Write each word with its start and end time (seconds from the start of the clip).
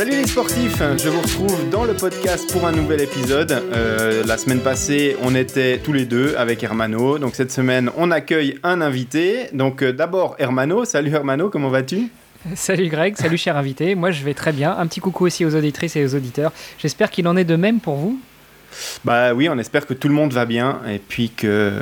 Salut 0.00 0.12
les 0.12 0.26
sportifs, 0.26 0.82
je 0.96 1.10
vous 1.10 1.20
retrouve 1.20 1.68
dans 1.68 1.84
le 1.84 1.92
podcast 1.92 2.50
pour 2.50 2.66
un 2.66 2.72
nouvel 2.72 3.02
épisode. 3.02 3.52
Euh, 3.52 4.24
la 4.24 4.38
semaine 4.38 4.60
passée, 4.60 5.14
on 5.20 5.34
était 5.34 5.76
tous 5.76 5.92
les 5.92 6.06
deux 6.06 6.34
avec 6.36 6.62
Hermano. 6.62 7.18
Donc 7.18 7.34
cette 7.34 7.52
semaine, 7.52 7.90
on 7.98 8.10
accueille 8.10 8.58
un 8.62 8.80
invité. 8.80 9.48
Donc 9.52 9.82
euh, 9.82 9.92
d'abord 9.92 10.36
Hermano. 10.38 10.86
Salut 10.86 11.12
Hermano, 11.12 11.50
comment 11.50 11.68
vas-tu? 11.68 12.08
Salut 12.54 12.88
Greg, 12.88 13.18
salut 13.18 13.36
cher 13.36 13.58
invité. 13.58 13.94
Moi 13.94 14.10
je 14.10 14.24
vais 14.24 14.32
très 14.32 14.52
bien. 14.52 14.74
Un 14.74 14.86
petit 14.86 15.00
coucou 15.00 15.26
aussi 15.26 15.44
aux 15.44 15.54
auditrices 15.54 15.96
et 15.96 16.04
aux 16.06 16.14
auditeurs. 16.14 16.52
J'espère 16.78 17.10
qu'il 17.10 17.28
en 17.28 17.36
est 17.36 17.44
de 17.44 17.56
même 17.56 17.78
pour 17.78 17.96
vous. 17.96 18.18
Bah 19.04 19.34
oui, 19.34 19.50
on 19.50 19.58
espère 19.58 19.86
que 19.86 19.92
tout 19.92 20.08
le 20.08 20.14
monde 20.14 20.32
va 20.32 20.46
bien 20.46 20.80
et 20.88 20.98
puis 20.98 21.28
que 21.28 21.72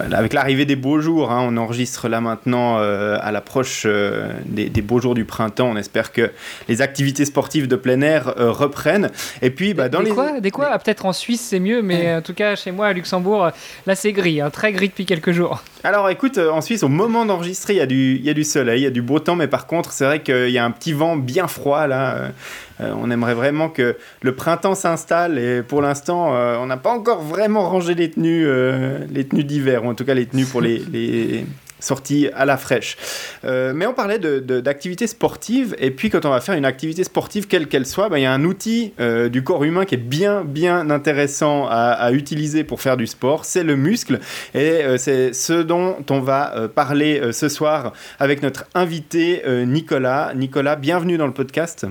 avec 0.00 0.32
l'arrivée 0.32 0.64
des 0.64 0.76
beaux 0.76 1.00
jours, 1.00 1.30
hein, 1.30 1.46
on 1.48 1.56
enregistre 1.56 2.08
là 2.08 2.20
maintenant 2.20 2.78
euh, 2.78 3.18
à 3.20 3.32
l'approche 3.32 3.84
euh, 3.86 4.28
des, 4.44 4.82
beaux 4.82 5.00
jours 5.00 5.14
du 5.14 5.24
printemps. 5.24 5.68
On 5.68 5.76
espère 5.76 6.12
que 6.12 6.32
les 6.68 6.82
activités 6.82 7.24
sportives 7.24 7.68
de 7.68 7.76
plein 7.76 8.00
air 8.00 8.34
euh, 8.38 8.50
reprennent. 8.50 9.10
Et 9.42 9.50
puis, 9.50 9.74
bah, 9.74 9.88
dans 9.88 10.00
des 10.00 10.06
les 10.06 10.10
quoi, 10.10 10.40
des 10.40 10.50
quoi? 10.50 10.68
ah, 10.70 10.78
Peut-être 10.78 11.06
en 11.06 11.12
Suisse 11.12 11.40
c'est 11.40 11.60
mieux, 11.60 11.82
mais 11.82 12.14
en 12.14 12.22
tout 12.22 12.34
cas 12.34 12.56
chez 12.56 12.70
moi 12.70 12.88
à 12.88 12.92
Luxembourg, 12.92 13.50
là 13.86 13.94
c'est 13.94 14.12
gris, 14.12 14.40
hein, 14.40 14.50
très 14.50 14.72
gris 14.72 14.88
depuis 14.88 15.06
quelques 15.06 15.32
jours. 15.32 15.62
Alors 15.86 16.10
écoute, 16.10 16.36
en 16.38 16.62
Suisse, 16.62 16.82
au 16.82 16.88
moment 16.88 17.24
d'enregistrer, 17.24 17.74
il 17.74 17.76
y, 17.76 17.80
a 17.80 17.86
du, 18.34 18.42
soleil, 18.42 18.80
il 18.80 18.82
y 18.82 18.88
a 18.88 18.90
du 18.90 19.02
beau 19.02 19.20
temps, 19.20 19.36
mais 19.36 19.46
par 19.46 19.68
contre, 19.68 19.92
c'est 19.92 20.04
vrai 20.04 20.20
qu'il 20.20 20.50
y 20.50 20.58
a 20.58 20.64
un 20.64 20.72
petit 20.72 20.92
vent 20.92 21.16
bien 21.16 21.46
froid 21.46 21.86
là. 21.86 22.32
Euh, 22.80 22.92
on 23.00 23.08
aimerait 23.08 23.34
vraiment 23.34 23.68
que 23.68 23.96
le 24.20 24.34
printemps 24.34 24.74
s'installe 24.74 25.38
et 25.38 25.62
pour 25.62 25.82
l'instant, 25.82 26.34
euh, 26.34 26.56
on 26.58 26.66
n'a 26.66 26.76
pas 26.76 26.90
encore 26.90 27.22
vraiment 27.22 27.70
rangé 27.70 27.94
les 27.94 28.10
tenues, 28.10 28.48
euh, 28.48 28.98
les 29.12 29.28
tenues 29.28 29.44
d'hiver, 29.44 29.84
ou 29.84 29.88
en 29.88 29.94
tout 29.94 30.04
cas 30.04 30.14
les 30.14 30.26
tenues 30.26 30.44
pour 30.44 30.60
les, 30.60 31.46
sorties 31.86 32.28
à 32.34 32.44
la 32.44 32.56
fraîche. 32.56 32.96
mais 33.44 33.86
on 33.86 33.94
parlait 33.94 34.18
d'activités 34.18 35.06
sportives, 35.06 35.74
et 35.78 35.90
puis 35.90 36.10
quand 36.10 36.24
on 36.24 36.30
va 36.30 36.40
faire 36.40 36.54
une 36.54 36.64
activité 36.64 37.04
sportive, 37.04 37.46
quelle 37.46 37.68
qu'elle 37.68 37.86
soit, 37.86 38.08
ben, 38.08 38.18
il 38.18 38.22
y 38.22 38.26
a 38.26 38.32
un 38.32 38.44
outil 38.44 38.92
du 39.30 39.42
corps 39.42 39.64
humain 39.64 39.84
qui 39.84 39.94
est 39.94 39.98
bien, 39.98 40.44
bien 40.44 40.90
intéressant 40.90 41.66
à, 41.68 42.10
utiliser 42.12 42.64
pour 42.64 42.80
faire 42.80 42.96
du 42.96 43.06
sport, 43.06 43.44
c'est 43.44 43.62
le 43.62 43.76
muscle, 43.76 44.20
et 44.54 44.82
c'est 44.98 45.32
ce 45.32 45.62
dont 45.62 45.96
on 46.10 46.20
va 46.20 46.68
parler 46.74 47.32
ce 47.32 47.48
soir 47.48 47.92
avec 48.18 48.42
notre 48.42 48.66
invité 48.74 49.42
Nicolas. 49.66 50.32
Nicolas, 50.34 50.76
bienvenue 50.76 51.18
dans 51.18 51.26
le 51.26 51.34
podcast. 51.34 51.86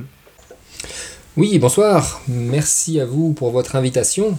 Oui, 1.37 1.59
bonsoir. 1.59 2.21
Merci 2.29 2.99
à 3.01 3.05
vous 3.05 3.33
pour 3.33 3.51
votre 3.51 3.75
invitation. 3.75 4.37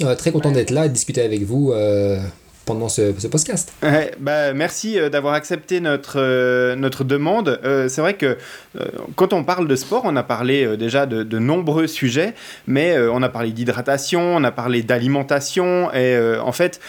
Euh, 0.00 0.14
très 0.14 0.30
content 0.30 0.52
d'être 0.52 0.70
là 0.70 0.86
et 0.86 0.88
de 0.88 0.94
discuter 0.94 1.22
avec 1.22 1.42
vous 1.42 1.72
euh, 1.72 2.20
pendant 2.64 2.88
ce, 2.88 3.12
podcast. 3.26 3.72
bah, 4.18 4.52
merci 4.54 4.98
euh, 4.98 5.08
d'avoir 5.08 5.34
accepté 5.34 5.80
notre, 5.80 6.74
notre 6.74 7.04
demande. 7.04 7.60
c'est 7.88 8.00
vrai 8.00 8.14
que 8.14 8.36
quand 9.16 9.32
on 9.32 9.44
parle 9.44 9.68
de 9.68 9.76
sport, 9.76 10.02
on 10.04 10.16
a 10.16 10.22
parlé 10.22 10.76
déjà 10.76 11.06
de, 11.06 11.22
de, 11.22 11.38
nombreux 11.38 11.86
sujets, 11.86 12.34
mais 12.66 12.98
on 12.98 13.22
a 13.22 13.28
parlé 13.28 13.52
d'hydratation, 13.52 14.36
on 14.36 14.44
a 14.44 14.50
parlé 14.50 14.82
d'alimentation, 14.82 15.92
et 15.92 16.18
en 16.38 16.52
fait, 16.52 16.80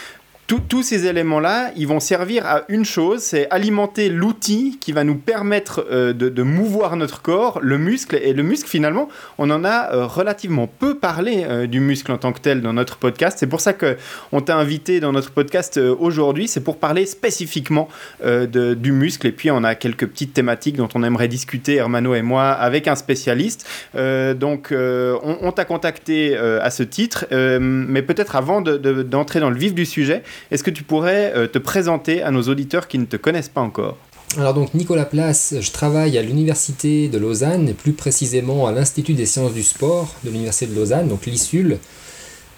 tous 0.48 0.84
ces 0.84 1.08
éléments-là, 1.08 1.72
ils 1.76 1.88
vont 1.88 2.00
servir 2.00 2.46
à 2.46 2.64
une 2.70 2.86
chose, 2.86 3.22
c'est 3.22 3.50
alimenter 3.50 4.10
l'outil 4.10 4.78
qui 4.80 4.92
va 4.92 5.04
nous 5.04 5.16
permettre 5.16 5.86
euh, 5.92 6.14
de, 6.14 6.44
mouvoir 6.44 6.96
notre 6.98 7.22
corps, 7.24 7.60
le 7.62 7.80
muscle. 7.80 8.20
Et 8.22 8.34
le 8.34 8.44
muscle, 8.44 8.70
finalement, 8.70 9.10
on 9.40 9.50
en 9.50 9.64
a 9.66 9.92
euh, 9.92 10.06
relativement 10.06 10.68
peu 10.68 11.00
parlé 11.00 11.46
euh, 11.48 11.66
du 11.66 11.80
muscle 11.80 12.12
en 12.12 12.18
tant 12.18 12.32
que 12.32 12.40
tel 12.40 12.62
dans 12.62 12.74
notre 12.74 12.98
podcast. 12.98 13.38
C'est 13.40 13.48
pour 13.48 13.60
ça 13.60 13.74
qu'on 13.74 14.42
t'a 14.42 14.56
invité 14.56 15.00
dans 15.00 15.12
notre 15.12 15.32
podcast 15.32 15.78
aujourd'hui. 15.78 16.48
C'est 16.48 16.64
pour 16.64 16.78
parler 16.78 17.06
spécifiquement 17.06 17.90
du 18.24 18.92
muscle. 18.92 19.28
Et 19.28 19.32
puis, 19.32 19.50
on 19.50 19.64
a 19.64 19.76
quelques 19.76 20.06
petites 20.08 20.34
thématiques 20.34 20.76
dont 20.76 20.90
on 20.94 21.04
aimerait 21.04 21.28
discuter, 21.28 21.76
Hermano 21.76 22.14
et 22.14 22.22
moi, 22.22 22.52
avec 22.52 22.88
un 22.88 22.96
spécialiste. 22.96 23.68
donc, 23.94 24.74
on, 24.74 25.52
t'a 25.52 25.66
contacté 25.66 26.38
à 26.38 26.70
ce 26.70 26.84
titre. 26.84 27.26
mais 27.32 28.02
peut-être 28.02 28.36
avant 28.36 28.62
d'entrer 28.62 29.40
dans 29.40 29.50
le 29.50 29.58
vif 29.58 29.74
du 29.74 29.86
sujet, 29.86 30.24
est-ce 30.52 30.64
que 30.64 30.72
tu 30.72 30.84
pourrais 30.84 31.34
euh, 31.36 31.48
te 31.48 31.58
présenter 31.58 32.22
à 32.22 32.32
nos 32.32 32.44
auditeurs 32.44 32.88
qui 32.88 32.98
ne 33.00 33.06
te 33.06 33.18
connaissent 33.18 33.50
pas 33.50 33.62
encore? 33.62 33.98
Alors 34.38 34.54
donc 34.54 34.74
Nicolas 34.74 35.06
Place, 35.06 35.56
je 35.60 35.72
travaille 35.72 36.18
à 36.18 36.22
l'université 36.22 37.08
de 37.08 37.18
Lausanne 37.18 37.70
et 37.70 37.74
plus 37.74 37.94
précisément 37.94 38.68
à 38.68 38.72
l'Institut 38.72 39.14
des 39.14 39.26
sciences 39.26 39.54
du 39.54 39.64
sport 39.64 40.14
de 40.24 40.30
l'université 40.30 40.68
de 40.68 40.76
Lausanne, 40.76 41.08
donc 41.08 41.26
l'ISUL. 41.26 41.78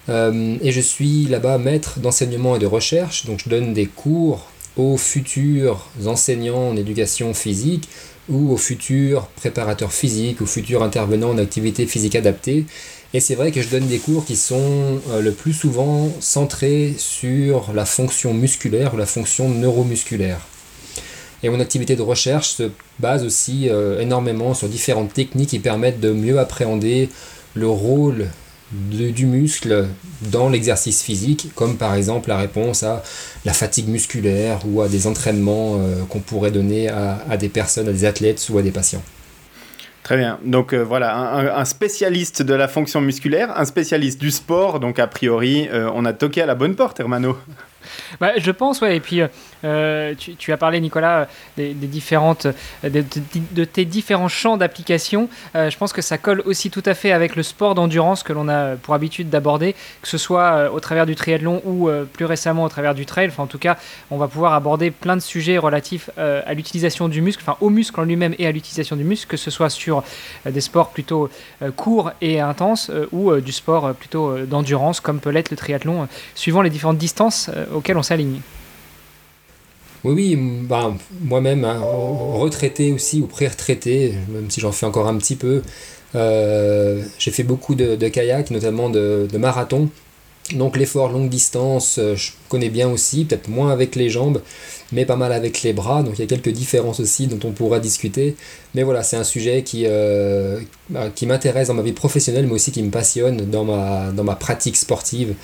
Euh, 0.08 0.56
et 0.62 0.72
je 0.72 0.80
suis 0.80 1.26
là-bas 1.26 1.58
maître 1.58 2.00
d'enseignement 2.00 2.56
et 2.56 2.58
de 2.58 2.66
recherche, 2.66 3.26
donc 3.26 3.40
je 3.44 3.48
donne 3.48 3.74
des 3.74 3.86
cours 3.86 4.50
aux 4.76 4.96
futurs 4.96 5.88
enseignants 6.06 6.70
en 6.70 6.76
éducation 6.76 7.34
physique 7.34 7.88
ou 8.28 8.52
aux 8.52 8.56
futurs 8.56 9.26
préparateurs 9.36 9.92
physiques, 9.92 10.40
aux 10.42 10.46
futurs 10.46 10.82
intervenants 10.82 11.30
en 11.30 11.38
activité 11.38 11.86
physique 11.86 12.16
adaptée. 12.16 12.64
Et 13.14 13.20
c'est 13.20 13.34
vrai 13.34 13.52
que 13.52 13.62
je 13.62 13.70
donne 13.70 13.86
des 13.86 13.98
cours 13.98 14.26
qui 14.26 14.36
sont 14.36 15.00
euh, 15.10 15.22
le 15.22 15.32
plus 15.32 15.54
souvent 15.54 16.10
centrés 16.20 16.94
sur 16.98 17.72
la 17.72 17.86
fonction 17.86 18.34
musculaire 18.34 18.92
ou 18.92 18.98
la 18.98 19.06
fonction 19.06 19.48
neuromusculaire. 19.48 20.40
Et 21.42 21.48
mon 21.48 21.58
activité 21.58 21.96
de 21.96 22.02
recherche 22.02 22.50
se 22.50 22.70
base 22.98 23.24
aussi 23.24 23.70
euh, 23.70 24.00
énormément 24.00 24.52
sur 24.52 24.68
différentes 24.68 25.14
techniques 25.14 25.50
qui 25.50 25.58
permettent 25.58 26.00
de 26.00 26.12
mieux 26.12 26.38
appréhender 26.38 27.08
le 27.54 27.68
rôle 27.68 28.28
du 28.70 29.24
muscle 29.24 29.86
dans 30.30 30.50
l'exercice 30.50 31.02
physique, 31.02 31.48
comme 31.54 31.78
par 31.78 31.94
exemple 31.94 32.28
la 32.28 32.36
réponse 32.36 32.82
à 32.82 33.02
la 33.46 33.54
fatigue 33.54 33.88
musculaire 33.88 34.60
ou 34.66 34.82
à 34.82 34.88
des 34.88 35.06
entraînements 35.06 35.76
euh, 35.78 36.04
qu'on 36.10 36.20
pourrait 36.20 36.50
donner 36.50 36.88
à 36.88 37.38
des 37.38 37.48
personnes, 37.48 37.88
à 37.88 37.92
des 37.92 38.04
athlètes 38.04 38.46
ou 38.50 38.58
à 38.58 38.62
des 38.62 38.70
patients. 38.70 39.02
Très 40.08 40.16
bien. 40.16 40.38
Donc 40.42 40.72
euh, 40.72 40.82
voilà, 40.82 41.58
un, 41.58 41.64
spécialiste 41.66 42.40
de 42.40 42.54
la 42.54 42.66
fonction 42.66 43.02
musculaire, 43.02 43.52
un 43.60 43.66
spécialiste 43.66 44.18
du 44.18 44.30
sport. 44.30 44.80
Donc 44.80 44.98
a 44.98 45.06
priori, 45.06 45.68
euh, 45.70 45.90
on 45.94 46.06
a 46.06 46.14
toqué 46.14 46.40
à 46.40 46.46
la 46.46 46.54
bonne 46.54 46.76
porte, 46.76 46.98
Hermano. 46.98 47.36
Bah, 48.20 48.32
je 48.36 48.50
pense, 48.50 48.80
ouais. 48.80 48.96
Et 48.96 49.00
puis, 49.00 49.22
euh, 49.64 50.14
tu, 50.16 50.52
as 50.52 50.56
parlé, 50.56 50.80
Nicolas, 50.80 51.28
des, 51.56 51.74
différentes, 51.74 52.46
de, 52.84 53.64
tes 53.64 53.84
différents 53.84 54.28
champs 54.28 54.56
d'application. 54.56 55.28
Euh, 55.56 55.70
je 55.70 55.76
pense 55.76 55.92
que 55.92 56.02
ça 56.02 56.18
colle 56.18 56.42
aussi 56.44 56.70
tout 56.70 56.82
à 56.86 56.94
fait 56.94 57.12
avec 57.12 57.36
le 57.36 57.42
sport 57.42 57.74
d'endurance 57.74 58.22
que 58.22 58.32
l'on 58.32 58.48
a 58.48 58.76
pour 58.76 58.94
habitude 58.94 59.30
d'aborder, 59.30 59.74
que 60.02 60.08
ce 60.08 60.18
soit 60.18 60.42
euh, 60.42 60.70
au 60.70 60.80
travers 60.80 61.06
du 61.06 61.14
triathlon 61.14 61.62
ou 61.64 61.88
plus 62.12 62.24
récemment 62.24 62.64
au 62.64 62.68
travers 62.68 62.94
du 62.94 63.06
trail. 63.06 63.28
Enfin, 63.28 63.44
en 63.44 63.46
tout 63.46 63.58
cas, 63.58 63.76
on 64.10 64.16
va 64.16 64.28
pouvoir 64.28 64.52
aborder 64.52 64.90
plein 64.90 65.16
de 65.16 65.22
sujets 65.22 65.58
relatifs 65.58 66.10
à 66.16 66.54
l'utilisation 66.54 67.08
du 67.08 67.20
muscle, 67.20 67.42
enfin 67.42 67.56
au 67.60 67.70
muscle 67.70 67.98
en 68.00 68.04
lui-même 68.04 68.34
et 68.38 68.46
à 68.46 68.52
l'utilisation 68.52 68.96
du 68.96 69.04
muscle, 69.04 69.26
que 69.28 69.36
ce 69.36 69.50
soit 69.50 69.70
sur 69.70 70.02
des 70.46 70.60
sports 70.60 70.90
plutôt 70.90 71.30
courts 71.76 72.12
et 72.20 72.40
intenses 72.40 72.90
ou 73.12 73.34
du 73.36 73.52
sport 73.52 73.94
plutôt 73.94 74.38
d'endurance, 74.38 75.00
comme 75.00 75.20
peut 75.20 75.30
l'être 75.30 75.50
le 75.50 75.56
triathlon, 75.56 76.08
suivant 76.34 76.62
les 76.62 76.70
différentes 76.70 76.98
distances 76.98 77.50
on 77.96 78.02
s'aligne. 78.02 78.40
Oui, 80.04 80.12
oui, 80.14 80.36
bah, 80.36 80.94
moi-même, 81.22 81.64
hein, 81.64 81.80
retraité 81.80 82.92
aussi 82.92 83.20
ou 83.20 83.26
pré-retraité, 83.26 84.14
même 84.28 84.48
si 84.48 84.60
j'en 84.60 84.70
fais 84.70 84.86
encore 84.86 85.08
un 85.08 85.16
petit 85.16 85.34
peu, 85.34 85.62
euh, 86.14 87.02
j'ai 87.18 87.30
fait 87.30 87.42
beaucoup 87.42 87.74
de, 87.74 87.96
kayak, 88.08 88.50
notamment 88.50 88.90
de, 88.90 89.28
marathon. 89.36 89.88
Donc 90.54 90.78
l'effort 90.78 91.10
longue 91.10 91.28
distance, 91.28 91.98
euh, 91.98 92.16
je 92.16 92.30
connais 92.48 92.70
bien 92.70 92.88
aussi, 92.88 93.26
peut-être 93.26 93.48
moins 93.48 93.70
avec 93.70 93.96
les 93.96 94.08
jambes, 94.08 94.40
mais 94.92 95.04
pas 95.04 95.16
mal 95.16 95.32
avec 95.32 95.62
les 95.62 95.74
bras. 95.74 96.02
Donc 96.02 96.14
il 96.16 96.20
y 96.20 96.24
a 96.24 96.26
quelques 96.26 96.48
différences 96.48 97.00
aussi 97.00 97.26
dont 97.26 97.40
on 97.46 97.52
pourra 97.52 97.80
discuter. 97.80 98.34
Mais 98.74 98.82
voilà, 98.82 99.02
c'est 99.02 99.16
un 99.16 99.24
sujet 99.24 99.62
qui, 99.62 99.82
euh, 99.86 100.58
qui 101.14 101.26
m'intéresse 101.26 101.68
dans 101.68 101.74
ma 101.74 101.82
vie 101.82 101.92
professionnelle, 101.92 102.46
mais 102.46 102.54
aussi 102.54 102.72
qui 102.72 102.82
me 102.82 102.90
passionne 102.90 103.50
dans 103.50 103.64
ma, 103.64 104.10
dans 104.12 104.24
ma 104.24 104.36
pratique 104.36 104.76
sportive 104.76 105.34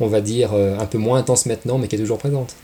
on 0.00 0.06
va 0.06 0.20
dire, 0.20 0.52
euh, 0.54 0.78
un 0.78 0.86
peu 0.86 0.98
moins 0.98 1.18
intense 1.18 1.46
maintenant, 1.46 1.78
mais 1.78 1.88
qui 1.88 1.96
est 1.96 1.98
toujours 1.98 2.18
présente. 2.18 2.54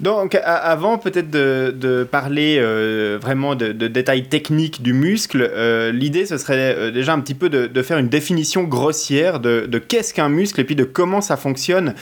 Donc, 0.00 0.38
avant 0.44 0.98
peut-être 0.98 1.30
de, 1.30 2.06
parler 2.10 2.56
euh, 2.58 3.18
vraiment 3.20 3.54
de, 3.54 3.72
détails 3.72 4.24
techniques 4.24 4.82
du 4.82 4.92
muscle, 4.92 5.48
euh, 5.52 5.92
l'idée 5.92 6.26
ce 6.26 6.38
serait 6.38 6.92
déjà 6.92 7.12
un 7.14 7.20
petit 7.20 7.34
peu 7.34 7.48
de, 7.48 7.82
faire 7.82 7.98
une 7.98 8.08
définition 8.08 8.64
grossière 8.64 9.40
de, 9.40 9.66
qu'est-ce 9.78 10.12
qu'un 10.12 10.28
muscle 10.28 10.60
et 10.60 10.64
puis 10.64 10.76
de 10.76 10.84
comment 10.84 11.20
ça 11.20 11.36
fonctionne 11.36 11.94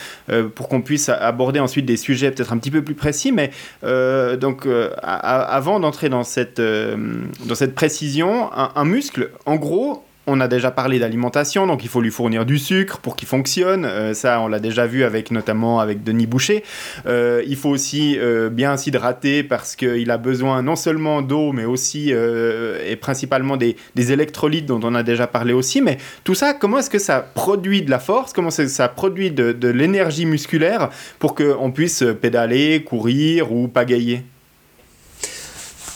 pour 0.55 0.69
qu'on 0.69 0.83
puisse 0.83 1.09
aborder 1.09 1.61
ensuite 1.61 1.87
des 1.87 1.97
sujets 1.97 2.31
peut-être 2.31 2.53
un 2.53 2.59
petit 2.59 2.71
peu 2.71 2.83
plus 2.83 2.94
précis. 2.94 3.33
Mais 3.33 3.50
donc, 3.83 4.67
avant 5.03 5.79
d'entrer 5.81 6.09
dans 6.09 6.25
cette, 6.25 6.61
dans 6.61 7.55
cette 7.55 7.75
précision, 7.75 8.50
un 8.53 8.85
muscle, 8.85 9.31
en 9.47 9.56
gros, 9.56 10.03
on 10.26 10.40
a 10.40 10.49
déjà 10.49 10.70
parlé 10.70 10.99
d'alimentation, 10.99 11.67
donc 11.67 11.82
il 11.82 11.88
faut 11.88 12.00
lui 12.00 12.11
fournir 12.11 12.44
du 12.44 12.58
sucre 12.58 12.99
pour 12.99 13.17
qu'il 13.17 13.26
fonctionne. 13.26 13.84
Euh, 13.84 14.14
ça, 14.14 14.40
on 14.40 14.49
l'a 14.49 14.61
déjà 14.61 14.87
vu 14.87 15.05
avec 15.05 15.31
notamment 15.31 15.81
avec 15.81 16.05
Denis 16.05 16.26
Boucher. 16.26 16.62
Euh, 17.06 17.43
il 17.46 17.56
faut 17.56 17.70
aussi 17.70 18.19
euh, 18.19 18.50
bien 18.50 18.76
s'hydrater 18.76 19.43
parce 19.43 19.76
qu'il 19.76 20.11
a 20.11 20.19
besoin 20.19 20.62
non 20.62 20.76
seulement 20.76 21.22
d'eau, 21.22 21.52
mais 21.52 21.64
aussi 21.64 22.11
et 22.11 22.96
principalement 22.96 23.56
des, 23.56 23.76
électrolytes 23.96 24.67
dont 24.67 24.81
on 24.82 24.94
a 24.94 25.02
déjà 25.02 25.26
parlé 25.26 25.52
aussi. 25.52 25.81
Mais 25.81 25.99
tout 26.25 26.34
ça, 26.34 26.55
comment 26.55 26.78
est-ce 26.78 26.90
que 26.90 26.99
ça 26.99 27.20
produit 27.20 27.82
de 27.82 27.90
la 27.90 27.99
force? 27.99 28.32
Comment 28.32 28.50
ça 28.50 28.88
produit 28.88 29.31
de, 29.31 29.52
de 29.52 29.69
l'énergie 29.69 30.26
musculaire 30.26 30.90
pour 31.19 31.34
qu'on 31.34 31.70
puisse 31.70 32.05
pédaler, 32.20 32.82
courir 32.84 33.52
ou 33.52 33.69
pagayer? 33.69 34.25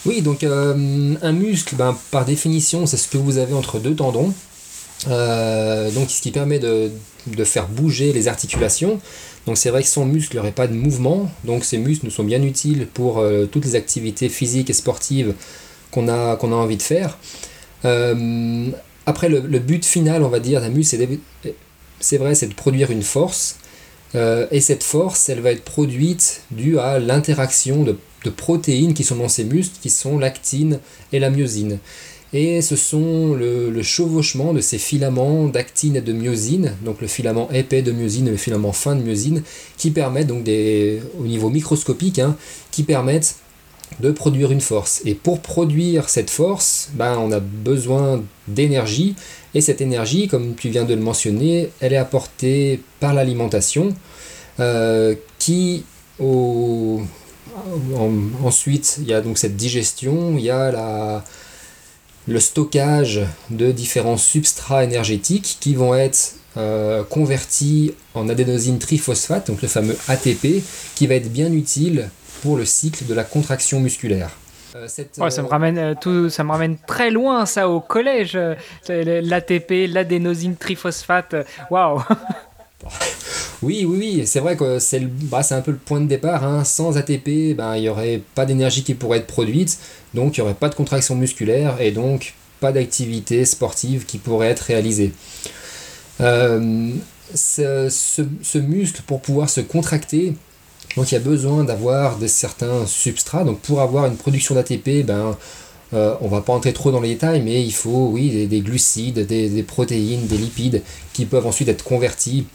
Oui, 0.06 0.22
donc 0.22 0.44
un 0.44 1.32
muscle, 1.32 1.76
ben, 1.76 1.96
par 2.10 2.24
définition, 2.24 2.86
c'est 2.86 2.96
ce 2.96 3.08
que 3.08 3.16
vous 3.16 3.38
avez 3.38 3.54
entre 3.54 3.78
deux 3.78 3.94
tendons. 3.94 4.32
donc 5.06 6.10
ce 6.10 6.20
qui 6.20 6.30
permet 6.30 6.58
de, 6.58 6.90
faire 7.44 7.68
bouger 7.68 8.12
les 8.12 8.28
articulations. 8.28 9.00
Donc 9.46 9.58
c'est 9.58 9.70
vrai 9.70 9.82
que 9.82 9.88
sans 9.88 10.04
muscle, 10.04 10.40
il 10.42 10.52
pas 10.52 10.66
de 10.66 10.74
mouvement. 10.74 11.30
Donc 11.44 11.64
ces 11.64 11.78
muscles 11.78 12.06
nous 12.06 12.10
sont 12.10 12.24
bien 12.24 12.42
utiles 12.42 12.86
pour 12.92 13.24
toutes 13.50 13.64
les 13.64 13.74
activités 13.74 14.28
physiques 14.28 14.70
et 14.70 14.74
sportives 14.74 15.34
qu'on 15.94 16.08
a, 16.08 16.56
envie 16.56 16.76
de 16.76 16.82
faire. 16.82 17.16
Euh, 17.84 18.68
après, 19.06 19.28
le, 19.28 19.58
but 19.58 19.84
final, 19.84 20.22
on 20.22 20.28
va 20.28 20.40
dire, 20.40 20.60
d'un 20.60 20.70
muscle, 20.70 20.96
c'est 22.00 22.18
vrai, 22.18 22.34
c'est 22.34 22.48
de 22.48 22.54
produire 22.54 22.90
une 22.90 23.02
force. 23.02 23.56
Euh, 24.14 24.46
et 24.50 24.60
cette 24.60 24.82
force, 24.82 25.28
elle 25.28 25.40
va 25.40 25.50
être 25.50 25.64
produite 25.64 26.42
due 26.50 26.78
à 26.78 26.98
l'interaction 26.98 27.82
de, 27.82 27.96
protéines 28.30 28.94
qui 28.94 29.04
sont 29.04 29.16
dans 29.16 29.28
ces 29.28 29.44
muscles, 29.44 29.76
qui 29.80 29.90
sont 29.90 30.18
l'actine 30.18 30.80
et 31.12 31.18
la 31.18 31.30
myosine. 31.30 31.78
Et 32.32 32.62
ce 32.62 32.74
sont 32.74 33.34
le, 33.34 33.82
chevauchement 33.82 34.52
de 34.52 34.60
ces 34.60 34.78
filaments 34.78 35.46
d'actine 35.46 35.94
et 35.94 36.00
de 36.00 36.12
myosine, 36.12 36.74
donc 36.84 37.00
le 37.00 37.06
filament 37.06 37.48
épais 37.52 37.80
de 37.80 37.92
myosine 37.92 38.26
et 38.26 38.32
le 38.32 38.36
filament 38.36 38.72
fin 38.72 38.96
de 38.96 39.02
myosine, 39.02 39.44
qui 39.76 39.92
permettent, 39.92 40.26
donc 40.26 40.42
des, 40.42 41.00
au 41.20 41.26
niveau 41.26 41.48
microscopique, 41.48 42.18
hein, 42.18 42.36
qui 42.72 42.82
permettent 42.82 43.36
de 44.00 44.10
produire 44.10 44.50
une 44.50 44.60
force. 44.60 45.00
Et 45.04 45.14
pour 45.14 45.40
produire 45.40 46.08
cette 46.08 46.30
force, 46.30 46.90
ben, 46.94 47.16
on 47.18 47.30
a 47.30 47.38
besoin 47.38 48.24
d'énergie. 48.48 49.14
Et 49.54 49.60
cette 49.60 49.80
énergie, 49.80 50.26
comme 50.26 50.56
tu 50.56 50.70
viens 50.70 50.84
de 50.84 50.94
le 50.94 51.00
mentionner, 51.00 51.70
elle 51.78 51.92
est 51.92 51.98
apportée 51.98 52.80
par 52.98 53.14
l'alimentation, 53.14 53.94
euh, 54.58 55.14
qui 55.38 55.84
au... 56.18 57.00
ensuite 58.42 58.96
il 59.00 59.08
y 59.08 59.12
a 59.12 59.20
donc 59.20 59.38
cette 59.38 59.56
digestion, 59.56 60.36
il 60.36 60.44
y 60.44 60.50
a 60.50 60.72
la... 60.72 61.24
le 62.26 62.40
stockage 62.40 63.22
de 63.50 63.72
différents 63.72 64.16
substrats 64.16 64.84
énergétiques 64.84 65.58
qui 65.60 65.74
vont 65.74 65.94
être 65.94 66.34
euh, 66.56 67.02
convertis 67.02 67.94
en 68.14 68.28
adénosine 68.28 68.78
triphosphate, 68.78 69.48
donc 69.48 69.60
le 69.60 69.66
fameux 69.66 69.96
ATP, 70.06 70.62
qui 70.94 71.08
va 71.08 71.16
être 71.16 71.32
bien 71.32 71.52
utile 71.52 72.10
pour 72.42 72.56
le 72.56 72.64
cycle 72.64 73.06
de 73.06 73.14
la 73.14 73.24
contraction 73.24 73.80
musculaire. 73.80 74.30
Euh, 74.76 74.86
ça, 74.86 75.42
me 75.42 75.48
ramène, 75.48 75.78
euh, 75.78 75.94
tout, 76.00 76.30
ça 76.30 76.44
me 76.44 76.52
ramène 76.52 76.76
très 76.86 77.10
loin, 77.10 77.44
ça, 77.44 77.68
au 77.68 77.80
collège. 77.80 78.38
L'ATP, 78.88 79.88
l'adénosine 79.88 80.54
triphosphate. 80.54 81.34
Waouh! 81.70 82.00
Oui, 83.64 83.84
oui, 83.88 83.96
oui, 83.98 84.26
c'est 84.26 84.40
vrai 84.40 84.56
que 84.56 84.78
c'est 84.78 85.00
bah, 85.00 85.40
un 85.50 85.60
peu 85.60 85.70
le 85.70 85.78
point 85.78 86.00
de 86.00 86.06
départ. 86.06 86.44
Hein. 86.44 86.64
Sans 86.64 86.96
ATP, 86.96 87.56
ben, 87.56 87.76
il 87.76 87.82
n'y 87.82 87.88
aurait 87.88 88.20
pas 88.34 88.46
d'énergie 88.46 88.84
qui 88.84 88.94
pourrait 88.94 89.18
être 89.18 89.26
produite, 89.26 89.78
donc 90.12 90.36
il 90.36 90.40
n'y 90.40 90.44
aurait 90.44 90.54
pas 90.54 90.68
de 90.68 90.74
contraction 90.74 91.16
musculaire 91.16 91.80
et 91.80 91.90
donc 91.90 92.34
pas 92.60 92.72
d'activité 92.72 93.44
sportive 93.44 94.04
qui 94.06 94.18
pourrait 94.18 94.48
être 94.48 94.60
réalisée. 94.60 95.12
ce, 96.18 97.88
ce, 97.88 98.58
muscle, 98.58 99.02
pour 99.06 99.20
pouvoir 99.20 99.50
se 99.50 99.60
contracter, 99.60 100.34
donc 100.96 101.10
il 101.10 101.14
y 101.14 101.18
a 101.18 101.20
besoin 101.20 101.64
d'avoir 101.64 102.18
certains 102.26 102.86
substrats. 102.86 103.44
Donc 103.44 103.60
pour 103.60 103.80
avoir 103.80 104.06
une 104.06 104.16
production 104.16 104.54
d'ATP, 104.54 105.04
ben, 105.04 105.36
euh, 105.92 106.14
on 106.20 106.28
va 106.28 106.40
pas 106.40 106.52
entrer 106.52 106.72
trop 106.72 106.90
dans 106.90 107.00
les 107.00 107.10
détails, 107.10 107.42
mais 107.42 107.62
il 107.62 107.72
faut 107.72 108.08
oui, 108.12 108.46
des, 108.46 108.60
glucides, 108.60 109.26
des, 109.26 109.62
protéines, 109.62 110.26
des 110.26 110.36
lipides 110.36 110.82
qui 111.12 111.24
peuvent 111.26 111.46
ensuite 111.46 111.68
être 111.68 111.84
convertis 111.84 112.46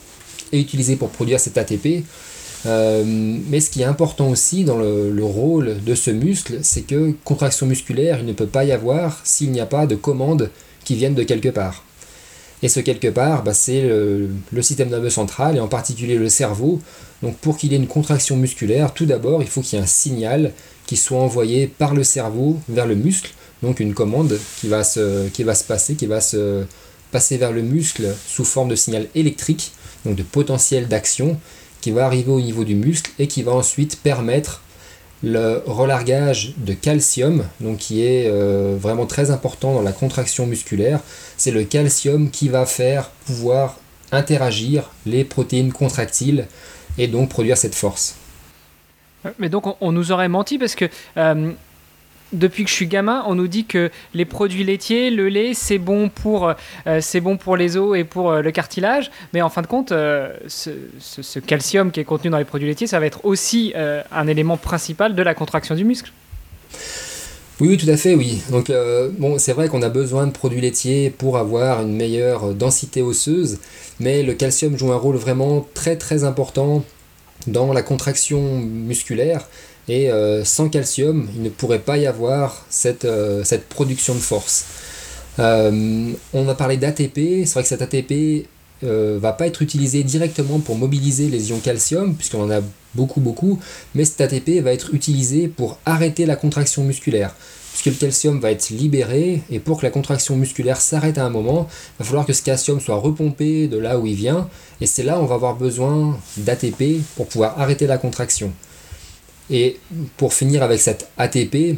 et 0.52 0.60
utilisés 0.60 0.96
pour 0.96 1.10
produire 1.10 1.40
cet 1.40 1.58
ATP. 1.58 2.04
Euh, 2.66 3.04
mais 3.06 3.62
ce 3.62 3.70
qui 3.70 3.82
est 3.82 3.86
important 3.86 4.30
aussi 4.30 4.64
dans 4.64 4.78
le, 4.78 5.24
rôle 5.24 5.84
de 5.84 5.96
ce 5.96 6.12
muscle, 6.12 6.60
c'est 6.62 6.82
que 6.82 7.14
contraction 7.24 7.66
musculaire, 7.66 8.20
il 8.20 8.26
ne 8.26 8.34
peut 8.34 8.48
pas 8.48 8.66
y 8.66 8.72
avoir 8.72 9.22
s'il 9.24 9.52
n'y 9.52 9.62
a 9.62 9.66
pas 9.66 9.86
de 9.86 9.96
commandes 9.96 10.50
qui 10.84 10.96
viennent 10.96 11.16
de 11.16 11.24
quelque 11.24 11.50
part. 11.50 11.84
Et 12.62 12.68
ce 12.68 12.82
quelque 12.82 13.08
part, 13.08 13.44
bah, 13.44 13.54
c'est 13.54 13.82
le, 13.82 14.30
système 14.62 14.90
nerveux 14.90 15.10
central 15.10 15.56
et 15.56 15.60
en 15.62 15.68
particulier 15.68 16.16
le 16.16 16.28
cerveau. 16.28 16.82
Donc 17.24 17.38
pour 17.38 17.58
qu'il 17.58 17.72
y 17.72 17.76
ait 17.76 17.80
une 17.80 17.88
contraction 17.88 18.36
musculaire, 18.36 18.94
tout 18.94 19.06
d'abord, 19.06 19.42
il 19.42 19.48
faut 19.48 19.62
qu'il 19.62 19.78
y 19.78 19.82
ait 19.82 19.84
un 19.84 19.88
signal 19.88 20.52
qui 20.86 20.98
soit 20.98 21.20
envoyé 21.20 21.68
par 21.68 21.94
le 21.94 22.04
cerveau 22.04 22.60
vers 22.68 22.86
le 22.86 22.96
muscle. 22.96 23.32
Donc 23.64 23.80
une 23.80 23.94
commande 23.94 24.38
qui 24.60 24.68
va 24.68 24.84
se, 24.84 25.28
qui 25.30 25.44
va 25.44 25.56
se 25.56 25.64
passer, 25.64 25.96
qui 25.96 26.06
va 26.06 26.20
se 26.20 26.66
passer 27.12 27.38
vers 27.38 27.52
le 27.52 27.62
muscle 27.62 28.08
sous 28.28 28.46
forme 28.46 28.70
de 28.70 28.76
signal 28.76 29.08
électrique, 29.16 29.72
donc 30.06 30.16
de 30.16 30.24
potentiel 30.24 30.88
d'action, 30.88 31.40
qui 31.82 31.92
va 31.92 32.06
arriver 32.06 32.32
au 32.32 32.42
niveau 32.42 32.64
du 32.64 32.76
muscle 32.76 33.12
et 33.20 33.28
qui 33.28 33.44
va 33.44 33.54
ensuite 33.54 34.02
permettre 34.02 34.62
le 35.22 35.62
relargage 35.66 36.54
de 36.58 36.74
calcium, 36.74 37.44
donc 37.60 37.78
qui 37.78 38.06
est 38.06 38.28
euh, 38.28 38.78
vraiment 38.80 39.06
très 39.06 39.32
important 39.32 39.74
dans 39.74 39.82
la 39.82 39.92
contraction 39.92 40.46
musculaire, 40.46 41.02
c'est 41.38 41.52
le 41.52 41.64
calcium 41.64 42.30
qui 42.32 42.48
va 42.48 42.66
faire 42.66 43.10
pouvoir 43.26 43.78
interagir 44.12 44.90
les 45.06 45.24
protéines 45.24 45.74
contractiles 45.74 46.48
et 46.98 47.08
donc 47.08 47.30
produire 47.30 47.58
cette 47.58 47.76
force. 47.76 48.16
Mais 49.38 49.50
donc 49.50 49.66
on, 49.82 49.92
nous 49.92 50.12
aurait 50.14 50.30
menti 50.30 50.58
parce 50.58 50.76
que 50.76 50.86
euh, 51.18 51.52
depuis 52.34 52.64
que 52.64 52.70
je 52.70 52.76
suis 52.76 52.88
gamin, 52.88 53.24
on 53.28 53.36
nous 53.36 53.48
dit 53.48 53.66
que 53.66 53.90
les 54.14 54.26
produits 54.26 54.64
laitiers, 54.64 55.10
le 55.10 55.30
lait, 55.30 55.54
c'est 55.54 55.78
bon 55.78 56.10
pour, 56.10 56.54
euh, 56.88 57.02
bon 57.22 57.38
pour 57.38 57.58
les 57.58 57.78
os 57.78 57.98
et 57.98 58.04
pour 58.04 58.32
euh, 58.32 58.42
le 58.42 58.52
cartilage. 58.52 59.12
Mais 59.34 59.42
en 59.42 59.50
fin 59.50 59.62
de 59.62 59.68
compte, 59.68 59.92
euh, 59.92 60.32
ce, 60.48 61.40
calcium 61.40 61.92
qui 61.92 62.00
est 62.00 62.06
contenu 62.06 62.30
dans 62.30 62.38
les 62.38 62.46
produits 62.46 62.68
laitiers, 62.68 62.88
ça 62.88 63.00
va 63.00 63.06
être 63.06 63.26
aussi 63.26 63.74
un 63.76 64.28
élément 64.28 64.58
principal 64.58 65.16
de 65.16 65.24
la 65.24 65.34
contraction 65.34 65.76
du 65.76 65.84
muscle. 65.84 66.12
Oui, 67.60 67.78
tout 67.78 67.90
à 67.90 67.98
fait, 67.98 68.16
oui. 68.16 68.42
Donc, 68.52 68.72
bon, 69.18 69.38
c'est 69.38 69.54
vrai 69.54 69.68
qu'on 69.68 69.82
a 69.82 69.90
besoin 69.90 70.28
de 70.28 70.32
produits 70.32 70.62
laitiers 70.62 71.10
pour 71.10 71.38
avoir 71.38 71.82
une 71.82 71.96
meilleure 71.96 72.54
densité 72.54 73.02
osseuse, 73.02 73.60
mais 74.00 74.24
le 74.24 74.34
calcium 74.34 74.78
joue 74.78 74.92
un 74.92 74.98
rôle 74.98 75.16
vraiment 75.16 75.68
très 75.74 75.98
très 75.98 76.24
important 76.24 76.84
dans 77.48 77.74
la 77.74 77.82
contraction 77.82 78.60
musculaire 78.60 79.48
et 79.90 80.12
euh, 80.12 80.46
sans 80.46 80.70
calcium, 80.70 81.28
il 81.36 81.42
ne 81.42 81.50
pourrait 81.50 81.80
pas 81.80 81.98
y 81.98 82.06
avoir 82.06 82.66
cette, 82.70 83.06
euh, 83.06 83.44
production 83.70 84.14
de 84.14 84.20
force. 84.20 84.66
Euh, 85.40 86.12
on 86.34 86.48
a 86.48 86.54
parlé 86.54 86.78
d'ATP, 86.78 87.46
c'est 87.46 87.54
vrai 87.54 87.64
que 87.64 87.70
cet 87.70 87.82
ATP 87.82 88.48
va 88.82 89.34
pas 89.34 89.48
être 89.48 89.62
utilisé 89.62 90.04
directement 90.04 90.60
pour 90.60 90.78
mobiliser 90.78 91.28
les 91.28 91.50
ions 91.50 91.60
calcium, 91.60 92.16
puisqu'on 92.16 92.44
en 92.44 92.52
a 92.52 92.62
beaucoup 92.96 93.20
beaucoup, 93.20 93.60
mais 93.94 94.06
cet 94.06 94.22
ATP 94.22 94.62
va 94.62 94.72
être 94.72 94.94
utilisé 94.94 95.50
pour 95.50 95.80
arrêter 95.86 96.26
la 96.26 96.38
contraction 96.38 96.84
musculaire 96.84 97.36
puisque 97.72 97.96
le 97.98 98.08
calcium 98.08 98.40
va 98.40 98.52
être 98.52 98.72
libéré, 98.72 99.42
et 99.50 99.60
pour 99.60 99.80
que 99.80 99.86
la 99.86 99.92
contraction 99.92 100.36
musculaire 100.36 100.82
s'arrête 100.82 101.18
à 101.18 101.24
un 101.24 101.30
moment, 101.30 101.70
il 101.70 102.00
va 102.00 102.06
falloir 102.06 102.26
que 102.26 102.34
ce 102.34 102.42
calcium 102.42 102.82
soit 102.82 102.98
repompé 102.98 103.68
de 103.68 103.78
là 103.78 103.98
où 103.98 104.06
il 104.06 104.16
vient, 104.16 104.50
et 104.82 104.86
c'est 104.86 105.04
là 105.04 105.18
où 105.18 105.24
on 105.24 105.26
va 105.26 105.36
avoir 105.36 105.56
besoin 105.56 106.20
d'ATP 106.36 107.02
pour 107.16 107.28
pouvoir 107.28 107.58
arrêter 107.58 107.88
la 107.88 107.98
contraction. 107.98 108.52
Et 109.50 109.78
pour 110.18 110.34
finir 110.34 110.64
avec 110.64 110.80
cette 110.80 111.08
ATP, 111.18 111.78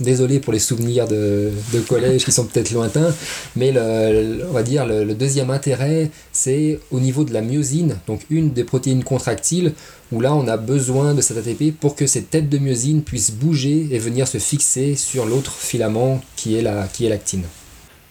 désolé 0.00 0.40
pour 0.40 0.52
les 0.52 0.58
souvenirs 0.58 1.06
de, 1.06 1.50
collège 1.88 2.24
qui 2.24 2.32
sont 2.32 2.44
peut-être 2.44 2.70
lointains, 2.72 3.14
mais 3.56 3.72
le, 3.72 4.46
on 4.48 4.52
va 4.52 4.62
dire 4.62 4.86
le, 4.86 5.14
deuxième 5.14 5.50
intérêt, 5.50 6.10
c'est 6.32 6.80
au 6.90 7.00
niveau 7.00 7.24
de 7.24 7.32
la 7.32 7.42
myosine, 7.42 7.98
donc 8.06 8.20
une 8.30 8.52
des 8.52 8.64
protéines 8.64 9.04
contractiles, 9.04 9.72
où 10.10 10.20
là 10.20 10.34
on 10.34 10.46
a 10.48 10.56
besoin 10.56 11.14
de 11.14 11.20
cette 11.20 11.38
ATP 11.38 11.76
pour 11.78 11.96
que 11.96 12.06
cette 12.06 12.30
tête 12.30 12.48
de 12.48 12.58
myosine 12.58 13.02
puisse 13.02 13.30
bouger 13.30 13.88
et 13.90 13.98
venir 13.98 14.26
se 14.28 14.38
fixer 14.38 14.94
sur 14.96 15.26
l'autre 15.26 15.52
filament 15.52 16.20
qui 16.36 16.56
est 16.56 16.62
la, 16.62 16.88
qui 16.92 17.06
est 17.06 17.08
l'actine. 17.08 17.44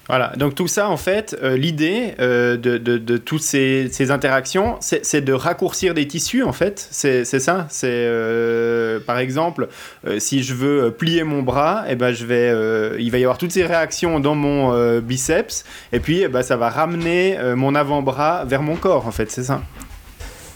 Voilà, 0.07 0.33
donc 0.35 0.55
tout 0.55 0.67
ça, 0.67 0.89
en 0.89 0.97
fait, 0.97 1.37
euh, 1.41 1.55
l'idée 1.55 2.15
euh, 2.19 2.57
de, 2.57 2.77
de, 2.77 3.17
toutes 3.17 3.43
ces, 3.43 4.11
interactions, 4.11 4.77
c'est 4.81 5.21
de 5.21 5.31
raccourcir 5.31 5.93
des 5.93 6.07
tissus, 6.07 6.43
en 6.43 6.51
fait. 6.53 6.85
C'est 6.91 7.23
ça. 7.23 7.67
C'est 7.69 7.87
euh, 7.87 8.99
par 8.99 9.19
exemple, 9.19 9.69
si 10.17 10.43
je 10.43 10.53
veux 10.53 10.91
plier 10.91 11.23
mon 11.23 11.43
bras, 11.43 11.85
eh 11.87 11.95
ben, 11.95 12.11
je 12.11 12.25
vais, 12.25 12.99
il 12.99 13.11
va 13.11 13.19
y 13.19 13.23
avoir 13.23 13.37
toutes 13.37 13.51
ces 13.51 13.63
réactions 13.63 14.19
dans 14.19 14.35
mon 14.35 14.99
biceps, 14.99 15.63
et 15.93 15.99
puis 15.99 16.21
eh 16.23 16.27
ben, 16.27 16.41
ça 16.41 16.57
va 16.57 16.69
ramener 16.69 17.37
mon 17.55 17.75
avant-bras 17.75 18.43
vers 18.45 18.63
mon 18.63 18.75
corps, 18.75 19.07
en 19.07 19.11
fait, 19.11 19.31
c'est 19.31 19.43
ça. 19.43 19.61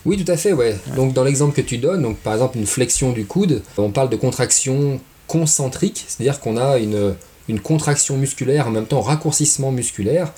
Oui, 0.05 0.23
tout 0.23 0.31
à 0.31 0.37
fait, 0.37 0.53
ouais. 0.53 0.75
Donc 0.95 1.13
dans 1.13 1.23
l'exemple 1.23 1.55
que 1.55 1.61
tu 1.61 1.77
donnes, 1.77 2.01
donc 2.01 2.17
par 2.17 2.33
exemple 2.33 2.57
une 2.57 2.67
flexion 2.67 3.11
du 3.11 3.25
coude, 3.25 3.63
on 3.77 3.89
parle 3.89 4.09
de 4.09 4.15
contraction 4.15 4.99
concentrique, 5.27 6.03
c'est-à-dire 6.07 6.39
qu'on 6.39 6.57
a 6.57 6.77
une 6.77 7.15
une 7.49 7.59
contraction 7.59 8.17
musculaire, 8.17 8.67
en 8.67 8.71
même 8.71 8.85
temps 8.85 9.01
raccourcissement 9.01 9.71
musculaire, 9.71 10.33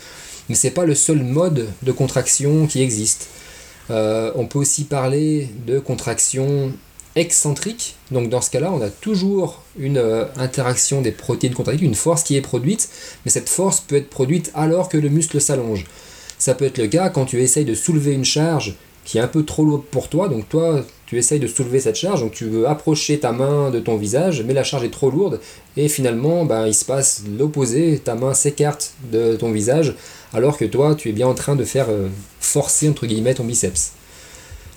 mais 0.50 0.56
c'est 0.56 0.72
pas 0.72 0.86
le 0.86 0.96
seul 0.96 1.24
mode 1.24 1.68
de 1.84 1.92
contraction 1.92 2.68
qui 2.68 2.82
existe. 2.82 3.28
Euh, 3.90 4.32
on 4.36 4.46
peut 4.46 4.60
aussi 4.60 4.84
parler 4.84 5.50
de 5.66 5.80
contraction 5.80 6.74
excentrique, 7.16 7.96
donc 8.12 8.30
dans 8.30 8.42
ce 8.42 8.52
cas-là, 8.52 8.72
on 8.72 8.82
a 8.82 8.90
toujours 8.90 9.64
une 9.80 9.98
euh, 9.98 10.26
interaction 10.38 11.02
des 11.02 11.12
protéines 11.12 11.54
contractiles, 11.54 11.88
une 11.88 11.96
force 11.96 12.24
qui 12.24 12.36
est 12.36 12.42
produite, 12.42 12.90
mais 13.26 13.32
cette 13.32 13.50
force 13.50 13.82
peut 13.82 13.96
être 13.96 14.10
produite 14.10 14.52
alors 14.54 14.88
que 14.90 14.98
le 14.98 15.10
muscle 15.10 15.42
s'allonge. 15.42 15.86
Ça 16.38 16.54
peut 16.54 16.66
être 16.66 16.78
le 16.78 16.88
cas 16.88 17.10
quand 17.10 17.26
tu 17.26 17.42
essayes 17.42 17.66
de 17.66 17.74
soulever 17.74 18.14
une 18.14 18.26
charge 18.26 18.76
qui 19.04 19.18
est 19.18 19.22
un 19.22 19.28
peu 19.28 19.44
trop 19.44 19.66
lourde 19.66 19.84
pour 19.90 20.10
toi, 20.10 20.28
donc 20.28 20.48
toi, 20.50 20.86
tu 21.08 21.18
essayes 21.18 21.40
de 21.40 21.48
soulever 21.48 21.80
cette 21.80 21.96
charge, 21.96 22.20
donc 22.20 22.34
tu 22.34 22.46
veux 22.46 22.68
approcher 22.68 23.18
ta 23.18 23.32
main 23.32 23.72
de 23.72 23.80
ton 23.80 23.96
visage, 23.96 24.44
mais 24.46 24.54
la 24.54 24.64
charge 24.64 24.84
est 24.84 24.92
trop 24.92 25.10
lourde, 25.10 25.40
et 25.78 25.88
finalement, 25.88 26.44
ben, 26.44 26.68
il 26.68 26.74
se 26.74 26.84
passe 26.84 27.24
l'opposé, 27.40 28.00
ta 28.04 28.16
main 28.16 28.34
s'écarte 28.34 28.92
de 29.12 29.38
ton 29.38 29.52
visage, 29.52 29.96
alors 30.34 30.58
que 30.58 30.66
toi, 30.66 30.96
tu 30.96 31.08
es 31.08 31.14
bien 31.14 31.28
en 31.28 31.34
train 31.34 31.56
de 31.56 31.64
faire 31.64 31.88
euh, 31.90 32.10
forcer, 32.42 32.90
entre 32.90 33.08
guillemets, 33.08 33.34
ton 33.34 33.46
biceps. 33.46 33.94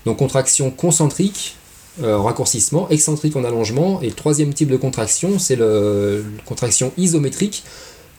Donc 0.06 0.18
contraction 0.18 0.70
concentrique, 0.70 1.56
euh, 2.00 2.16
raccourcissement, 2.16 2.88
excentrique 2.90 3.34
en 3.34 3.42
allongement, 3.42 4.00
et 4.00 4.06
le 4.06 4.14
troisième 4.14 4.54
type 4.54 4.70
de 4.70 4.76
contraction, 4.76 5.40
c'est 5.40 5.56
le, 5.56 6.24
contraction 6.46 6.92
isométrique, 6.96 7.64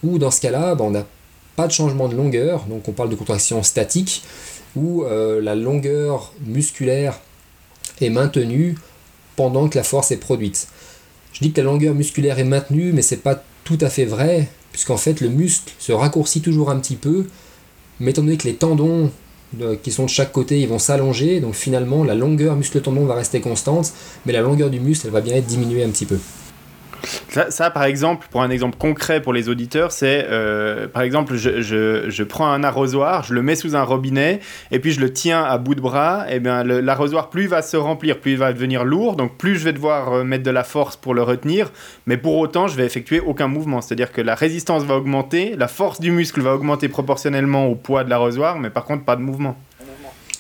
où 0.04 0.20
dans 0.20 0.32
ce 0.32 0.42
cas-là, 0.42 0.76
ben, 0.76 0.84
on 0.84 0.92
n'a 0.92 1.06
pas 1.56 1.66
de 1.66 1.72
changement 1.72 2.10
de 2.10 2.16
longueur, 2.16 2.66
donc 2.66 2.90
on 2.90 2.92
parle 2.92 3.10
de 3.10 3.16
contraction 3.16 3.64
statique, 3.64 4.22
où 4.76 5.06
euh, 5.06 5.42
la 5.42 5.56
longueur 5.56 6.34
musculaire 6.46 7.22
est 8.02 8.10
maintenue 8.10 8.76
pendant 9.36 9.70
que 9.70 9.78
la 9.78 9.84
force 9.84 10.12
est 10.12 10.18
produite. 10.18 10.68
Je 11.34 11.40
dis 11.40 11.52
que 11.52 11.62
la 11.62 11.66
longueur 11.66 11.96
musculaire 11.96 12.40
est 12.40 12.44
maintenue, 12.44 12.92
mais 12.94 13.02
c'est 13.02 13.18
pas 13.18 13.44
tout 13.64 13.78
à 13.82 13.90
fait 13.90 14.06
vrai, 14.06 14.50
puisqu'en 14.72 14.98
fait 14.98 15.22
le 15.22 15.30
muscle 15.30 15.74
se 15.80 15.92
raccourcit 15.92 16.42
toujours 16.42 16.70
un 16.70 16.80
petit 16.80 16.96
peu, 16.96 17.28
mais 18.00 18.12
étant 18.12 18.24
donné 18.24 18.38
que 18.38 18.48
les 18.48 18.56
tendons 18.56 19.12
qui 19.84 19.92
sont 19.92 20.06
de 20.06 20.10
chaque 20.10 20.32
côté, 20.32 20.62
ils 20.62 20.68
vont 20.68 20.80
s'allonger, 20.80 21.40
donc 21.42 21.56
finalement 21.56 22.04
la 22.04 22.16
longueur 22.16 22.56
muscle-tendon 22.56 23.06
va 23.06 23.16
rester 23.16 23.42
constante, 23.42 23.92
mais 24.26 24.32
la 24.32 24.42
longueur 24.42 24.70
du 24.70 24.80
muscle, 24.80 25.10
va 25.10 25.22
bien 25.22 25.36
être 25.36 25.46
diminuée 25.46 25.84
un 25.84 25.90
petit 25.90 26.06
peu. 26.06 26.18
Ça, 27.04 27.70
par 27.72 27.84
exemple, 27.84 28.28
pour 28.30 28.42
un 28.44 28.50
exemple 28.50 28.78
concret 28.78 29.22
pour 29.22 29.34
les 29.34 29.50
auditeurs, 29.50 29.92
c'est 29.92 30.28
euh, 30.30 30.88
par 30.88 31.02
exemple, 31.02 31.36
je, 31.36 31.62
je, 31.62 32.24
prends 32.24 32.48
un 32.52 32.64
arrosoir, 32.64 33.24
je 33.24 33.34
le 33.34 33.42
mets 33.42 33.56
sous 33.56 33.76
un 33.76 33.84
robinet, 33.84 34.40
et 34.72 34.80
puis 34.80 34.92
je 34.92 35.00
le 35.00 35.12
tiens 35.12 35.44
à 35.44 35.58
bout 35.58 35.76
de 35.76 35.82
bras. 35.82 36.26
Et 36.30 36.40
bien, 36.40 36.64
l'arrosoir, 36.64 37.30
plus 37.30 37.44
il 37.44 37.50
va 37.50 37.62
se 37.62 37.78
remplir, 37.78 38.20
plus 38.20 38.34
il 38.34 38.38
va 38.38 38.54
devenir 38.54 38.84
lourd, 38.84 39.16
donc 39.16 39.38
plus 39.38 39.56
je 39.56 39.64
vais 39.64 39.74
devoir 39.74 40.14
euh, 40.14 40.24
mettre 40.24 40.44
de 40.44 40.52
la 40.52 40.64
force 40.64 40.96
pour 40.96 41.14
le 41.14 41.24
retenir, 41.24 41.72
mais 42.06 42.18
pour 42.18 42.38
autant, 42.38 42.68
je 42.68 42.76
vais 42.76 42.86
effectuer 42.86 43.20
aucun 43.20 43.48
mouvement. 43.48 43.82
C'est-à-dire 43.82 44.12
que 44.12 44.22
la 44.22 44.36
résistance 44.36 44.84
va 44.84 44.96
augmenter, 44.96 45.56
la 45.58 45.68
force 45.68 46.00
du 46.00 46.12
muscle 46.12 46.42
va 46.42 46.54
augmenter 46.54 46.90
proportionnellement 46.90 47.68
au 47.68 47.76
poids 47.76 48.04
de 48.04 48.10
l'arrosoir, 48.10 48.60
mais 48.60 48.70
par 48.70 48.86
contre, 48.86 49.06
pas 49.06 49.16
de 49.16 49.22
mouvement. 49.22 49.58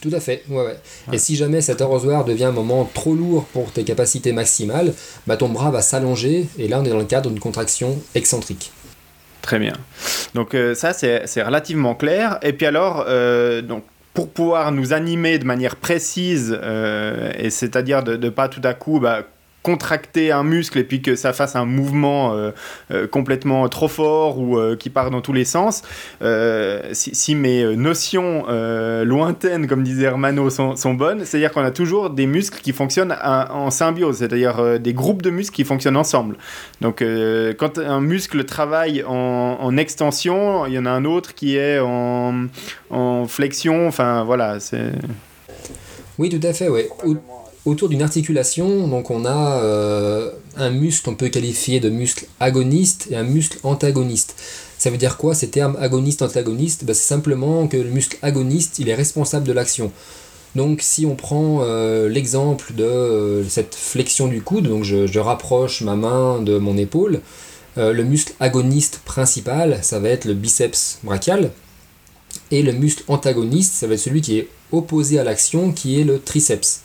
Tout 0.01 0.09
à 0.13 0.19
fait, 0.19 0.43
ouais, 0.49 0.65
ouais. 0.65 0.77
Et 1.13 1.19
si 1.19 1.35
jamais 1.35 1.61
cet 1.61 1.79
arrosoir 1.81 2.25
devient 2.25 2.45
un 2.45 2.51
moment 2.51 2.89
trop 2.91 3.13
lourd 3.13 3.45
pour 3.53 3.71
tes 3.71 3.83
capacités 3.83 4.33
maximales, 4.33 4.93
bah 5.27 5.37
ton 5.37 5.49
bras 5.49 5.69
va 5.69 5.83
s'allonger 5.83 6.47
et 6.57 6.67
là 6.67 6.79
on 6.81 6.85
est 6.85 6.89
dans 6.89 6.97
le 6.97 7.05
cadre 7.05 7.29
d'une 7.29 7.39
contraction 7.39 7.99
excentrique. 8.15 8.71
Très 9.43 9.59
bien. 9.59 9.73
Donc 10.33 10.55
euh, 10.55 10.73
ça 10.73 10.93
c'est 10.93 11.43
relativement 11.43 11.93
clair. 11.93 12.39
Et 12.41 12.53
puis 12.53 12.65
alors, 12.65 13.05
euh, 13.07 13.61
donc 13.61 13.83
pour 14.13 14.29
pouvoir 14.29 14.71
nous 14.71 14.91
animer 14.91 15.39
de 15.39 15.45
manière 15.45 15.75
précise, 15.75 16.57
euh, 16.61 17.31
et 17.37 17.49
c'est-à-dire 17.49 18.03
de 18.03 18.17
ne 18.17 18.29
pas 18.29 18.49
tout 18.49 18.61
à 18.63 18.73
coup 18.73 18.99
bah, 18.99 19.23
contracter 19.63 20.31
un 20.31 20.43
muscle 20.43 20.79
et 20.79 20.83
puis 20.83 21.01
que 21.01 21.15
ça 21.15 21.33
fasse 21.33 21.55
un 21.55 21.65
mouvement 21.65 22.33
euh, 22.33 22.51
euh, 22.91 23.07
complètement 23.07 23.67
trop 23.69 23.87
fort 23.87 24.39
ou 24.39 24.57
euh, 24.57 24.75
qui 24.75 24.89
part 24.89 25.11
dans 25.11 25.21
tous 25.21 25.33
les 25.33 25.45
sens, 25.45 25.83
si, 26.93 27.35
mes 27.35 27.75
notions 27.75 28.45
lointaines, 29.03 29.67
comme 29.67 29.83
disait 29.83 30.05
Hermano, 30.05 30.49
sont, 30.49 30.93
bonnes, 30.93 31.25
c'est-à-dire 31.25 31.51
qu'on 31.51 31.63
a 31.63 31.71
toujours 31.71 32.09
des 32.09 32.25
muscles 32.25 32.59
qui 32.61 32.73
fonctionnent 32.73 33.15
en, 33.23 33.69
symbiose, 33.71 34.17
c'est-à-dire 34.17 34.79
des 34.79 34.93
groupes 34.93 35.21
de 35.21 35.29
muscles 35.29 35.55
qui 35.55 35.63
fonctionnent 35.63 35.97
ensemble. 35.97 36.37
Donc 36.81 37.03
quand 37.57 37.77
un 37.77 38.01
muscle 38.01 38.43
travaille 38.45 39.03
en, 39.03 39.77
extension, 39.77 40.65
il 40.65 40.73
y 40.73 40.79
en 40.79 40.85
a 40.85 40.91
un 40.91 41.05
autre 41.05 41.33
qui 41.33 41.57
est 41.57 41.79
en, 41.79 42.47
flexion, 43.27 43.87
enfin 43.87 44.23
voilà, 44.23 44.59
c'est... 44.59 44.91
Oui, 46.17 46.29
tout 46.29 46.45
à 46.45 46.53
fait, 46.53 46.69
oui 46.69 46.83
autour 47.65 47.89
d'une 47.89 48.01
articulation, 48.01 48.87
donc 48.87 49.11
on 49.11 49.25
a 49.25 49.61
euh, 49.61 50.31
un 50.57 50.71
muscle 50.71 51.05
qu'on 51.05 51.15
peut 51.15 51.29
qualifier 51.29 51.79
de 51.79 51.89
muscle 51.89 52.25
agoniste 52.39 53.07
et 53.11 53.15
un 53.15 53.23
muscle 53.23 53.59
antagoniste. 53.63 54.35
Ça 54.77 54.89
veut 54.89 54.97
dire 54.97 55.17
quoi 55.17 55.35
ces 55.35 55.49
termes 55.49 55.77
agoniste-antagoniste 55.79 56.85
ben, 56.85 56.93
C'est 56.93 57.07
simplement 57.07 57.67
que 57.67 57.77
le 57.77 57.89
muscle 57.89 58.17
agoniste, 58.23 58.79
il 58.79 58.89
est 58.89 58.95
responsable 58.95 59.45
de 59.45 59.53
l'action. 59.53 59.91
Donc 60.55 60.79
si 60.81 61.05
on 61.05 61.15
prend 61.15 61.59
euh, 61.61 62.09
l'exemple 62.09 62.73
de 62.73 62.83
euh, 62.83 63.43
cette 63.47 63.75
flexion 63.75 64.27
du 64.27 64.41
coude, 64.41 64.67
donc 64.67 64.83
je, 64.83 65.19
rapproche 65.19 65.81
ma 65.81 65.95
main 65.95 66.41
de 66.41 66.57
mon 66.57 66.77
épaule, 66.77 67.21
le 67.77 68.03
muscle 68.03 68.33
agoniste 68.41 68.99
principal, 69.05 69.79
ça 69.81 69.99
va 69.99 70.09
être 70.09 70.25
le 70.25 70.33
biceps 70.33 70.99
brachial, 71.03 71.51
et 72.49 72.63
le 72.63 72.73
muscle 72.73 73.03
antagoniste, 73.07 73.73
ça 73.73 73.87
va 73.87 73.93
être 73.93 73.99
celui 74.01 74.19
qui 74.19 74.39
est 74.39 74.49
opposé 74.73 75.19
à 75.19 75.23
l'action, 75.23 75.71
qui 75.71 76.01
est 76.01 76.03
le 76.03 76.19
triceps. 76.19 76.81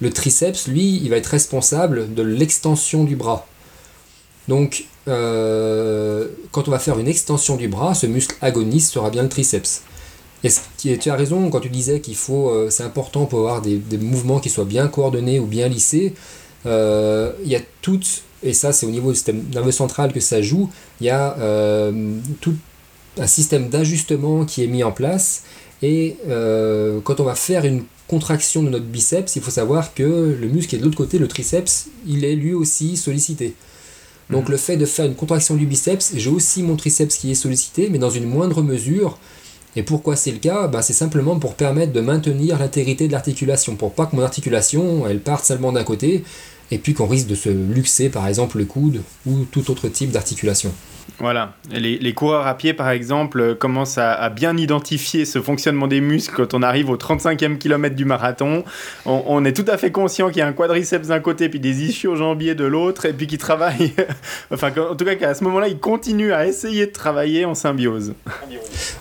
Le 0.00 0.10
triceps, 0.10 0.68
lui, 0.68 1.00
il 1.02 1.10
va 1.10 1.16
être 1.16 1.26
responsable 1.26 2.14
de 2.14 2.22
l'extension 2.22 3.04
du 3.04 3.16
bras. 3.16 3.46
Donc, 4.48 4.86
euh, 5.08 6.28
quand 6.52 6.68
on 6.68 6.70
va 6.70 6.78
faire 6.78 6.98
une 6.98 7.08
extension 7.08 7.56
du 7.56 7.68
bras, 7.68 7.94
ce 7.94 8.06
muscle 8.06 8.36
agoniste 8.40 8.92
sera 8.92 9.10
bien 9.10 9.22
le 9.22 9.28
triceps. 9.28 9.82
Et 10.44 10.50
tu 10.98 11.10
as 11.10 11.14
raison 11.16 11.50
quand 11.50 11.60
tu 11.60 11.68
disais 11.68 12.00
qu'il 12.00 12.14
faut, 12.14 12.48
euh, 12.48 12.70
c'est 12.70 12.84
important 12.84 13.26
pour 13.26 13.40
avoir 13.40 13.60
des, 13.60 13.80
mouvements 13.98 14.38
qui 14.38 14.50
soient 14.50 14.64
bien 14.64 14.86
coordonnés 14.88 15.40
ou 15.40 15.46
bien 15.46 15.68
lissés. 15.68 16.14
Euh, 16.66 17.32
il 17.42 17.50
y 17.50 17.56
a 17.56 17.60
tout, 17.82 18.00
et 18.42 18.52
ça 18.52 18.72
c'est 18.72 18.86
au 18.86 18.90
niveau 18.90 19.10
du 19.10 19.16
système 19.16 19.44
nerveux 19.52 19.72
central 19.72 20.12
que 20.12 20.20
ça 20.20 20.40
joue, 20.40 20.70
il 21.00 21.06
y 21.06 21.10
a 21.10 21.36
tout 22.40 22.54
un 23.18 23.26
système 23.26 23.68
d'ajustement 23.68 24.44
qui 24.44 24.62
est 24.62 24.68
mis 24.68 24.84
en 24.84 24.92
place. 24.92 25.42
Et 25.82 26.16
quand 27.04 27.20
on 27.20 27.24
va 27.24 27.34
faire 27.34 27.64
une 27.64 27.82
contraction 28.08 28.62
de 28.62 28.70
notre 28.70 28.86
biceps, 28.86 29.36
il 29.36 29.42
faut 29.42 29.50
savoir 29.50 29.94
que 29.94 30.36
le 30.40 30.48
muscle 30.48 30.70
qui 30.70 30.76
est 30.76 30.78
de 30.78 30.84
l'autre 30.84 30.96
côté, 30.96 31.18
le 31.18 31.28
triceps, 31.28 31.88
il 32.06 32.24
est 32.24 32.34
lui 32.34 32.54
aussi 32.54 32.96
sollicité. 32.96 33.54
Donc 34.30 34.44
mhm. 34.46 34.52
le 34.52 34.56
fait 34.56 34.76
de 34.76 34.86
faire 34.86 35.04
une 35.04 35.14
contraction 35.14 35.54
du 35.54 35.66
biceps, 35.66 36.12
j'ai 36.16 36.30
aussi 36.30 36.62
mon 36.62 36.76
triceps 36.76 37.16
qui 37.16 37.30
est 37.30 37.34
sollicité, 37.34 37.88
mais 37.90 37.98
dans 37.98 38.10
une 38.10 38.26
moindre 38.26 38.62
mesure. 38.62 39.18
Et 39.76 39.82
pourquoi 39.82 40.16
c'est 40.16 40.32
le 40.32 40.38
cas? 40.38 40.66
Ben, 40.66 40.82
C'est 40.82 40.94
simplement 40.94 41.38
pour 41.38 41.54
permettre 41.54 41.92
de 41.92 42.00
maintenir 42.00 42.58
l'intégrité 42.58 43.06
de 43.06 43.12
l'articulation, 43.12 43.76
pour 43.76 43.92
pas 43.92 44.06
que 44.06 44.16
mon 44.16 44.22
articulation, 44.22 45.06
elle 45.06 45.20
parte 45.20 45.44
seulement 45.44 45.72
d'un 45.72 45.84
côté, 45.84 46.24
et 46.70 46.78
puis 46.78 46.94
qu'on 46.94 47.06
risque 47.06 47.28
de 47.28 47.34
se 47.34 47.48
luxer 47.48 48.08
par 48.08 48.26
exemple 48.26 48.58
le 48.58 48.64
coude 48.64 49.02
ou 49.26 49.44
tout 49.50 49.70
autre 49.70 49.88
type 49.88 50.10
d'articulation. 50.10 50.72
Voilà. 51.18 51.54
les, 51.72 52.12
coureurs 52.12 52.46
à 52.46 52.56
pied, 52.56 52.74
par 52.74 52.90
exemple, 52.90 53.40
euh, 53.40 53.54
commencent 53.54 53.98
à, 53.98 54.28
bien 54.30 54.56
identifier 54.56 55.24
ce 55.24 55.40
fonctionnement 55.40 55.88
des 55.88 56.00
muscles 56.00 56.34
quand 56.34 56.54
on 56.54 56.62
arrive 56.62 56.90
au 56.90 56.96
35e 56.96 57.58
kilomètre 57.58 57.96
du 57.96 58.04
marathon. 58.04 58.64
On, 59.04 59.44
est 59.44 59.52
tout 59.52 59.64
à 59.68 59.76
fait 59.78 59.90
conscient 59.90 60.28
qu'il 60.28 60.38
y 60.38 60.42
a 60.42 60.46
un 60.46 60.52
quadriceps 60.52 61.08
d'un 61.08 61.20
côté, 61.20 61.48
puis 61.48 61.60
des 61.60 61.82
ischio-jambiers 61.84 62.54
de 62.54 62.64
l'autre, 62.64 63.06
et 63.06 63.12
puis 63.12 63.26
qu'ils 63.26 63.38
travaillent. 63.38 63.94
enfin, 64.52 64.70
en 64.78 64.94
tout 64.94 65.04
cas, 65.04 65.16
qu'à 65.16 65.34
ce 65.34 65.42
moment-là, 65.44 65.68
ils 65.68 65.78
continuent 65.78 66.32
à 66.32 66.46
essayer 66.46 66.86
de 66.86 66.92
travailler 66.92 67.44
en 67.44 67.54
symbiose. 67.54 68.14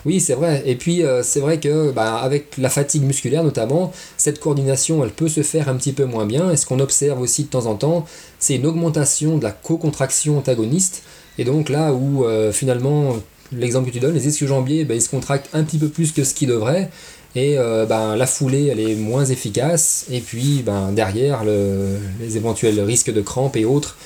Oui, 0.05 0.19
c'est 0.19 0.35
vrai. 0.35 0.63
Et 0.65 0.75
puis, 0.75 1.03
euh, 1.03 1.21
c'est 1.23 1.39
vrai 1.39 1.59
que, 1.59 1.91
bah, 1.91 2.17
avec 2.17 2.57
la 2.57 2.69
fatigue 2.69 3.03
musculaire 3.03 3.43
notamment, 3.43 3.91
cette 4.17 4.39
coordination, 4.39 5.03
elle 5.03 5.11
peut 5.11 5.27
se 5.27 5.41
faire 5.41 5.69
un 5.69 5.75
petit 5.75 5.93
peu 5.93 6.05
moins 6.05 6.25
bien. 6.25 6.51
Et 6.51 6.57
ce 6.57 6.65
qu'on 6.65 6.79
observe 6.79 7.19
aussi 7.21 7.43
de 7.43 7.49
temps 7.49 7.65
en 7.65 7.75
temps, 7.75 8.05
c'est 8.39 8.55
une 8.55 8.65
augmentation 8.65 9.37
de 9.37 9.43
la 9.43 9.51
co-contraction 9.51 10.37
antagoniste. 10.37 11.03
Et 11.38 11.44
donc 11.44 11.70
là 11.70 11.94
où 11.94 12.25
euh, 12.25 12.51
finalement, 12.51 13.15
l'exemple 13.51 13.88
que 13.88 13.94
tu 13.94 14.00
donnes, 14.00 14.15
les 14.15 14.27
ischio-jambiers, 14.27 14.86
ben, 14.86 14.96
ils 14.96 15.01
se 15.01 15.10
contractent 15.10 15.50
un 15.53 15.63
petit 15.63 15.77
peu 15.77 15.89
plus 15.89 16.12
que 16.12 16.24
ce 16.24 16.34
qu'ils 16.34 16.50
devraient. 16.50 16.89
Et 17.36 17.58
euh, 17.58 17.86
ben, 17.86 18.15
la 18.15 18.25
foulée, 18.25 18.67
elle 18.67 18.79
est 18.79 18.96
moins 18.96 19.25
efficace. 19.25 20.06
Et 20.12 20.22
puis 20.22 20.63
ben, 20.65 20.91
derrière, 20.91 21.44
les 21.44 22.38
éventuels 22.38 22.79
risques 22.82 23.12
de 23.12 23.22
crampes 23.22 23.58
et 23.58 23.65
autres 23.65 23.98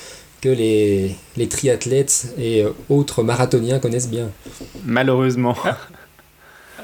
que 0.41 0.49
les, 0.49 1.15
les 1.37 1.47
triathlètes 1.47 2.33
et 2.39 2.65
autres 2.89 3.21
marathoniens 3.21 3.77
connaissent 3.79 4.09
bien. 4.09 4.31
Malheureusement. 4.85 5.55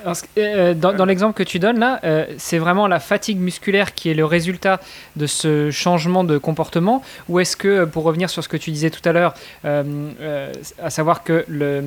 Ah. 0.06 0.13
Euh, 0.38 0.74
dans, 0.74 1.06
l'exemple 1.06 1.34
que 1.34 1.44
tu 1.44 1.60
donnes 1.60 1.80
là, 1.80 2.00
euh, 2.04 2.25
c'est 2.38 2.58
vraiment 2.58 2.88
la 2.88 3.00
fatigue 3.00 3.39
musculaire 3.39 3.94
qui 3.94 4.10
est 4.10 4.13
le 4.13 4.25
résultat 4.25 4.80
de 5.16 5.27
ce 5.27 5.72
changement 5.72 6.24
de 6.24 6.38
comportement 6.38 7.01
Ou 7.30 7.39
est-ce 7.39 7.56
que, 7.58 7.86
pour 7.86 8.04
revenir 8.04 8.30
sur 8.30 8.44
ce 8.44 8.50
que 8.50 8.58
tu 8.58 8.72
disais 8.72 8.89
tout 8.89 9.08
à 9.08 9.12
l'heure, 9.12 9.34
euh, 9.66 10.51
à 10.82 10.89
savoir 10.89 11.24
que 11.24 11.46
le, 11.48 11.84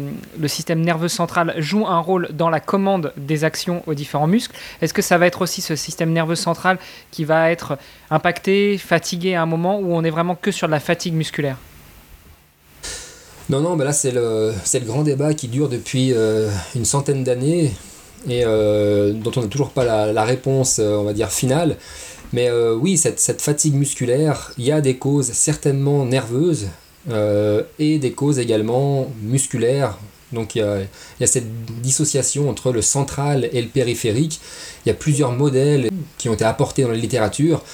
système 0.47 0.81
nerveux 0.81 1.09
central 1.09 1.55
joue 1.59 1.87
un 1.87 2.01
rôle 2.01 2.29
dans 2.33 2.51
la 2.51 2.59
commande 2.59 3.13
des 3.17 3.45
actions 3.45 3.83
aux 3.87 3.95
différents 3.95 4.27
muscles, 4.27 4.57
est-ce 4.83 4.93
que 4.93 5.03
ça 5.03 5.17
va 5.17 5.27
être 5.27 5.43
aussi 5.43 5.61
ce 5.61 5.77
système 5.77 6.13
nerveux 6.13 6.35
central 6.35 6.79
qui 7.13 7.25
va 7.25 7.51
être 7.53 7.79
impacté, 8.11 8.79
fatigué 8.79 9.37
à 9.37 9.43
un 9.43 9.47
moment 9.47 9.79
où 9.79 9.95
on 9.95 10.03
est 10.03 10.11
vraiment 10.11 10.35
que 10.35 10.51
sur 10.51 10.67
de 10.67 10.73
la 10.73 10.81
fatigue 10.81 11.15
musculaire? 11.15 11.57
Non, 13.49 13.61
non, 13.61 13.77
mais 13.77 13.85
là 13.85 13.93
c'est 13.93 14.11
le 14.13 14.53
grand 14.85 15.03
débat 15.03 15.35
qui 15.35 15.47
dure 15.47 15.69
depuis 15.69 16.13
une 16.75 16.85
centaine 16.85 17.23
d'années 17.23 17.73
et 18.29 18.43
euh, 18.45 19.13
dont 19.13 19.33
on 19.37 19.43
n'a 19.43 19.49
toujours 19.49 19.71
pas 19.71 19.85
la, 19.85 20.25
réponse, 20.25 20.79
euh, 20.79 20.97
on 20.97 21.05
va 21.05 21.13
dire, 21.13 21.31
finale. 21.31 21.77
Mais 22.33 22.49
euh, 22.49 22.75
oui, 22.75 22.97
cette, 22.97 23.41
fatigue 23.41 23.75
musculaire, 23.75 24.53
il 24.59 24.65
y 24.65 24.73
a 24.73 24.81
des 24.81 24.97
causes 24.97 25.33
certainement 25.33 26.05
nerveuses 26.05 26.69
et 27.79 27.99
des 27.99 28.13
causes 28.13 28.39
également 28.39 29.11
musculaires. 29.23 29.99
Donc 30.33 30.55
il 30.55 30.59
y, 30.59 30.63
a, 30.63 30.81
il 30.81 31.21
y, 31.21 31.25
a, 31.25 31.27
cette 31.27 31.49
dissociation 31.81 32.49
entre 32.49 32.71
le 32.73 32.83
central 32.83 33.49
et 33.53 33.61
le 33.61 33.69
périphérique. 33.69 34.39
Il 34.85 34.91
y 34.91 34.93
a 34.93 34.95
plusieurs 34.95 35.33
modèles 35.33 35.89
qui 36.19 36.29
ont 36.29 36.35
été 36.35 36.45
apportés 36.45 36.83
dans 36.83 36.91
la 36.91 36.97
littérature. 36.97 37.65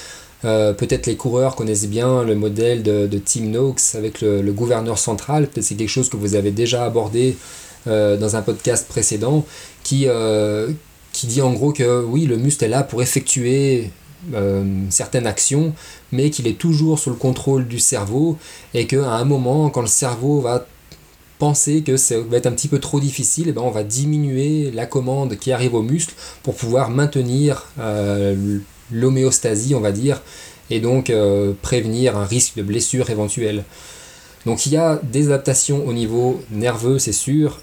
peut-être 0.41 1.05
les 1.05 1.17
coureurs 1.17 1.55
connaissent 1.55 1.87
bien 1.87 2.23
le 2.23 2.33
modèle 2.33 2.81
de, 2.81 3.21
Tim 3.23 3.41
Noakes 3.41 3.93
avec 3.95 4.21
le, 4.21 4.51
gouverneur 4.53 4.97
central. 4.97 5.47
Peut-être 5.47 5.65
c'est 5.65 5.75
quelque 5.75 5.89
chose 5.89 6.09
que 6.09 6.17
vous 6.17 6.33
avez 6.33 6.51
déjà 6.51 6.85
abordé 6.85 7.35
dans 7.85 8.35
un 8.35 8.41
podcast 8.41 8.87
précédent 8.87 9.45
qui, 9.87 10.07
qui 11.13 11.27
dit 11.27 11.41
en 11.41 11.53
gros 11.53 11.71
que 11.71 12.03
oui, 12.03 12.25
le 12.25 12.35
muscle 12.35 12.65
est 12.65 12.67
là 12.67 12.83
pour 12.83 13.01
effectuer 13.01 13.89
certaines 14.89 15.25
actions, 15.25 15.73
mais 16.11 16.29
qu'il 16.29 16.47
est 16.47 16.57
toujours 16.57 16.99
sous 16.99 17.09
le 17.09 17.15
contrôle 17.15 17.67
du 17.67 17.79
cerveau 17.79 18.37
et 18.73 18.85
qu'à 18.85 19.13
un 19.13 19.23
moment, 19.23 19.69
quand 19.69 19.81
le 19.81 19.87
cerveau 19.87 20.41
va 20.41 20.65
penser 21.39 21.81
que 21.83 21.97
ça 21.97 22.19
va 22.19 22.37
être 22.37 22.47
un 22.47 22.51
petit 22.51 22.67
peu 22.67 22.79
trop 22.79 22.99
difficile, 22.99 23.47
et 23.47 23.49
eh 23.51 23.53
ben 23.53 23.61
on 23.61 23.71
va 23.71 23.83
diminuer 23.83 24.71
la 24.71 24.85
commande 24.85 25.37
qui 25.37 25.51
arrive 25.51 25.75
au 25.75 25.81
muscle 25.81 26.13
pour 26.43 26.55
pouvoir 26.55 26.89
maintenir 26.89 27.65
euh, 27.79 28.59
l'homéostasie, 28.91 29.75
on 29.75 29.79
va 29.79 29.91
dire, 29.91 30.21
et 30.69 30.79
donc 30.79 31.09
euh, 31.09 31.53
prévenir 31.61 32.17
un 32.17 32.25
risque 32.25 32.55
de 32.55 32.63
blessure 32.63 33.09
éventuelle. 33.09 33.63
Donc 34.45 34.65
il 34.65 34.73
y 34.73 34.77
a 34.77 34.99
des 35.03 35.27
adaptations 35.27 35.85
au 35.85 35.93
niveau 35.93 36.41
nerveux, 36.51 36.99
c'est 36.99 37.11
sûr, 37.11 37.59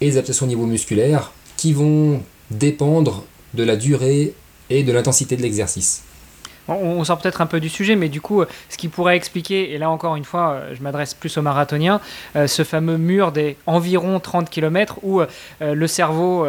et 0.00 0.06
des 0.06 0.12
adaptations 0.16 0.46
au 0.46 0.48
niveau 0.48 0.66
musculaire 0.66 1.32
qui 1.62 1.72
vont 1.72 2.20
dépendre 2.50 3.22
de 3.54 3.62
la 3.62 3.76
durée 3.76 4.34
et 4.68 4.82
de 4.82 4.90
l'intensité 4.90 5.36
de 5.36 5.42
l'exercice. 5.42 6.02
On, 6.66 7.04
sort 7.04 7.18
peut-être 7.18 7.40
un 7.40 7.46
peu 7.46 7.60
du 7.60 7.68
sujet, 7.68 7.94
mais 7.94 8.08
du 8.08 8.20
coup, 8.20 8.42
ce 8.68 8.76
qui 8.76 8.88
pourrait 8.88 9.16
expliquer, 9.16 9.72
et 9.72 9.78
là 9.78 9.88
encore 9.88 10.16
une 10.16 10.24
fois, 10.24 10.54
euh, 10.54 10.74
je 10.74 10.82
m'adresse 10.82 11.14
plus 11.14 11.36
aux 11.38 11.42
marathoniens, 11.42 12.00
euh, 12.34 12.48
ce 12.48 12.64
fameux 12.64 12.98
mur 12.98 13.30
des 13.30 13.56
environ 13.66 14.18
30 14.18 14.50
km 14.50 14.98
où 15.02 15.20
euh, 15.20 15.26
le 15.60 15.86
cerveau 15.86 16.46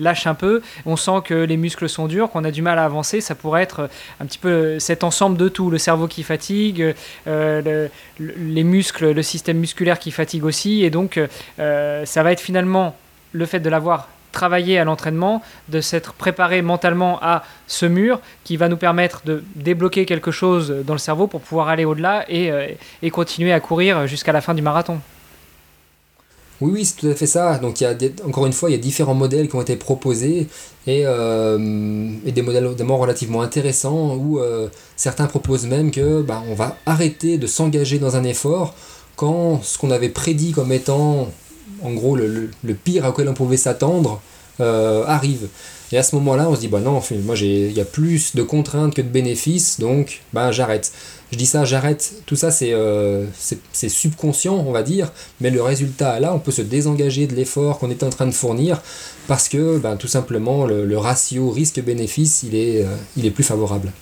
lâche 0.00 0.26
un 0.26 0.34
peu, 0.34 0.62
on 0.86 0.96
sent 0.96 1.20
que 1.26 1.34
les 1.34 1.58
muscles 1.58 1.88
sont 1.90 2.06
durs, 2.06 2.30
qu'on 2.30 2.44
a 2.44 2.50
du 2.50 2.62
mal 2.62 2.78
à 2.78 2.86
avancer, 2.86 3.20
ça 3.20 3.34
pourrait 3.34 3.62
être 3.62 3.90
un 4.18 4.24
petit 4.24 4.38
peu 4.38 4.78
cet 4.78 5.04
ensemble 5.04 5.36
de 5.36 5.50
tout, 5.50 5.68
le 5.68 5.76
cerveau 5.76 6.06
qui 6.06 6.22
fatigue, 6.22 6.94
les 7.26 8.64
muscles, 8.64 9.12
le 9.12 9.22
système 9.22 9.58
musculaire 9.58 9.98
qui 9.98 10.10
fatigue 10.10 10.44
aussi, 10.44 10.84
et 10.84 10.90
donc 10.90 11.20
ça 11.58 12.22
va 12.22 12.32
être 12.32 12.40
finalement 12.40 12.96
le 13.34 13.46
fait 13.46 13.60
de 13.60 13.68
l'avoir 13.68 14.08
travailler 14.34 14.78
à 14.78 14.84
l'entraînement, 14.84 15.40
de 15.70 15.80
s'être 15.80 16.12
préparé 16.12 16.60
mentalement 16.60 17.18
à 17.22 17.42
ce 17.66 17.86
mur 17.86 18.20
qui 18.44 18.58
va 18.58 18.68
nous 18.68 18.76
permettre 18.76 19.22
de 19.24 19.42
débloquer 19.54 20.04
quelque 20.04 20.30
chose 20.30 20.74
dans 20.86 20.92
le 20.92 20.98
cerveau 20.98 21.26
pour 21.26 21.40
pouvoir 21.40 21.68
aller 21.68 21.86
au-delà 21.86 22.24
et, 22.28 22.50
euh, 22.50 22.68
continuer 23.10 23.52
à 23.52 23.60
courir 23.60 24.06
jusqu'à 24.06 24.32
la 24.32 24.40
fin 24.40 24.54
du 24.54 24.62
marathon. 24.62 24.98
Oui, 26.60 26.70
oui, 26.72 26.84
c'est 26.84 26.96
tout 26.96 27.08
à 27.08 27.14
fait 27.14 27.26
ça. 27.26 27.58
Donc, 27.58 27.80
il 27.80 27.84
y 27.84 27.86
a 27.86 27.94
encore 28.26 28.46
une 28.46 28.52
fois, 28.52 28.70
il 28.70 28.72
y 28.72 28.76
a 28.76 28.80
différents 28.80 29.14
modèles 29.14 29.48
qui 29.48 29.56
ont 29.56 29.60
été 29.60 29.76
proposés 29.76 30.46
et, 30.86 31.02
euh, 31.04 31.58
des 32.24 32.42
modèles 32.42 32.66
relativement 32.66 33.42
intéressants 33.42 34.14
où 34.14 34.38
euh, 34.38 34.68
certains 34.96 35.26
proposent 35.26 35.66
même 35.66 35.90
que 35.90 36.22
bah, 36.22 36.42
on 36.50 36.54
va 36.54 36.76
arrêter 36.86 37.38
de 37.38 37.46
s'engager 37.46 37.98
dans 37.98 38.16
un 38.16 38.24
effort 38.24 38.74
quand 39.16 39.62
ce 39.62 39.78
qu'on 39.78 39.90
avait 39.90 40.08
prédit 40.08 40.52
comme 40.52 40.72
étant 40.72 41.28
en 41.82 41.92
gros 41.92 42.16
le, 42.16 42.50
pire 42.84 43.04
à 43.04 43.12
quoi 43.12 43.24
on 43.26 43.34
pouvait 43.34 43.56
s'attendre 43.56 44.20
euh, 44.60 45.04
arrive. 45.06 45.48
Et 45.92 45.98
à 45.98 46.02
ce 46.02 46.16
moment-là, 46.16 46.48
on 46.48 46.56
se 46.56 46.60
dit, 46.60 46.68
bah 46.68 46.80
non, 46.80 47.00
moi 47.24 47.36
il 47.36 47.72
y 47.72 47.80
a 47.80 47.84
plus 47.84 48.34
de 48.34 48.42
contraintes 48.42 48.94
que 48.94 49.02
de 49.02 49.08
bénéfices, 49.08 49.78
donc 49.78 50.22
bah, 50.32 50.50
j'arrête. 50.50 50.92
Je 51.30 51.36
dis 51.36 51.46
ça, 51.46 51.64
j'arrête, 51.64 52.14
tout 52.26 52.36
ça 52.36 52.50
euh, 52.62 53.26
c'est 53.72 53.88
subconscient, 53.88 54.54
on 54.54 54.72
va 54.72 54.82
dire, 54.82 55.12
mais 55.40 55.50
le 55.50 55.62
résultat 55.62 56.20
là, 56.20 56.32
on 56.34 56.38
peut 56.38 56.52
se 56.52 56.62
désengager 56.62 57.26
de 57.26 57.34
l'effort 57.34 57.78
qu'on 57.78 57.90
est 57.90 58.02
en 58.02 58.10
train 58.10 58.26
de 58.26 58.32
fournir 58.32 58.82
parce 59.26 59.48
que 59.48 59.78
bah, 59.78 59.96
tout 59.98 60.08
simplement 60.08 60.66
le, 60.66 60.98
ratio 60.98 61.50
risque-bénéfice 61.50 62.44
il, 62.44 62.54
euh, 62.54 62.96
il 63.16 63.26
est 63.26 63.30
plus 63.30 63.44
favorable. 63.44 63.92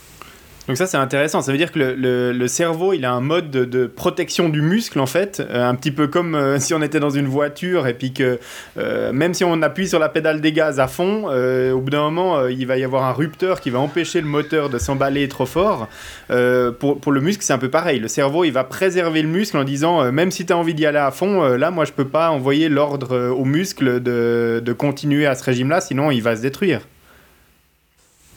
Donc 0.68 0.76
ça 0.76 0.86
c'est 0.86 0.96
intéressant, 0.96 1.42
ça 1.42 1.50
veut 1.50 1.58
dire 1.58 1.72
que 1.72 1.78
le, 1.78 2.46
cerveau 2.46 2.92
il 2.92 3.04
a 3.04 3.12
un 3.12 3.20
mode 3.20 3.50
de, 3.50 3.86
protection 3.86 4.48
du 4.48 4.62
muscle 4.62 5.00
en 5.00 5.06
fait, 5.06 5.40
euh, 5.40 5.68
un 5.68 5.74
petit 5.74 5.90
peu 5.90 6.06
comme 6.06 6.36
euh, 6.36 6.58
si 6.60 6.72
on 6.72 6.82
était 6.82 7.00
dans 7.00 7.10
une 7.10 7.26
voiture 7.26 7.88
et 7.88 7.94
puis 7.94 8.12
que 8.12 8.38
euh, 8.78 9.12
même 9.12 9.34
si 9.34 9.42
on 9.42 9.60
appuie 9.62 9.88
sur 9.88 9.98
la 9.98 10.08
pédale 10.08 10.40
des 10.40 10.52
gaz 10.52 10.78
à 10.78 10.86
fond, 10.86 11.24
au 11.24 11.80
bout 11.80 11.90
d'un 11.90 12.02
moment 12.02 12.46
il 12.46 12.66
va 12.66 12.76
y 12.76 12.84
avoir 12.84 13.04
un 13.04 13.12
rupteur 13.12 13.60
qui 13.60 13.70
va 13.70 13.80
empêcher 13.80 14.20
le 14.20 14.28
moteur 14.28 14.68
de 14.68 14.78
s'emballer 14.78 15.26
trop 15.28 15.46
fort. 15.46 15.88
pour, 16.28 17.12
le 17.12 17.20
muscle 17.20 17.42
c'est 17.42 17.52
un 17.52 17.58
peu 17.58 17.70
pareil, 17.70 17.98
le 17.98 18.08
cerveau 18.08 18.44
il 18.44 18.52
va 18.52 18.62
préserver 18.62 19.22
le 19.22 19.28
muscle 19.28 19.56
en 19.56 19.64
disant 19.64 20.12
même 20.12 20.30
si 20.30 20.46
tu 20.46 20.52
as 20.52 20.56
envie 20.56 20.74
d'y 20.74 20.86
aller 20.86 20.98
à 20.98 21.10
fond, 21.10 21.42
là 21.56 21.70
moi 21.72 21.84
je 21.84 21.92
peux 21.92 22.06
pas 22.06 22.30
envoyer 22.30 22.68
l'ordre 22.68 23.30
au 23.30 23.44
muscle 23.44 24.00
de 24.00 24.72
continuer 24.72 25.26
à 25.26 25.34
ce 25.34 25.42
régime 25.42 25.70
là 25.70 25.80
sinon 25.80 26.10
il 26.10 26.22
va 26.22 26.36
se 26.36 26.42
détruire. 26.42 26.82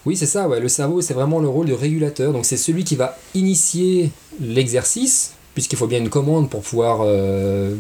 Oui, 0.06 0.16
c'est 0.16 0.28
ça, 0.28 0.48
le 0.48 0.68
cerveau, 0.68 1.02
c'est 1.02 1.16
vraiment 1.16 1.40
le 1.40 1.48
rôle 1.48 1.66
de 1.66 1.74
régulateur. 1.74 2.32
Donc 2.32 2.46
c'est 2.46 2.58
celui 2.58 2.84
qui 2.84 2.96
va 2.96 3.18
initier 3.34 4.12
l'exercice, 4.40 5.34
puisqu'il 5.56 5.78
faut 5.78 5.88
bien 5.88 6.00
une 6.00 6.10
commande 6.10 6.50
pour 6.50 6.62
pouvoir, 6.62 7.00
euh, 7.02 7.76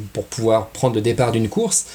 prendre 0.73 0.95
le 0.95 1.01
départ 1.01 1.31
d'une 1.31 1.49
course. 1.49 1.85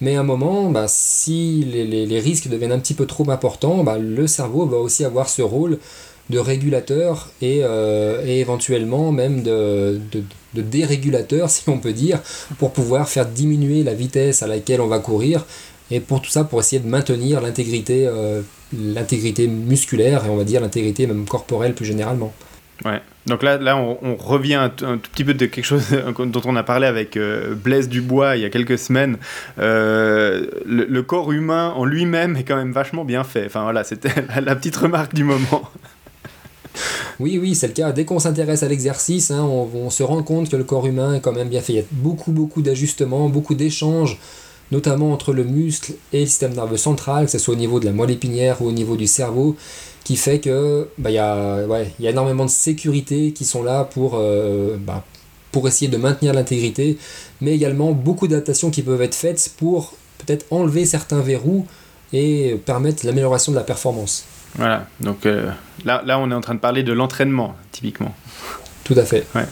Mais 0.00 0.16
à 0.16 0.20
un 0.20 0.24
moment, 0.24 0.70
bah, 0.70 0.86
si 0.88 1.64
les, 1.64 2.20
risques 2.20 2.48
deviennent 2.48 2.72
un 2.72 2.78
petit 2.78 2.94
peu 2.94 3.06
trop 3.06 3.28
importants, 3.30 3.84
bah, 3.84 3.98
le 3.98 4.26
cerveau 4.26 4.64
va 4.66 4.78
aussi 4.78 5.04
avoir 5.04 5.28
ce 5.28 5.42
rôle 5.42 5.78
de 6.30 6.38
régulateur 6.38 7.30
et, 7.42 7.60
euh, 7.62 8.24
éventuellement 8.24 9.10
même 9.12 9.42
de, 9.42 10.00
dérégulateur, 10.54 11.50
si 11.50 11.68
on 11.68 11.78
peut 11.78 11.92
dire, 11.92 12.20
pour 12.58 12.72
pouvoir 12.72 13.08
faire 13.08 13.26
diminuer 13.26 13.82
la 13.82 13.94
vitesse 13.94 14.42
à 14.42 14.46
laquelle 14.46 14.80
on 14.80 14.86
va 14.86 15.00
courir. 15.00 15.44
Et 15.90 15.98
pour 15.98 16.22
tout 16.22 16.30
ça, 16.30 16.44
pour 16.44 16.60
essayer 16.60 16.80
de 16.80 16.88
maintenir 16.88 17.40
l'intégrité 17.40 18.06
euh, 18.06 18.42
l'intégrité 18.72 19.46
musculaire 19.46 20.24
et 20.24 20.28
on 20.28 20.36
va 20.36 20.44
dire 20.44 20.60
l'intégrité 20.60 21.06
même 21.06 21.24
corporelle 21.26 21.74
plus 21.74 21.84
généralement. 21.84 22.32
Ouais. 22.84 23.00
Donc 23.26 23.42
là, 23.42 23.58
là 23.58 23.76
on, 23.76 24.16
revient 24.16 24.54
un, 24.54 24.70
tout 24.70 25.10
petit 25.12 25.24
peu 25.24 25.34
de 25.34 25.46
quelque 25.46 25.64
chose 25.64 25.84
dont 26.18 26.40
on 26.44 26.56
a 26.56 26.62
parlé 26.62 26.86
avec 26.86 27.16
euh, 27.16 27.54
Blaise 27.54 27.88
Dubois 27.88 28.36
il 28.36 28.42
y 28.42 28.44
a 28.44 28.50
quelques 28.50 28.78
semaines. 28.78 29.18
Euh, 29.58 30.46
le, 30.66 31.02
corps 31.02 31.30
humain 31.30 31.72
en 31.76 31.84
lui-même 31.84 32.36
est 32.36 32.44
quand 32.44 32.56
même 32.56 32.72
vachement 32.72 33.04
bien 33.04 33.22
fait. 33.22 33.44
Enfin 33.46 33.62
voilà, 33.62 33.84
c'était 33.84 34.10
la, 34.40 34.56
petite 34.56 34.76
remarque 34.76 35.14
du 35.14 35.24
moment. 35.24 35.62
Oui, 37.18 37.36
oui, 37.38 37.54
c'est 37.54 37.66
le 37.66 37.74
cas. 37.74 37.92
Dès 37.92 38.06
qu'on 38.06 38.20
s'intéresse 38.20 38.62
à 38.62 38.68
l'exercice, 38.68 39.30
hein, 39.30 39.42
on, 39.42 39.68
on, 39.74 39.90
se 39.90 40.02
rend 40.02 40.22
compte 40.22 40.48
que 40.48 40.56
le 40.56 40.64
corps 40.64 40.86
humain 40.86 41.14
est 41.14 41.20
quand 41.20 41.32
même 41.32 41.50
bien 41.50 41.60
fait. 41.60 41.74
Il 41.74 41.76
y 41.76 41.80
a 41.80 41.84
beaucoup, 41.90 42.32
beaucoup 42.32 42.62
d'ajustements, 42.62 43.28
beaucoup 43.28 43.54
d'échanges 43.54 44.18
notamment 44.70 45.12
entre 45.12 45.32
le 45.32 45.44
muscle 45.44 45.92
et 46.12 46.20
le 46.20 46.26
système 46.26 46.54
nerveux 46.54 46.76
central, 46.76 47.26
que 47.26 47.30
ce 47.30 47.38
soit 47.38 47.54
au 47.54 47.56
niveau 47.56 47.80
de 47.80 47.86
la 47.86 47.92
moelle 47.92 48.10
épinière 48.10 48.62
ou 48.62 48.68
au 48.68 48.72
niveau 48.72 48.96
du 48.96 49.06
cerveau, 49.06 49.56
qui 50.04 50.16
fait 50.16 50.38
que 50.38 50.88
bah, 50.98 51.10
y, 51.10 51.18
a, 51.18 51.66
ouais, 51.66 51.92
y 52.00 52.06
a 52.06 52.10
énormément 52.10 52.44
de 52.44 52.50
sécurité 52.50 53.32
qui 53.32 53.44
sont 53.44 53.62
là 53.62 53.84
pour, 53.84 54.14
euh, 54.14 54.76
bah, 54.78 55.04
pour 55.52 55.68
essayer 55.68 55.90
de 55.90 55.96
maintenir 55.96 56.32
l'intégrité, 56.32 56.98
mais 57.40 57.54
également 57.54 57.92
beaucoup 57.92 58.28
d'adaptations 58.28 58.70
qui 58.70 58.82
peuvent 58.82 59.02
être 59.02 59.14
faites 59.14 59.52
pour 59.56 59.94
peut-être 60.18 60.46
enlever 60.50 60.84
certains 60.84 61.20
verrous 61.20 61.66
et 62.12 62.60
permettre 62.64 63.06
l'amélioration 63.06 63.52
de 63.52 63.56
la 63.56 63.64
performance. 63.64 64.24
Voilà, 64.56 64.86
donc 65.00 65.26
euh, 65.26 65.50
là, 65.84 66.02
là 66.04 66.18
on 66.18 66.30
est 66.30 66.34
en 66.34 66.40
train 66.40 66.54
de 66.54 66.60
parler 66.60 66.82
de 66.82 66.92
l'entraînement, 66.92 67.54
typiquement. 67.72 68.14
Tout 68.84 68.94
à 68.96 69.04
fait. 69.04 69.24
Ouais. 69.34 69.46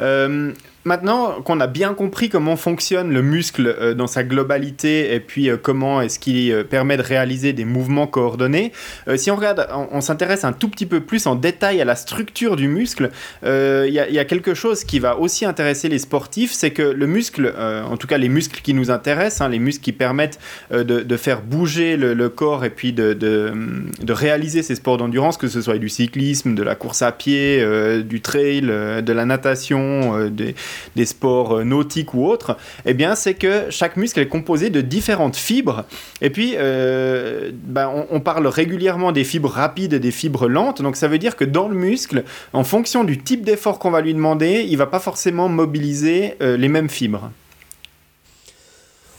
Euh, 0.00 0.52
Maintenant 0.84 1.40
qu'on 1.42 1.60
a 1.60 1.68
bien 1.68 1.94
compris 1.94 2.28
comment 2.28 2.56
fonctionne 2.56 3.12
le 3.12 3.22
muscle 3.22 3.68
euh, 3.68 3.94
dans 3.94 4.08
sa 4.08 4.24
globalité 4.24 5.14
et 5.14 5.20
puis 5.20 5.48
euh, 5.48 5.56
comment 5.56 6.02
est-ce 6.02 6.18
qu'il 6.18 6.50
euh, 6.50 6.64
permet 6.64 6.96
de 6.96 7.02
réaliser 7.02 7.52
des 7.52 7.64
mouvements 7.64 8.08
coordonnés, 8.08 8.72
si 9.16 9.30
on 9.30 9.36
regarde, 9.36 9.68
on, 9.90 10.00
s'intéresse 10.00 10.44
un 10.44 10.52
tout 10.52 10.68
petit 10.68 10.86
peu 10.86 11.00
plus 11.00 11.26
en 11.26 11.34
détail 11.34 11.80
à 11.80 11.84
la 11.84 11.94
structure 11.94 12.56
du 12.56 12.68
muscle, 12.68 13.10
il 13.42 13.92
y, 13.92 14.18
a 14.18 14.24
quelque 14.24 14.54
chose 14.54 14.84
qui 14.84 14.98
va 14.98 15.18
aussi 15.18 15.44
intéresser 15.44 15.88
les 15.88 15.98
sportifs, 15.98 16.52
c'est 16.52 16.70
que 16.70 16.82
le 16.82 17.06
muscle, 17.06 17.52
en 17.58 17.96
tout 17.96 18.06
cas 18.06 18.18
les 18.18 18.28
muscles 18.28 18.60
qui 18.62 18.74
nous 18.74 18.90
intéressent, 18.90 19.42
hein, 19.42 19.48
les 19.48 19.58
muscles 19.58 19.82
qui 19.82 19.92
permettent 19.92 20.38
de, 20.70 21.16
faire 21.16 21.42
bouger 21.42 21.96
le, 21.96 22.28
corps 22.28 22.64
et 22.64 22.70
puis 22.70 22.92
de, 22.92 23.12
de, 23.12 24.12
réaliser 24.12 24.62
ces 24.62 24.74
sports 24.74 24.96
d'endurance, 24.96 25.36
que 25.36 25.48
ce 25.48 25.60
soit 25.60 25.78
du 25.78 25.88
cyclisme, 25.88 26.54
de 26.54 26.62
la 26.62 26.74
course 26.74 27.02
à 27.02 27.12
pied, 27.12 27.64
du 28.02 28.20
trail, 28.20 28.62
de 28.62 29.12
la 29.12 29.24
natation, 29.24 30.28
des 30.28 30.54
des 30.96 31.06
sports 31.06 31.58
euh, 31.58 31.64
nautiques 31.64 32.14
ou 32.14 32.26
autres, 32.26 32.56
eh 32.84 32.94
bien, 32.94 33.14
c'est 33.14 33.34
que 33.34 33.70
chaque 33.70 33.96
muscle 33.96 34.20
est 34.20 34.28
composé 34.28 34.70
de 34.70 34.80
différentes 34.80 35.36
fibres. 35.36 35.84
Et 36.20 36.30
puis, 36.30 36.54
euh, 36.56 37.50
ben, 37.52 38.06
on, 38.10 38.20
parle 38.20 38.46
régulièrement 38.46 39.12
des 39.12 39.24
fibres 39.24 39.50
rapides 39.50 39.94
et 39.94 40.00
des 40.00 40.10
fibres 40.10 40.48
lentes. 40.48 40.82
Donc, 40.82 40.96
ça 40.96 41.08
veut 41.08 41.18
dire 41.18 41.36
que 41.36 41.44
dans 41.44 41.68
le 41.68 41.74
muscle, 41.74 42.24
en 42.52 42.64
fonction 42.64 43.04
du 43.04 43.18
type 43.18 43.44
d'effort 43.44 43.78
qu'on 43.78 43.90
va 43.90 44.00
lui 44.00 44.14
demander, 44.14 44.66
il 44.68 44.76
va 44.76 44.86
pas 44.86 45.00
forcément 45.00 45.48
mobiliser 45.48 46.34
euh, 46.40 46.56
les 46.56 46.68
mêmes 46.68 46.88
fibres. 46.88 47.30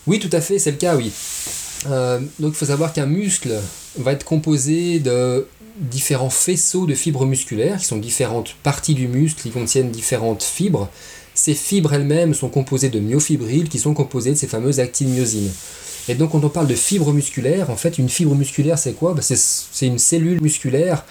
Oui, 0.08 0.20
tout 0.20 0.30
à 0.32 0.42
fait, 0.42 0.60
c'est 0.60 0.72
le 0.72 0.78
cas, 0.78 0.96
oui. 0.96 1.12
donc, 2.40 2.54
il 2.54 2.56
faut 2.56 2.66
savoir 2.66 2.92
qu'un 2.92 3.06
muscle 3.06 3.54
va 3.98 4.12
être 4.12 4.26
composé 4.26 5.00
de 5.00 5.48
différents 5.78 6.30
faisceaux 6.30 6.86
de 6.86 6.94
fibres 6.94 7.26
musculaires, 7.26 7.80
qui 7.80 7.86
sont 7.86 7.98
différentes 7.98 8.56
parties 8.64 8.94
du 8.94 9.08
muscle, 9.08 9.42
qui 9.42 9.50
contiennent 9.50 9.90
différentes 9.90 10.44
fibres. 10.44 10.90
Ces 11.36 11.56
fibres 11.56 11.94
elles-mêmes 11.94 12.34
sont 12.34 12.50
composées 12.50 12.90
de 12.90 13.00
myofibrilles 13.00 13.70
qui 13.70 13.80
sont 13.80 13.94
composées 13.94 14.32
de 14.32 14.36
ces 14.36 14.48
fameuses 14.48 14.80
actine-myosines. 14.80 15.52
Et 16.10 16.16
donc 16.16 16.32
quand 16.32 16.44
on 16.44 16.50
parle 16.50 16.68
de 16.68 16.76
fibres 16.76 17.14
musculaires, 17.14 17.70
en 17.70 17.76
fait 17.76 17.98
une 17.98 18.10
fibre 18.10 18.36
musculaire 18.36 18.78
c'est 18.78 18.94
quoi? 18.94 19.14
Bah, 19.14 19.22
C'est 19.22 19.88
une 19.88 20.00
cellule 20.00 20.42
musculaire 20.42 21.06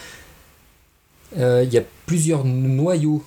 il 1.37 1.73
y 1.73 1.79
a 1.79 1.83
plusieurs 2.07 2.45
noyaux. 2.45 3.23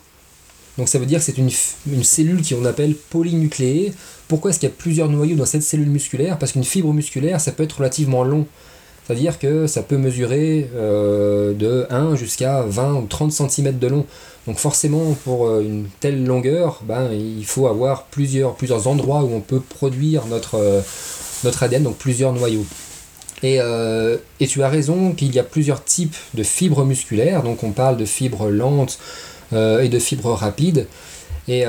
Donc 0.77 0.89
ça 0.89 0.99
veut 0.99 1.05
dire 1.05 1.19
que 1.19 1.25
c'est 1.25 1.37
une, 1.37 1.49
une, 1.91 2.03
cellule 2.03 2.41
qu'on 2.47 2.65
appelle 2.65 2.95
polynucléée. 2.95 3.93
Pourquoi 4.27 4.51
est-ce 4.51 4.59
qu'il 4.59 4.69
y 4.69 4.71
a 4.71 4.75
plusieurs 4.75 5.09
noyaux 5.09 5.35
dans 5.35 5.45
cette 5.45 5.63
cellule 5.63 5.89
musculaire? 5.89 6.37
Parce 6.37 6.51
qu'une 6.51 6.65
fibre 6.65 6.93
musculaire, 6.93 7.39
ça 7.39 7.51
peut 7.51 7.63
être 7.63 7.77
relativement 7.77 8.23
long. 8.23 8.45
C'est-à-dire 9.05 9.37
que 9.37 9.67
ça 9.67 9.83
peut 9.83 9.97
mesurer 9.97 10.69
euh, 10.75 11.53
de 11.53 11.85
1 11.91 12.15
jusqu'à 12.15 12.63
20 12.63 12.93
ou 12.95 13.05
30 13.05 13.31
cm 13.31 13.77
de 13.77 13.87
long. 13.87 14.05
Donc 14.47 14.57
forcément, 14.57 15.15
pour 15.23 15.47
euh, 15.47 15.61
une 15.61 15.87
telle 15.99 16.25
longueur, 16.25 16.81
ben, 16.83 17.11
il 17.11 17.45
faut 17.45 17.67
avoir 17.67 18.05
plusieurs, 18.05 18.55
endroits 18.87 19.23
où 19.23 19.33
on 19.33 19.41
peut 19.41 19.59
produire 19.59 20.25
notre, 20.25 20.55
euh, 20.55 20.81
ADN, 21.61 21.83
donc 21.83 21.97
plusieurs 21.97 22.33
noyaux. 22.33 22.65
Et, 23.43 23.59
et 24.39 24.47
tu 24.47 24.63
as 24.63 24.69
raison 24.69 25.11
qu'il 25.11 25.35
y 25.35 25.37
a 25.37 25.43
plusieurs 25.43 25.83
types 25.83 26.15
de 26.33 26.41
fibres 26.41 26.83
musculaires. 26.83 27.43
Donc 27.43 27.63
on 27.63 27.71
parle 27.71 27.95
de 27.97 28.05
fibres 28.05 28.49
lentes 28.49 28.97
et 29.51 29.87
de 29.87 29.99
fibres 29.99 30.31
rapides. 30.31 30.87
Et, 31.47 31.65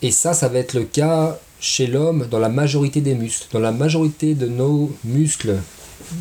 et 0.00 0.10
ça, 0.10 0.32
ça 0.32 0.48
va 0.48 0.58
être 0.58 0.72
le 0.72 0.84
cas 0.84 1.38
chez 1.60 1.86
l'homme 1.86 2.28
dans 2.30 2.38
la 2.38 2.48
majorité 2.48 3.02
des 3.02 3.14
muscles. 3.14 3.48
Dans 3.52 3.58
la 3.58 3.72
majorité 3.72 4.34
de 4.34 4.46
nos 4.46 4.90
muscles 5.04 5.56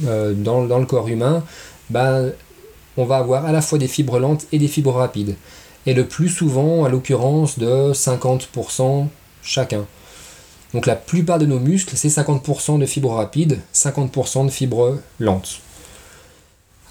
euh, 0.05 0.33
dans, 0.33 0.61
le 0.61 0.85
corps 0.85 1.07
humain, 1.07 1.43
ben, 1.89 2.31
on 2.97 3.05
va 3.05 3.17
avoir 3.17 3.45
à 3.45 3.51
la 3.51 3.61
fois 3.61 3.77
des 3.77 3.87
fibres 3.87 4.19
lentes 4.19 4.47
et 4.51 4.59
des 4.59 4.67
fibres 4.67 4.93
rapides. 4.93 5.35
Et 5.85 5.93
le 5.93 6.05
plus 6.05 6.29
souvent, 6.29 6.85
à 6.85 6.89
l'occurrence, 6.89 7.59
de 7.59 7.93
50% 7.93 9.07
chacun. 9.43 9.85
Donc 10.73 10.87
la 10.87 10.95
plupart 10.95 11.39
de 11.39 11.45
nos 11.45 11.59
muscles, 11.59 11.95
c'est 11.95 12.09
50% 12.09 12.79
de 12.79 12.85
fibres 12.85 13.13
rapides, 13.13 13.59
50% 13.73 14.45
de 14.45 14.51
fibres 14.51 14.97
lentes. 15.19 15.59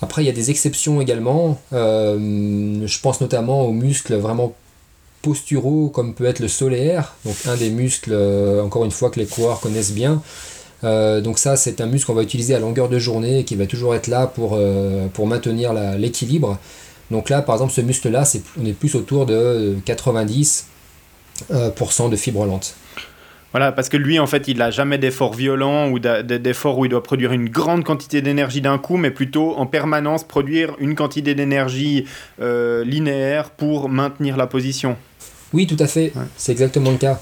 Après, 0.00 0.22
il 0.22 0.26
y 0.26 0.30
a 0.30 0.32
des 0.32 0.50
exceptions 0.50 1.00
également. 1.00 1.60
Euh, 1.72 2.86
je 2.86 3.00
pense 3.00 3.20
notamment 3.20 3.62
aux 3.62 3.72
muscles 3.72 4.14
vraiment 4.16 4.54
posturaux, 5.22 5.88
comme 5.88 6.14
peut 6.14 6.26
être 6.26 6.40
le 6.40 6.48
solaire, 6.48 7.14
donc 7.24 7.34
un 7.46 7.56
des 7.56 7.70
muscles, 7.70 8.12
euh, 8.12 8.62
encore 8.62 8.84
une 8.84 8.90
fois, 8.90 9.10
que 9.10 9.18
les 9.18 9.26
coureurs 9.26 9.60
connaissent 9.60 9.92
bien. 9.92 10.22
Euh, 10.84 11.20
donc 11.20 11.38
ça, 11.38 11.56
c'est 11.56 11.80
un 11.80 11.86
muscle 11.86 12.06
qu'on 12.06 12.14
va 12.14 12.22
utiliser 12.22 12.54
à 12.54 12.60
longueur 12.60 12.88
de 12.88 12.98
journée 12.98 13.40
et 13.40 13.44
qui 13.44 13.56
va 13.56 13.66
toujours 13.66 13.94
être 13.94 14.06
là 14.06 14.26
pour, 14.26 14.52
euh, 14.54 15.06
pour 15.12 15.26
maintenir 15.26 15.72
l'équilibre. 15.98 16.58
Donc 17.10 17.30
là, 17.30 17.42
par 17.42 17.56
exemple, 17.56 17.72
ce 17.72 17.80
muscle-là, 17.80 18.24
on 18.60 18.66
est 18.66 18.72
plus 18.72 18.94
autour 18.94 19.26
de 19.26 19.76
90% 19.84 20.64
euh, 21.52 22.08
de 22.08 22.16
fibres 22.16 22.46
lentes. 22.46 22.74
Voilà, 23.52 23.70
parce 23.70 23.88
que 23.88 23.96
lui, 23.96 24.18
en 24.18 24.26
fait, 24.26 24.48
il 24.48 24.58
n'a 24.58 24.72
jamais 24.72 24.98
d'effort 24.98 25.32
violent 25.32 25.88
ou 25.88 26.00
d'effort 26.00 26.76
où 26.76 26.86
il 26.86 26.88
doit 26.88 27.04
produire 27.04 27.30
une 27.32 27.48
grande 27.48 27.84
quantité 27.84 28.20
d'énergie 28.20 28.60
d'un 28.60 28.78
coup, 28.78 28.96
mais 28.96 29.12
plutôt 29.12 29.54
en 29.56 29.66
permanence 29.66 30.24
produire 30.24 30.74
une 30.80 30.96
quantité 30.96 31.36
d'énergie 31.36 32.04
linéaire 32.40 33.50
pour 33.50 33.88
maintenir 33.88 34.36
la 34.36 34.48
position. 34.48 34.96
Oui, 35.52 35.68
tout 35.68 35.76
à 35.78 35.86
fait. 35.86 36.12
C'est 36.36 36.50
exactement 36.50 36.90
le 36.90 36.96
cas. 36.96 37.20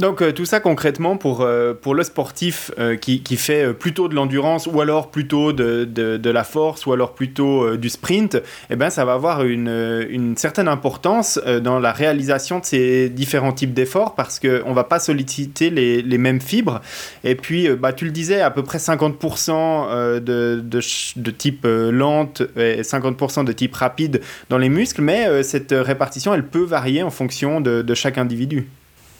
Donc 0.00 0.22
euh, 0.22 0.32
tout 0.32 0.46
ça 0.46 0.60
concrètement 0.60 1.18
pour, 1.18 1.42
euh, 1.42 1.74
pour 1.74 1.94
le 1.94 2.02
sportif 2.04 2.70
euh, 2.78 2.96
qui, 2.96 3.22
qui, 3.22 3.36
fait 3.36 3.74
plutôt 3.74 4.08
de 4.08 4.14
l'endurance 4.14 4.66
ou 4.66 4.80
alors 4.80 5.10
plutôt 5.10 5.52
de, 5.52 5.84
de, 5.84 6.30
la 6.30 6.42
force 6.42 6.86
ou 6.86 6.92
alors 6.94 7.12
plutôt 7.12 7.76
du 7.76 7.90
sprint, 7.90 8.40
eh 8.70 8.76
ben, 8.76 8.88
ça 8.88 9.04
va 9.04 9.12
avoir 9.12 9.44
une, 9.44 10.06
une 10.08 10.36
certaine 10.36 10.68
importance 10.68 11.38
dans 11.62 11.78
la 11.78 11.92
réalisation 11.92 12.60
de 12.60 12.64
ces 12.64 13.10
différents 13.10 13.52
types 13.52 13.74
d'efforts 13.74 14.14
parce 14.14 14.38
qu'on 14.38 14.70
ne 14.70 14.74
va 14.74 14.84
pas 14.84 15.00
solliciter 15.00 15.68
les, 15.68 16.00
les, 16.02 16.18
mêmes 16.18 16.40
fibres. 16.40 16.80
Et 17.24 17.34
puis 17.34 17.68
bah, 17.70 17.92
tu 17.92 18.04
le 18.04 18.10
disais, 18.10 18.40
à 18.40 18.50
peu 18.50 18.62
près 18.62 18.78
50% 18.78 20.20
de, 20.20 20.62
de, 20.64 21.30
type 21.30 21.66
lente 21.66 22.42
et 22.56 22.82
50% 22.82 23.44
de 23.44 23.52
type 23.52 23.74
rapide 23.74 24.20
dans 24.48 24.58
les 24.58 24.68
muscles, 24.68 25.02
mais 25.02 25.42
cette 25.42 25.72
répartition, 25.72 26.32
elle 26.32 26.46
peut 26.46 26.64
varier 26.64 27.02
en 27.02 27.10
fonction 27.10 27.60
de 27.60 27.94
chaque 27.94 28.18
individu. 28.18 28.68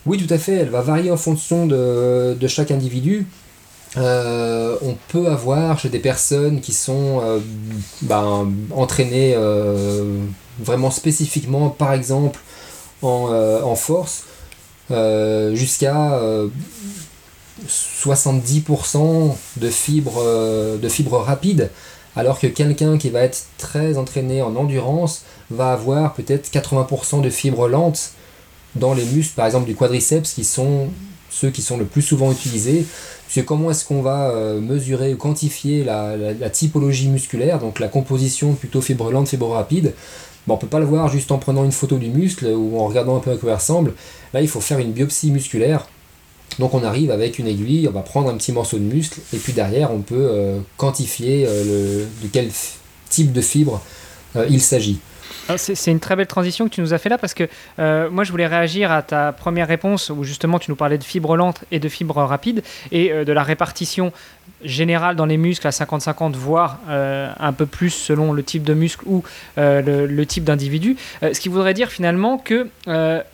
Oui, 0.07 0.17
tout 0.17 0.33
à 0.33 0.39
fait, 0.39 0.55
elle 0.55 0.71
va 0.71 0.81
varier 0.81 1.11
en 1.11 1.17
fonction 1.17 1.67
de, 1.67 2.37
chaque 2.47 2.71
individu. 2.71 3.27
Euh, 3.97 4.77
on 4.83 4.97
peut 5.09 5.27
avoir 5.27 5.79
chez 5.79 5.89
des 5.89 5.99
personnes 5.99 6.61
qui 6.61 6.73
sont 6.73 7.21
euh, 7.23 7.41
ben, 8.03 8.49
entraînées 8.71 9.35
euh, 9.37 10.21
vraiment 10.61 10.93
spécifiquement, 10.93 11.71
par 11.71 11.93
exemple 11.93 12.39
en, 13.03 13.75
force, 13.77 14.25
jusqu'à 14.91 16.21
70% 17.67 19.35
de 19.57 19.71
fibres, 19.71 20.23
de 20.79 20.89
fibres 20.89 21.19
rapides, 21.19 21.71
alors 22.15 22.39
que 22.39 22.47
quelqu'un 22.47 22.99
qui 22.99 23.09
va 23.09 23.21
être 23.21 23.47
très 23.57 23.97
entraîné 23.97 24.43
en 24.43 24.55
endurance 24.55 25.23
va 25.51 25.73
avoir 25.73 26.13
peut-être 26.13 26.51
80% 26.53 27.23
de 27.23 27.31
fibres 27.31 27.69
lentes 27.69 28.13
dans 28.77 28.95
les 28.95 29.05
muscles, 29.05 29.35
par 29.35 29.47
exemple 29.47 29.67
du 29.67 29.75
quadriceps, 29.75 30.33
qui 30.33 30.45
sont 30.45 30.89
ceux 31.31 31.51
qui 31.51 31.63
sont 31.63 31.79
le 31.79 31.85
plus 31.85 32.03
souvent 32.03 32.33
utilisés. 32.33 32.85
C'est 33.29 33.45
comment 33.45 33.71
est-ce 33.71 33.85
qu'on 33.85 34.03
va 34.03 34.31
euh, 34.31 34.61
mesurer 34.61 35.15
ou 35.15 35.17
quantifier 35.17 35.85
la, 35.85 36.51
typologie 36.51 37.09
musculaire, 37.09 37.59
donc 37.59 37.79
la 37.79 37.89
composition 37.89 38.55
plutôt 38.55 38.81
fibre 38.81 39.11
lente, 39.11 39.29
fibre 39.29 39.49
rapide? 39.49 39.95
Bon, 40.47 40.55
on 40.55 40.57
ne 40.57 40.61
peut 40.61 40.67
pas 40.67 40.81
le 40.81 40.87
voir 40.87 41.09
juste 41.09 41.31
en 41.31 41.39
prenant 41.39 41.65
une 41.65 41.73
photo 41.73 41.99
du 41.99 42.09
muscle 42.09 42.47
ou 42.47 42.79
en 42.81 42.87
regardant 42.87 43.17
un 43.17 43.21
peu 43.21 43.31
à 43.31 43.37
quoi 43.37 43.51
il 43.51 43.55
ressemble. 43.55 43.95
Là, 44.35 44.41
il 44.41 44.49
faut 44.49 44.61
faire 44.61 44.79
une 44.79 44.93
biopsie 44.93 45.31
musculaire. 45.31 45.87
Donc 46.59 46.75
on 46.75 46.83
arrive 46.83 47.13
avec 47.13 47.39
une 47.39 47.47
aiguille, 47.47 47.87
on 47.89 47.93
va 47.93 48.01
prendre 48.01 48.29
un 48.29 48.37
petit 48.37 48.51
morceau 48.51 48.79
de 48.79 48.83
muscle 48.83 49.21
et 49.33 49.37
puis 49.37 49.53
derrière 49.53 49.93
on 49.93 50.01
peut 50.01 50.17
euh, 50.17 50.59
quantifier 50.77 51.45
euh, 51.47 52.05
de 52.23 52.29
quel 52.33 52.51
type 53.09 53.33
de 53.33 53.41
fibre 53.41 53.81
il 54.49 54.61
s'agit. 54.61 54.99
Ah, 55.51 55.59
c'est 55.59 55.91
une 55.91 55.99
très 55.99 56.15
belle 56.15 56.29
transition 56.29 56.69
que 56.69 56.75
tu 56.75 56.81
nous 56.81 56.95
as 56.95 56.99
fait 56.99 57.09
là 57.09 57.19
parce 57.19 57.35
que 57.35 57.49
euh, 57.81 58.09
moi 58.09 58.23
je 58.23 58.31
voulais 58.31 58.47
réagir 58.47 58.93
à 58.93 59.03
ta 59.03 59.33
première 59.33 59.67
réponse 59.67 60.09
où 60.11 60.23
justement 60.23 60.61
tu 60.61 60.71
nous 60.71 60.77
parlais 60.77 60.97
de 60.97 61.03
fibres 61.03 61.37
lentes 61.37 61.65
et 61.73 61.81
de 61.81 61.89
fibres 61.89 62.23
rapides 62.23 62.63
et 62.93 63.11
euh, 63.11 63.25
de 63.25 63.33
la 63.33 63.43
répartition 63.43 64.13
générale 64.63 65.17
dans 65.17 65.27
les 65.27 65.37
muscles 65.37 65.67
à 65.67 65.71
50-50 65.71 66.33
voire 66.33 66.79
euh, 66.89 67.31
un 67.39 67.53
peu 67.53 67.67
plus 67.67 67.91
selon 67.91 68.33
le 68.33 68.43
type 68.43 68.63
de 68.63 68.75
muscle 68.75 69.05
ou 69.07 69.23
le, 69.57 70.25
type 70.25 70.45
d'individu. 70.45 70.97
ce 71.23 71.41
qui 71.41 71.49
voudrait 71.49 71.75
dire 71.75 71.89
finalement 71.89 72.39
que 72.39 72.69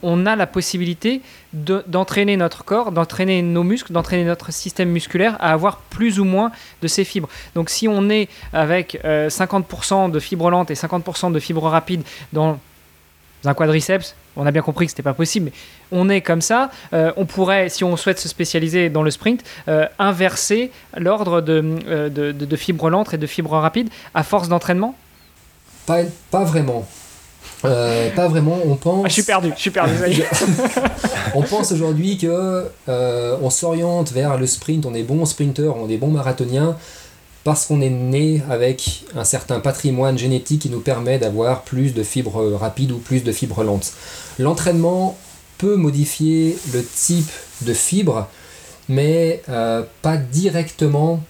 on 0.03 0.27
a 0.27 0.37
la 0.37 0.47
possibilité 0.47 1.21
d'entraîner 1.53 2.37
notre 2.37 2.65
corps, 2.65 2.93
d'entraîner 2.93 3.43
nos 3.43 3.65
muscles, 3.65 3.93
d'entraîner 3.93 4.25
notre 4.25 4.53
système 4.53 4.91
musculaire 4.91 5.37
à 5.41 5.53
avoir 5.53 5.79
plus 5.79 6.21
ou 6.21 6.25
moins 6.25 6.53
de 6.83 6.89
ces 6.89 7.05
fibres. 7.05 7.29
Donc 7.55 7.71
si 7.71 7.89
on 7.89 8.09
est 8.09 8.29
avec 8.53 9.01
50% 9.05 10.11
de 10.11 10.21
fibres 10.21 10.51
lentes 10.51 10.71
et 10.71 10.75
50% 10.75 11.33
de 11.33 11.41
fibres 11.41 11.69
rapides 11.69 12.03
dans 12.33 12.59
un 13.49 13.55
quadriceps, 13.55 14.15
on 14.37 14.47
a 14.47 14.51
bien 14.51 14.63
compris 14.63 14.87
que 14.87 14.91
c'était 14.91 15.03
pas 15.03 15.15
possible, 15.15 15.47
mais 15.47 15.53
on 15.93 16.09
est 16.09 16.21
comme 16.21 16.41
ça. 16.41 16.71
Euh, 16.93 17.13
on 17.17 17.25
pourrait, 17.25 17.69
si 17.69 17.85
on 17.85 17.97
souhaite 17.97 18.19
se 18.19 18.29
spécialiser 18.29 18.91
dans 18.91 19.03
le 19.03 19.11
sprint, 19.11 19.43
euh, 19.69 19.87
inverser 19.99 20.71
l'ordre 20.97 21.43
euh, 21.49 22.09
de, 22.09 22.33
de, 22.33 22.57
fibres 22.57 22.91
lentes 22.91 23.15
et 23.15 23.19
de 23.19 23.27
fibres 23.27 23.53
rapides 23.53 23.89
à 24.15 24.23
force 24.23 24.49
d'entraînement? 24.49 24.95
Pas, 25.87 26.01
pas 26.31 26.45
vraiment. 26.45 26.87
pas 27.63 28.29
vraiment, 28.29 28.59
on 28.65 28.77
pense. 28.77 29.05
Ah, 29.05 29.09
je 29.09 29.15
suis 29.15 29.23
perdu, 29.23 29.53
je 29.55 29.61
suis 29.61 29.71
perdu. 29.71 29.95
on 31.35 31.43
pense 31.43 31.73
aujourd'hui 31.73 32.19
que 32.19 32.67
on 32.87 33.51
s'oriente 33.51 34.13
vers 34.13 34.37
le 34.37 34.47
sprint, 34.47 34.87
on 34.87 34.95
est 34.95 35.03
bon 35.03 35.25
sprinter, 35.25 35.75
on 35.77 35.89
est 35.89 35.97
bon 35.97 36.09
marathonien 36.09 36.77
parce 37.47 37.67
qu'on 37.67 37.81
est 37.81 37.91
né 37.91 38.43
avec 38.51 39.05
un 39.15 39.23
certain 39.23 39.61
patrimoine 39.61 40.19
génétique 40.19 40.63
qui 40.63 40.69
nous 40.69 40.81
permet 40.81 41.21
d'avoir 41.21 41.63
plus 41.63 41.95
de 41.95 42.03
fibres 42.03 42.43
rapides 42.55 42.91
ou 42.91 42.99
plus 42.99 43.23
de 43.23 43.31
fibres 43.31 43.63
lentes. 43.63 43.93
L'entraînement 44.41 45.17
peut 45.57 45.77
modifier 45.77 46.59
le 46.73 46.85
type 46.85 47.31
de 47.61 47.73
fibre, 47.73 48.27
mais 48.89 49.43
euh, 49.49 49.85
pas 50.03 50.17
directement 50.17 51.23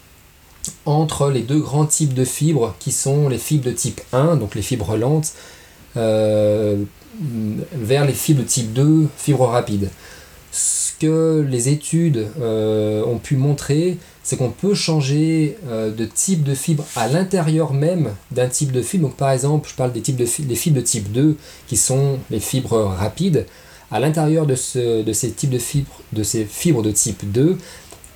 entre 0.87 1.29
les 1.29 1.41
deux 1.41 1.59
grands 1.59 1.85
types 1.85 2.15
de 2.15 2.25
fibres 2.25 2.75
qui 2.79 2.91
sont 2.91 3.29
les 3.29 3.37
fibres 3.37 3.65
de 3.65 3.71
type 3.71 4.01
1, 4.11 4.37
donc 4.37 4.55
les 4.55 4.63
fibres 4.63 4.97
lentes, 4.97 5.33
euh, 5.97 6.77
vers 7.73 8.05
les 8.05 8.13
fibres 8.13 8.41
de 8.41 8.47
type 8.47 8.73
2, 8.73 9.07
fibres 9.17 9.45
rapides. 9.45 9.91
Ce 10.51 10.93
que 10.99 11.45
les 11.47 11.69
études 11.69 12.25
euh, 12.41 13.05
ont 13.05 13.19
pu 13.19 13.35
montrer, 13.35 13.99
c'est 14.27 14.35
qu'on 14.35 14.49
peut 14.49 14.73
changer 14.73 15.57
euh, 15.69 15.89
de 15.89 16.03
type 16.03 16.43
de 16.43 16.53
fibre 16.53 16.83
à 16.97 17.07
l'intérieur 17.07 17.71
même 17.71 18.13
d'un 18.31 18.49
type 18.49 18.73
de 18.73 18.81
fibre. 18.81 19.07
Donc 19.07 19.15
par 19.15 19.31
exemple, 19.31 19.69
je 19.69 19.75
parle 19.75 19.93
des, 19.93 20.01
types 20.01 20.17
de 20.17 20.25
fibres, 20.25 20.53
fibres 20.53 20.75
de 20.75 20.81
type 20.81 21.13
2 21.13 21.37
qui 21.65 21.77
sont 21.77 22.19
les 22.29 22.41
fibres 22.41 22.77
rapides. 22.77 23.45
À 23.89 24.01
l'intérieur 24.01 24.45
de, 24.45 25.01
de 25.01 25.13
ces 25.13 25.31
types 25.31 25.49
de 25.49 25.57
fibres, 25.57 26.01
de 26.11 26.23
ces 26.23 26.43
fibres 26.43 26.81
de 26.81 26.91
type 26.91 27.31
2, 27.31 27.57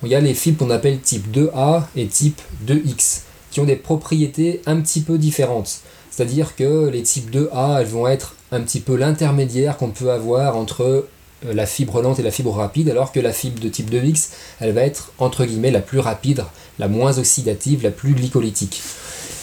il 0.02 0.08
y 0.10 0.14
a 0.14 0.20
les 0.20 0.34
fibres 0.34 0.58
qu'on 0.58 0.70
appelle 0.70 1.00
type 1.00 1.34
2A 1.34 1.84
et 1.96 2.06
type 2.08 2.42
2X, 2.66 3.22
qui 3.50 3.60
ont 3.60 3.64
des 3.64 3.76
propriétés 3.76 4.60
un 4.66 4.82
petit 4.82 5.00
peu 5.00 5.16
différentes. 5.16 5.80
C'est-à-dire 6.10 6.56
que 6.56 6.90
les 6.90 7.02
types 7.02 7.34
2A, 7.34 7.80
elles 7.80 7.86
vont 7.86 8.06
être 8.06 8.36
un 8.50 8.60
petit 8.60 8.80
peu 8.80 8.96
l'intermédiaire 8.96 9.78
qu'on 9.78 9.88
peut 9.88 10.10
avoir 10.10 10.58
entre 10.58 11.06
la 11.44 11.66
fibre 11.66 12.02
lente 12.02 12.18
et 12.18 12.22
la 12.22 12.30
fibre 12.30 12.52
rapide, 12.52 12.88
alors 12.88 13.12
que 13.12 13.20
la 13.20 13.32
fibre 13.32 13.60
de 13.60 13.68
type 13.68 13.90
2X, 13.90 14.28
elle 14.60 14.72
va 14.72 14.82
être 14.82 15.12
entre 15.18 15.44
guillemets 15.44 15.70
la 15.70 15.80
plus 15.80 15.98
rapide, 15.98 16.44
la 16.78 16.88
moins 16.88 17.18
oxydative, 17.18 17.82
la 17.82 17.90
plus 17.90 18.14
glycolytique. 18.14 18.82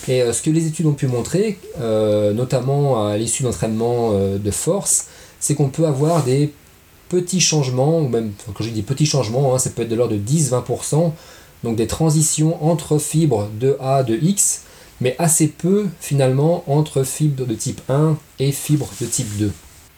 Et 0.07 0.21
ce 0.31 0.41
que 0.41 0.49
les 0.49 0.65
études 0.65 0.85
ont 0.87 0.93
pu 0.93 1.07
montrer, 1.07 1.59
notamment 1.79 3.07
à 3.07 3.17
l'issue 3.17 3.43
d'entraînement 3.43 4.13
de 4.13 4.51
force, 4.51 5.07
c'est 5.39 5.55
qu'on 5.55 5.69
peut 5.69 5.85
avoir 5.85 6.23
des 6.23 6.51
petits 7.09 7.41
changements, 7.41 7.99
ou 7.99 8.07
même 8.07 8.31
quand 8.53 8.63
je 8.63 8.69
dis 8.69 8.81
petits 8.81 9.05
changements, 9.05 9.53
hein, 9.53 9.59
ça 9.59 9.69
peut 9.69 9.81
être 9.83 9.89
de 9.89 9.95
l'ordre 9.95 10.15
de 10.15 10.19
10-20%, 10.19 11.11
donc 11.63 11.75
des 11.75 11.87
transitions 11.87 12.63
entre 12.65 12.97
fibres 12.97 13.49
de 13.59 13.77
A, 13.81 14.03
de 14.03 14.15
X, 14.15 14.61
mais 15.01 15.15
assez 15.17 15.47
peu 15.47 15.87
finalement 15.99 16.63
entre 16.67 17.03
fibres 17.03 17.45
de 17.45 17.53
type 17.53 17.81
1 17.89 18.17
et 18.39 18.51
fibres 18.51 18.89
de 18.99 19.05
type 19.05 19.37
2. 19.37 19.51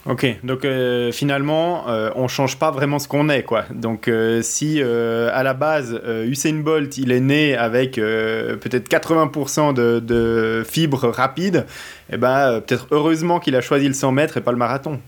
Ok, 0.08 0.26
donc 0.44 0.66
euh, 0.66 1.12
finalement, 1.12 1.88
euh, 1.88 2.10
on 2.16 2.28
change 2.28 2.58
pas 2.58 2.72
vraiment 2.72 2.98
ce 2.98 3.08
qu'on 3.08 3.30
est, 3.30 3.44
quoi. 3.44 3.66
Donc 3.72 4.08
euh, 4.08 4.42
si 4.42 4.82
à 4.82 5.44
la 5.44 5.54
base, 5.54 6.00
Usain 6.26 6.56
Bolt, 6.56 6.98
il 6.98 7.12
est 7.12 7.20
né 7.20 7.56
avec 7.56 7.96
peut-être 7.96 8.90
80% 8.90 9.74
de, 9.74 10.00
de, 10.00 10.64
fibres 10.68 11.10
rapides, 11.10 11.66
eh 12.12 12.18
ben 12.18 12.62
peut-être 12.62 12.88
heureusement 12.92 13.40
qu'il 13.40 13.56
a 13.56 13.62
choisi 13.62 13.88
le 13.88 13.94
100 13.94 14.12
mètres 14.12 14.38
et 14.38 14.42
pas 14.42 14.52
le 14.52 14.58
marathon. 14.58 15.00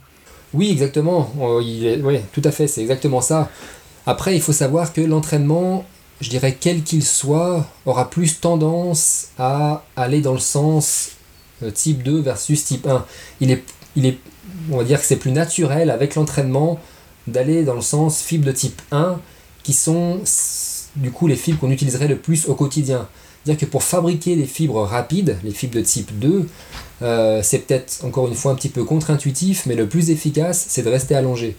Oui, 0.53 0.69
exactement. 0.71 1.31
oui, 1.37 1.99
tout 2.31 2.41
à 2.43 2.51
fait, 2.51 2.67
c'est 2.67 2.81
exactement 2.81 3.21
ça. 3.21 3.49
Après, 4.05 4.35
il 4.35 4.41
faut 4.41 4.53
savoir 4.53 4.93
que 4.93 5.01
l'entraînement, 5.01 5.85
je 6.21 6.29
dirais 6.29 6.55
quel 6.59 6.83
qu'il 6.83 7.03
soit, 7.03 7.65
aura 7.87 8.11
plus 8.11 8.39
tendance 8.39 9.29
à 9.39 9.83
aller 9.95 10.21
dans 10.21 10.33
le 10.33 10.39
sens 10.39 11.13
type 11.73 12.03
2 12.03 12.21
versus 12.21 12.63
type 12.63 12.85
1. 12.85 13.05
Il 13.41 13.49
est, 13.49 13.63
il 13.95 14.05
est 14.05 14.17
on 14.71 14.77
va 14.77 14.83
dire 14.83 14.99
que 14.99 15.05
c'est 15.05 15.17
plus 15.17 15.31
naturel 15.31 15.89
avec 15.89 16.15
l'entraînement 16.15 16.79
d'aller 17.27 17.63
dans 17.63 17.75
le 17.75 17.81
sens 17.81 18.21
fibres 18.21 18.45
de 18.45 18.51
type 18.51 18.81
1 18.91 19.19
qui 19.63 19.73
sont 19.73 20.21
du 20.95 21.11
coup 21.11 21.27
les 21.27 21.35
fibres 21.35 21.59
qu'on 21.59 21.71
utiliserait 21.71 22.07
le 22.07 22.17
plus 22.17 22.47
au 22.47 22.55
quotidien. 22.55 23.07
Dire 23.45 23.57
que 23.57 23.65
pour 23.65 23.83
fabriquer 23.83 24.35
des 24.35 24.45
fibres 24.45 24.83
rapides, 24.83 25.37
les 25.43 25.51
fibres 25.51 25.75
de 25.75 25.81
type 25.81 26.17
2, 26.19 26.47
euh, 27.01 27.41
c'est 27.43 27.59
peut-être 27.59 28.05
encore 28.05 28.27
une 28.27 28.35
fois 28.35 28.51
un 28.51 28.55
petit 28.55 28.69
peu 28.69 28.83
contre-intuitif, 28.83 29.65
mais 29.65 29.75
le 29.75 29.87
plus 29.87 30.11
efficace, 30.11 30.65
c'est 30.69 30.83
de 30.83 30.89
rester 30.89 31.15
allongé. 31.15 31.57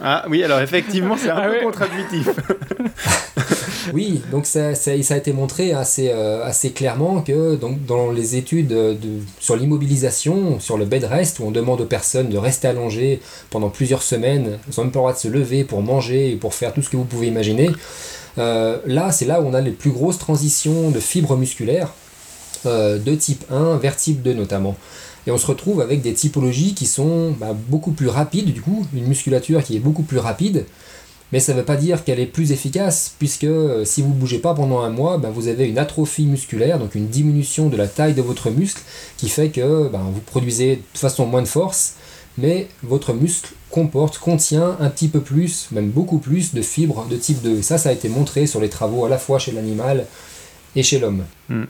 Ah 0.00 0.24
oui, 0.28 0.42
alors 0.42 0.60
effectivement, 0.60 1.16
c'est 1.16 1.30
un 1.30 1.36
ah 1.36 1.48
peu 1.48 1.60
contre-intuitif. 1.64 2.28
oui, 3.92 4.22
donc 4.30 4.46
ça, 4.46 4.70
a 4.70 5.16
été 5.16 5.32
montré 5.32 5.72
assez, 5.72 6.08
euh, 6.10 6.44
assez 6.44 6.70
clairement 6.70 7.20
que 7.22 7.56
donc, 7.56 7.84
dans 7.84 8.10
les 8.10 8.36
études 8.36 8.68
de, 8.68 8.96
sur 9.40 9.56
l'immobilisation, 9.56 10.60
sur 10.60 10.78
le 10.78 10.84
bed 10.84 11.04
rest, 11.04 11.38
où 11.40 11.44
on 11.44 11.50
demande 11.50 11.80
aux 11.80 11.86
personnes 11.86 12.28
de 12.28 12.38
rester 12.38 12.68
allongées 12.68 13.20
pendant 13.50 13.68
plusieurs 13.68 14.02
semaines, 14.02 14.58
n'ont 14.76 14.84
même 14.84 14.92
pas 14.92 14.98
le 14.98 15.02
droit 15.02 15.12
de 15.12 15.18
se 15.18 15.28
lever 15.28 15.64
pour 15.64 15.82
manger 15.82 16.32
et 16.32 16.36
pour 16.36 16.54
faire 16.54 16.72
tout 16.72 16.82
ce 16.82 16.90
que 16.90 16.96
vous 16.96 17.04
pouvez 17.04 17.26
imaginer, 17.26 17.70
euh, 18.38 18.78
là, 18.86 19.12
c'est 19.12 19.26
là 19.26 19.40
où 19.40 19.46
on 19.46 19.54
a 19.54 19.60
les 19.60 19.70
plus 19.70 19.90
grosses 19.90 20.18
transitions 20.18 20.90
de 20.90 21.00
fibres 21.00 21.36
musculaires, 21.36 21.92
euh, 22.66 22.98
de 22.98 23.14
type 23.14 23.44
1 23.50 23.76
vers 23.76 23.96
type 23.96 24.22
2 24.22 24.32
notamment. 24.32 24.76
Et 25.26 25.30
on 25.30 25.38
se 25.38 25.46
retrouve 25.46 25.80
avec 25.80 26.02
des 26.02 26.12
typologies 26.12 26.74
qui 26.74 26.86
sont 26.86 27.30
bah, 27.32 27.56
beaucoup 27.68 27.92
plus 27.92 28.08
rapides, 28.08 28.52
du 28.52 28.60
coup, 28.60 28.86
une 28.94 29.06
musculature 29.06 29.62
qui 29.62 29.76
est 29.76 29.80
beaucoup 29.80 30.02
plus 30.02 30.18
rapide, 30.18 30.66
mais 31.34 31.40
ça 31.40 31.52
ne 31.52 31.58
veut 31.58 31.64
pas 31.64 31.74
dire 31.74 32.04
qu'elle 32.04 32.20
est 32.20 32.26
plus 32.26 32.52
efficace, 32.52 33.16
puisque 33.18 33.42
euh, 33.42 33.84
si 33.84 34.02
vous 34.02 34.10
ne 34.10 34.14
bougez 34.14 34.38
pas 34.38 34.54
pendant 34.54 34.82
un 34.82 34.90
mois, 34.90 35.18
bah, 35.18 35.32
vous 35.34 35.48
avez 35.48 35.66
une 35.66 35.78
atrophie 35.78 36.26
musculaire, 36.26 36.78
donc 36.78 36.94
une 36.94 37.08
diminution 37.08 37.68
de 37.68 37.76
la 37.76 37.88
taille 37.88 38.14
de 38.14 38.22
votre 38.22 38.50
muscle, 38.50 38.80
qui 39.16 39.28
fait 39.28 39.48
que 39.48 39.88
bah, 39.88 40.00
vous 40.12 40.20
produisez 40.20 40.76
de 40.76 40.98
façon 40.98 41.26
moins 41.26 41.42
de 41.42 41.48
force, 41.48 41.94
mais 42.38 42.68
votre 42.84 43.12
muscle 43.14 43.50
comporte, 43.68 44.18
contient 44.18 44.76
un 44.78 44.88
petit 44.88 45.08
peu 45.08 45.18
plus, 45.18 45.66
même 45.72 45.90
beaucoup 45.90 46.18
plus 46.18 46.54
de 46.54 46.62
fibres 46.62 47.04
de 47.10 47.16
type 47.16 47.42
2. 47.42 47.58
Et 47.58 47.62
ça, 47.62 47.78
ça 47.78 47.88
a 47.88 47.92
été 47.92 48.08
montré 48.08 48.46
sur 48.46 48.60
les 48.60 48.68
travaux 48.68 49.04
à 49.04 49.08
la 49.08 49.18
fois 49.18 49.40
chez 49.40 49.50
l'animal 49.50 50.06
et 50.76 50.84
chez 50.84 51.00
l'homme. 51.00 51.24
Hmm. 51.48 51.64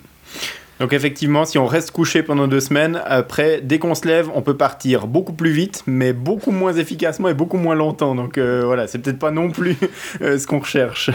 Donc 0.84 0.92
effectivement, 0.92 1.46
si 1.46 1.56
on 1.56 1.64
reste 1.64 1.92
couché 1.92 2.22
pendant 2.22 2.46
deux 2.46 2.60
semaines, 2.60 3.00
après, 3.06 3.62
dès 3.62 3.78
qu'on 3.78 3.94
se 3.94 4.06
lève, 4.06 4.28
on 4.34 4.42
peut 4.42 4.58
partir 4.58 5.06
beaucoup 5.06 5.32
plus 5.32 5.50
vite, 5.50 5.82
mais 5.86 6.12
beaucoup 6.12 6.50
moins 6.50 6.74
efficacement 6.74 7.30
et 7.30 7.32
beaucoup 7.32 7.56
moins 7.56 7.74
longtemps. 7.74 8.14
Donc 8.14 8.36
euh, 8.36 8.64
voilà, 8.66 8.86
c'est 8.86 8.98
peut-être 8.98 9.18
pas 9.18 9.30
non 9.30 9.50
plus 9.50 9.78
euh, 10.20 10.38
ce 10.38 10.46
qu'on 10.46 10.58
recherche. 10.58 11.10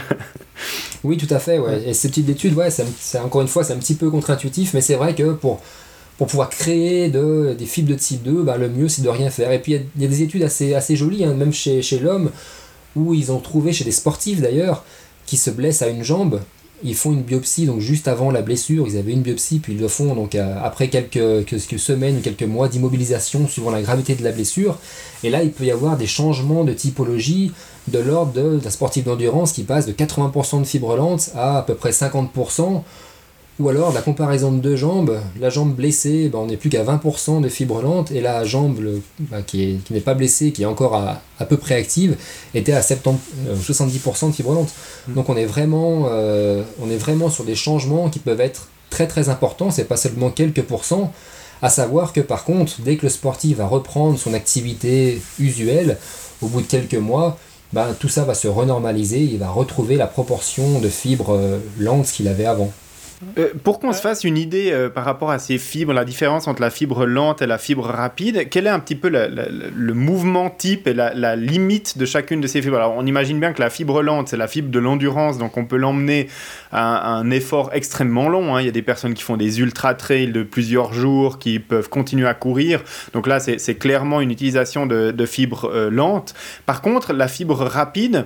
oui, 1.03 1.17
tout 1.17 1.32
à 1.32 1.38
fait. 1.38 1.60
Et 1.86 1.93
ces 1.93 2.08
petites 2.08 2.27
études, 2.29 2.55
ouais, 2.55 2.71
c'est 2.71 3.19
encore 3.19 3.41
une 3.41 3.47
fois, 3.47 3.63
c'est 3.63 3.73
un 3.73 3.77
petit 3.77 3.93
peu 3.93 4.10
contre-intuitif, 4.10 4.73
mais 4.73 4.82
c'est 4.82 4.95
vrai 4.95 5.13
que 5.13 5.34
pour 5.34 5.62
pouvoir 6.17 6.49
créer 6.49 7.10
de, 7.10 7.55
des 7.55 7.67
fibres 7.67 7.89
de 7.89 7.95
type 7.95 8.23
2, 8.23 8.41
bah, 8.41 8.58
le 8.58 8.69
mieux 8.69 8.88
c'est 8.88 9.03
de 9.03 9.10
rien 9.10 9.29
faire. 9.29 9.51
Et 9.51 9.60
puis 9.60 9.73
il 9.73 10.01
y, 10.01 10.05
a 10.05 10.08
des 10.08 10.23
études 10.23 10.41
assez, 10.41 10.73
assez 10.73 10.95
jolies, 10.95 11.25
hein, 11.25 11.36
même 11.36 11.53
chez, 11.53 11.84
chez 11.84 11.99
l'homme, 11.99 12.32
où 12.95 13.13
ils 13.13 13.32
ont 13.32 13.39
trouvé, 13.39 13.71
chez 13.71 13.84
des 13.84 13.91
sportifs 13.91 14.41
d'ailleurs, 14.41 14.84
qui 15.27 15.38
se 15.38 15.51
blessent 15.51 15.84
à 15.84 15.89
une 15.89 16.03
jambe, 16.03 16.41
ils 16.84 16.96
font 16.96 17.12
une 17.12 17.24
biopsie 17.24 17.65
donc 17.65 17.80
juste 17.80 18.08
avant 18.08 18.32
la 18.32 18.42
blessure, 18.42 18.88
ils 18.88 18.98
avaient 18.98 19.12
une 19.12 19.22
biopsie, 19.22 19.60
puis 19.60 19.74
ils 19.74 19.80
le 19.80 19.88
font 19.88 20.15
donc 20.15 20.36
euh, 20.36 20.56
après 20.63 20.88
quelques, 20.88 21.46
quelques 21.46 21.80
semaines 21.80 22.18
ou 22.18 22.22
quelques 22.22 22.44
mois 22.44 22.68
d'immobilisation 22.68 23.48
suivant 23.48 23.72
la 23.72 23.82
gravité 23.82 24.15
de 24.15 24.24
la 24.24 24.32
blessure. 24.32 24.78
Et 25.24 25.30
là, 25.30 25.44
il 25.44 25.52
peut 25.52 25.65
y 25.65 25.72
avoir 25.72 25.98
des 25.98 26.08
changements 26.08 26.63
de 26.63 26.74
typologie 26.74 27.52
de 27.88 28.00
l'ordre 28.00 28.34
d'un 28.34 28.70
sportif 28.70 29.06
d'endurance 29.06 29.52
qui 29.52 29.63
passe 29.63 29.86
de 29.86 29.94
80% 29.94 30.62
de 30.62 30.65
fibres 30.65 30.96
lentes 30.96 31.32
à 31.36 31.60
à 31.60 31.62
peu 31.63 31.76
près 31.76 31.92
50%. 31.92 32.84
Ou 33.60 33.67
alors 33.67 33.91
la 33.91 34.02
comparaison 34.02 34.54
de 34.54 34.60
deux 34.60 34.78
jambes, 34.78 35.19
la 35.39 35.50
jambe 35.50 35.76
blessée, 35.76 36.30
ben, 36.30 36.39
on 36.39 36.45
n'est 36.45 36.56
plus 36.56 36.69
qu'à 36.69 36.84
20% 36.84 37.41
de 37.41 37.50
fibres 37.50 37.82
lentes, 37.82 38.10
et 38.12 38.22
la 38.22 38.45
jambe 38.45 38.80
ben, 39.19 39.41
qui 39.41 39.82
n'est 39.91 40.00
pas 40.00 40.13
blessée, 40.13 40.54
qui 40.54 40.63
est 40.63 40.65
encore 40.65 40.95
à, 40.95 41.22
à 41.39 41.45
peu 41.45 41.58
près 41.58 41.76
active, 41.76 42.15
était 42.54 42.72
à 42.72 42.82
70, 42.82 43.19
70% 43.62 44.26
euh, 44.26 44.28
de 44.28 44.32
fibres 44.34 44.54
lentes. 44.54 44.74
Mmh. 45.08 45.13
Donc 45.13 45.30
on 45.30 45.36
est, 45.36 45.45
vraiment, 45.45 46.06
euh, 46.10 46.63
on 46.82 46.89
est 46.89 46.98
vraiment 46.98 47.30
sur 47.30 47.43
des 47.43 47.56
changements 47.56 48.10
qui 48.10 48.19
peuvent 48.19 48.39
être 48.39 48.69
très 48.89 49.08
très 49.08 49.28
importants, 49.28 49.72
c'est 49.72 49.84
pas 49.84 49.98
seulement 49.98 50.30
quelques 50.30 50.63
pourcents, 50.63 51.12
à 51.62 51.69
savoir 51.69 52.13
que 52.13 52.22
par 52.22 52.45
contre, 52.45 52.76
dès 52.80 52.95
que 52.95 53.04
le 53.04 53.10
sportif 53.10 53.58
va 53.58 53.67
reprendre 53.67 54.17
son 54.17 54.34
activité 54.34 55.22
usuelle, 55.38 55.98
au 56.41 56.48
bout 56.48 56.62
de 56.62 56.67
quelques 56.67 56.95
mois, 56.95 57.38
ben, 57.74 57.93
tout 58.00 58.08
ça 58.08 58.24
va 58.24 58.34
se 58.34 58.48
renormaliser, 58.48 59.19
il 59.19 59.38
va 59.38 59.50
retrouver 59.50 59.95
la 59.98 60.08
proportion 60.08 60.80
de 60.80 60.88
fibres 60.88 61.36
euh, 61.36 61.60
lentes 61.78 62.08
qu'il 62.08 62.30
avait 62.30 62.45
avant. 62.45 62.72
Euh, 63.38 63.49
pour 63.63 63.79
qu'on 63.79 63.91
se 63.91 63.99
fasse 63.99 64.23
une 64.23 64.38
idée 64.38 64.71
euh, 64.71 64.89
par 64.89 65.03
rapport 65.03 65.29
à 65.29 65.39
ces 65.39 65.58
fibres, 65.58 65.91
la 65.91 66.05
différence 66.05 66.47
entre 66.47 66.62
la 66.62 66.69
fibre 66.69 67.05
lente 67.05 67.41
et 67.41 67.47
la 67.47 67.58
fibre 67.58 67.84
rapide, 67.84 68.47
quel 68.49 68.65
est 68.65 68.69
un 68.69 68.79
petit 68.79 68.95
peu 68.95 69.10
le 69.10 69.93
mouvement 69.93 70.49
type 70.49 70.88
et 70.88 70.93
la, 70.93 71.36
limite 71.36 71.97
de 71.97 72.05
chacune 72.05 72.39
de 72.39 72.47
ces 72.47 72.62
fibres? 72.62 72.77
Alors, 72.77 72.95
on 72.95 73.05
imagine 73.05 73.39
bien 73.39 73.51
que 73.51 73.62
la 73.62 73.69
fibre 73.69 74.01
lente, 74.01 74.29
c'est 74.29 74.38
la 74.38 74.47
fibre 74.47 74.69
de 74.69 74.79
l'endurance, 74.79 75.38
donc 75.38 75.58
on 75.58 75.65
peut 75.65 75.75
l'emmener 75.75 76.27
à, 76.71 77.12
un 77.12 77.29
effort 77.29 77.71
extrêmement 77.73 78.29
long. 78.29 78.55
Hein. 78.55 78.62
Il 78.62 78.65
y 78.65 78.69
a 78.69 78.73
des 78.73 78.82
personnes 78.82 79.13
qui 79.13 79.23
font 79.23 79.38
des 79.38 79.60
ultra-trails 79.60 80.32
de 80.32 80.43
plusieurs 80.43 80.93
jours, 80.93 81.39
qui 81.39 81.60
peuvent 81.60 81.89
continuer 81.89 82.27
à 82.27 82.34
courir. 82.34 82.82
Donc 83.13 83.27
là, 83.27 83.39
c'est 83.39 83.75
clairement 83.75 84.21
une 84.21 84.32
utilisation 84.32 84.86
de, 84.86 85.12
de 85.12 85.25
fibres 85.25 85.69
euh, 85.73 85.89
lentes. 85.89 86.34
Par 86.65 86.82
contre, 86.82 87.12
la 87.12 87.27
fibre 87.27 87.65
rapide, 87.65 88.25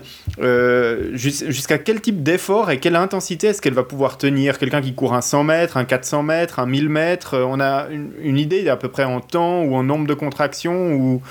jusqu'à 1.14 1.78
quel 1.80 2.02
type 2.02 2.22
d'effort 2.22 2.70
et 2.70 2.80
quelle 2.80 2.96
intensité 2.96 3.48
est-ce 3.48 3.62
qu'elle 3.62 3.74
va 3.74 3.84
pouvoir 3.84 4.18
tenir? 4.18 4.60
Quelqu'un 4.60 4.83
qui 4.84 4.94
court 4.94 5.14
un 5.14 5.22
100 5.22 5.44
mètres, 5.44 5.78
un 5.78 5.86
400 5.86 6.24
mètres, 6.24 6.60
un 6.60 6.66
1000 6.66 6.90
mètres. 6.90 7.36
Euh, 7.36 7.46
on 7.48 7.60
a 7.60 7.88
une, 7.90 8.38
idée 8.38 8.68
à 8.70 8.78
peu 8.78 8.90
près 8.90 9.04
en 9.04 9.20
temps 9.20 9.64
ou 9.64 9.76
en 9.76 9.84
nombre 9.84 10.08
de 10.08 10.14
contractions 10.14 10.94
ou 10.94 11.22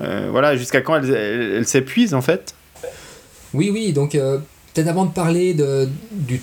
euh, 0.00 0.28
voilà 0.30 0.56
jusqu'à 0.56 0.80
quand 0.80 1.02
elle, 1.02 1.66
s'épuise 1.66 2.14
en 2.14 2.22
fait. 2.22 2.54
Oui, 3.54 3.70
oui. 3.72 3.92
Donc 3.92 4.14
euh, 4.14 4.38
peut-être 4.72 4.88
avant 4.88 5.04
de 5.04 5.12
parler 5.12 5.54
du, 6.10 6.40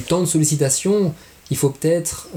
temps 0.00 0.20
de 0.20 0.26
sollicitation, 0.26 1.14
il 1.50 1.56
faut 1.56 1.70
peut-être 1.70 2.28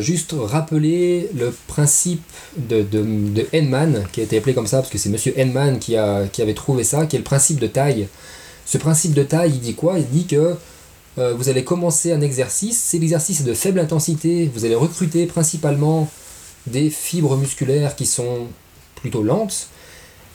juste 0.00 0.34
rappeler 0.38 1.30
le 1.34 1.54
principe 1.66 2.22
de, 2.56 2.82
de, 2.82 3.46
Henman, 3.54 4.04
qui 4.12 4.20
a 4.20 4.24
été 4.24 4.36
appelé 4.36 4.54
comme 4.54 4.66
ça 4.66 4.78
parce 4.78 4.90
que 4.90 4.98
c'est 4.98 5.08
Monsieur 5.08 5.32
Henman 5.38 5.78
qui, 5.78 5.96
qui 6.32 6.42
avait 6.42 6.54
trouvé 6.54 6.84
ça, 6.84 7.06
qui 7.06 7.16
est 7.16 7.20
le 7.20 7.24
principe 7.24 7.58
de 7.58 7.66
taille. 7.66 8.08
Ce 8.66 8.78
principe 8.78 9.14
de 9.14 9.22
taille, 9.22 9.52
il 9.54 9.60
dit 9.60 9.74
quoi? 9.74 9.98
Il 9.98 10.08
dit 10.08 10.26
que 10.26 10.54
euh, 11.18 11.34
vous 11.34 11.48
allez 11.48 11.64
commencer 11.64 12.12
un 12.12 12.20
exercice. 12.20 12.80
Si 12.80 12.98
l'exercice 12.98 13.40
est 13.40 13.44
de 13.44 13.54
faible 13.54 13.80
intensité, 13.80 14.50
vous 14.54 14.64
allez 14.64 14.74
recruter 14.74 15.26
principalement 15.26 16.08
des 16.66 16.90
fibres 16.90 17.36
musculaires 17.36 17.96
qui 17.96 18.06
sont 18.06 18.46
plutôt 18.94 19.22
lentes. 19.22 19.68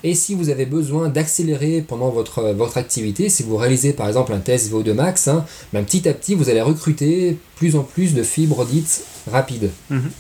Et 0.04 0.14
si 0.14 0.36
vous 0.36 0.50
avez 0.50 0.66
besoin 0.66 1.10
d'accélérer 1.10 1.82
pendant 1.82 2.10
votre, 2.10 2.44
votre 2.54 2.78
activité, 2.78 3.30
si 3.30 3.42
vous 3.42 3.58
réalisez 3.58 3.94
par 3.94 4.08
exemple 4.08 4.34
un 4.34 4.40
test 4.40 4.72
VO2 4.72 4.94
max, 4.94 5.28
hein, 5.28 5.46
ben, 5.74 5.84
petit 5.84 6.08
à 6.08 6.14
petit 6.14 6.36
vous 6.36 6.50
allez 6.50 6.62
recruter 6.62 7.38
plus 7.56 7.76
en 7.76 7.82
plus 7.82 8.14
de 8.14 8.22
fibres 8.22 8.66
dites 8.66 9.04
rapides. 9.32 9.72
Mhm. 9.90 10.12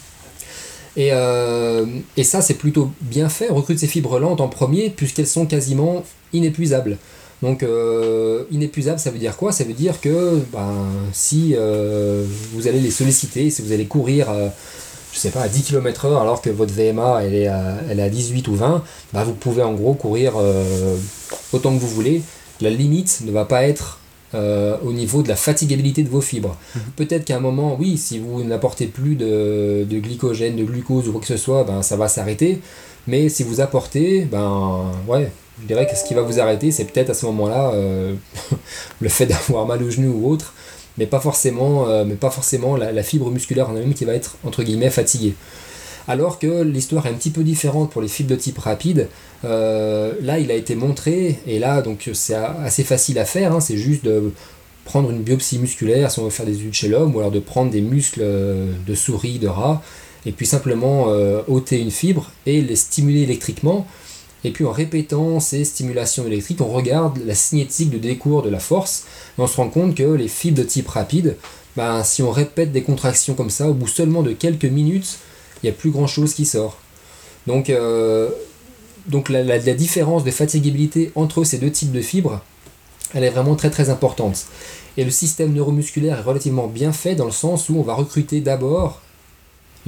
Et, 0.97 1.09
euh, 1.11 1.85
et, 2.15 2.23
ça 2.23 2.41
c'est 2.41 2.53
plutôt 2.53 2.89
bien 3.01 3.27
fait, 3.27 3.49
recrute 3.49 3.77
ces 3.77 3.87
fibres 3.87 4.17
lentes 4.17 4.39
en 4.39 4.47
premier 4.47 4.89
puisqu'elles 4.89 5.27
sont 5.27 5.45
quasiment 5.45 6.03
inépuisables. 6.31 6.97
Donc 7.45 7.61
euh, 7.61 8.45
inépuisable, 8.49 8.97
ça 8.97 9.11
veut 9.11 9.19
dire 9.19 9.37
quoi? 9.37 9.51
Ça 9.51 9.63
veut 9.65 9.73
dire 9.73 10.01
que 10.01 10.41
ben, 10.51 10.87
si 11.13 11.53
euh, 11.55 12.25
vous 12.51 12.67
allez 12.67 12.79
les 12.79 12.89
solliciter, 12.89 13.51
si 13.51 13.61
vous 13.61 13.71
allez 13.71 13.85
courir, 13.85 14.31
euh, 14.31 14.47
je 15.13 15.19
sais 15.19 15.29
pas, 15.29 15.41
à 15.41 15.47
10 15.47 15.61
km 15.61 16.05
heure 16.05 16.21
alors 16.23 16.41
que 16.41 16.49
votre 16.49 16.73
VMA 16.73 17.23
elle 17.23 17.35
est, 17.35 17.47
à, 17.47 17.75
elle 17.87 17.99
est 17.99 18.03
à 18.03 18.09
18 18.09 18.47
ou 18.47 18.55
20, 18.55 18.83
ben, 19.13 19.23
vous 19.23 19.33
pouvez 19.33 19.61
en 19.61 19.73
gros 19.73 19.93
courir 19.93 20.33
autant 21.53 21.75
que 21.75 21.79
vous 21.79 21.87
voulez. 21.87 22.23
La 22.61 22.71
limite 22.71 23.21
ne 23.23 23.31
va 23.31 23.45
pas 23.45 23.61
être 23.63 23.99
au 24.33 24.91
niveau 24.91 25.21
de 25.21 25.29
la 25.29 25.35
fatigabilité 25.35 26.01
de 26.01 26.09
vos 26.09 26.21
fibres. 26.21 26.57
Mhm. 26.75 26.81
Peut-être 26.95 27.25
qu'à 27.25 27.37
un 27.37 27.41
moment, 27.41 27.77
oui, 27.79 27.97
si 27.97 28.17
vous 28.17 28.43
n'apportez 28.43 28.87
plus 28.87 29.15
de, 29.15 29.85
de, 29.87 29.99
glycogène, 29.99 30.55
de 30.55 30.63
glucose 30.63 31.07
ou 31.07 31.11
quoi 31.11 31.21
que 31.21 31.27
ce 31.27 31.37
soit, 31.37 31.63
ben, 31.63 31.83
ça 31.83 31.95
va 31.95 32.07
s'arrêter. 32.07 32.59
Mais 33.07 33.29
si 33.29 33.43
vous 33.43 33.61
apportez, 33.61 34.21
ben 34.25 34.91
ouais, 35.07 35.31
je 35.61 35.67
dirais 35.67 35.87
que 35.87 35.95
ce 35.95 36.03
qui 36.03 36.13
va 36.13 36.21
vous 36.21 36.39
arrêter, 36.39 36.71
c'est 36.71 36.85
peut-être 36.85 37.09
à 37.09 37.13
ce 37.13 37.25
moment-là 37.27 37.73
le 39.01 39.09
fait 39.09 39.25
d'avoir 39.25 39.65
mal 39.65 39.81
au 39.81 39.89
genou 39.89 40.11
ou 40.21 40.29
autre, 40.29 40.53
mais 40.97 41.05
pas 41.05 41.19
forcément, 41.19 41.85
forcément 42.29 42.75
la, 42.75 43.03
fibre 43.03 43.31
musculaire 43.31 43.69
en 43.69 43.75
elle-même 43.75 43.93
qui 43.93 44.05
va 44.05 44.13
être 44.13 44.37
entre 44.43 44.63
guillemets 44.63 44.89
fatiguée 44.89 45.33
alors 46.07 46.39
que 46.39 46.63
l'histoire 46.63 47.05
est 47.07 47.09
un 47.09 47.13
petit 47.13 47.31
peu 47.31 47.43
différente 47.43 47.91
pour 47.91 48.01
les 48.01 48.07
fibres 48.07 48.29
de 48.29 48.35
type 48.35 48.57
rapide. 48.59 49.07
Euh, 49.43 50.13
là, 50.21 50.39
il 50.39 50.51
a 50.51 50.55
été 50.55 50.75
montré, 50.75 51.39
et 51.47 51.59
là, 51.59 51.81
donc 51.81 52.09
c'est 52.13 52.35
assez 52.35 52.83
facile 52.83 53.19
à 53.19 53.25
faire, 53.25 53.53
hein, 53.53 53.59
c'est 53.59 53.77
juste 53.77 54.05
de 54.05 54.31
prendre 54.85 55.09
une 55.09 55.23
biopsie 55.23 55.57
musculaire 55.57 56.11
si 56.11 56.19
on 56.19 56.25
veut 56.25 56.29
faire 56.29 56.45
des 56.45 56.55
études 56.57 56.73
chez 56.73 56.87
l'homme, 56.87 57.15
ou 57.15 57.19
alors 57.19 57.31
de 57.31 57.39
prendre 57.39 57.71
des 57.71 57.81
muscles 57.81 58.23
de 58.23 58.95
souris, 58.95 59.39
de 59.39 59.47
rat, 59.47 59.81
et 60.25 60.31
puis 60.31 60.45
simplement 60.45 61.09
euh, 61.09 61.41
ôter 61.47 61.79
une 61.79 61.91
fibre 61.91 62.31
et 62.45 62.61
les 62.61 62.75
stimuler 62.75 63.21
électriquement. 63.21 63.87
Et 64.45 64.51
puis 64.51 64.63
en 64.63 64.71
répétant 64.71 65.39
ces 65.39 65.65
stimulations 65.65 66.27
électriques, 66.27 66.61
on 66.61 66.71
regarde 66.71 67.19
la 67.25 67.33
cinétique 67.33 67.89
de 67.89 67.97
décours 67.97 68.43
de 68.43 68.49
la 68.49 68.59
force, 68.59 69.05
et 69.37 69.41
on 69.41 69.47
se 69.47 69.57
rend 69.57 69.69
compte 69.69 69.95
que 69.95 70.03
les 70.03 70.27
fibres 70.27 70.59
de 70.59 70.63
type 70.63 70.87
rapide, 70.87 71.35
ben, 71.75 72.03
si 72.03 72.21
on 72.21 72.29
répète 72.29 72.71
des 72.71 72.83
contractions 72.83 73.33
comme 73.33 73.49
ça, 73.49 73.67
au 73.67 73.73
bout 73.73 73.87
seulement 73.87 74.21
de 74.21 74.33
quelques 74.33 74.65
minutes, 74.65 75.17
il 75.63 75.65
n'y 75.65 75.69
a 75.71 75.73
plus 75.73 75.89
grand 75.89 76.05
chose 76.05 76.35
qui 76.35 76.45
sort. 76.45 76.77
Donc, 77.47 77.71
euh, 77.71 78.29
donc 79.07 79.29
la, 79.29 79.41
la, 79.41 79.73
différence 79.73 80.23
de 80.23 80.29
fatigabilité 80.29 81.11
entre 81.15 81.43
ces 81.43 81.57
deux 81.57 81.71
types 81.71 81.91
de 81.91 82.01
fibres, 82.01 82.39
elle 83.15 83.23
est 83.23 83.31
vraiment 83.31 83.55
très 83.55 83.71
très 83.71 83.89
importante. 83.89 84.45
Et 84.95 85.03
le 85.03 85.11
système 85.11 85.53
neuromusculaire 85.53 86.19
est 86.19 86.23
relativement 86.23 86.67
bien 86.67 86.91
fait 86.91 87.15
dans 87.15 87.25
le 87.25 87.31
sens 87.31 87.67
où 87.69 87.77
on 87.77 87.83
va 87.83 87.95
recruter 87.95 88.41
d'abord 88.41 89.01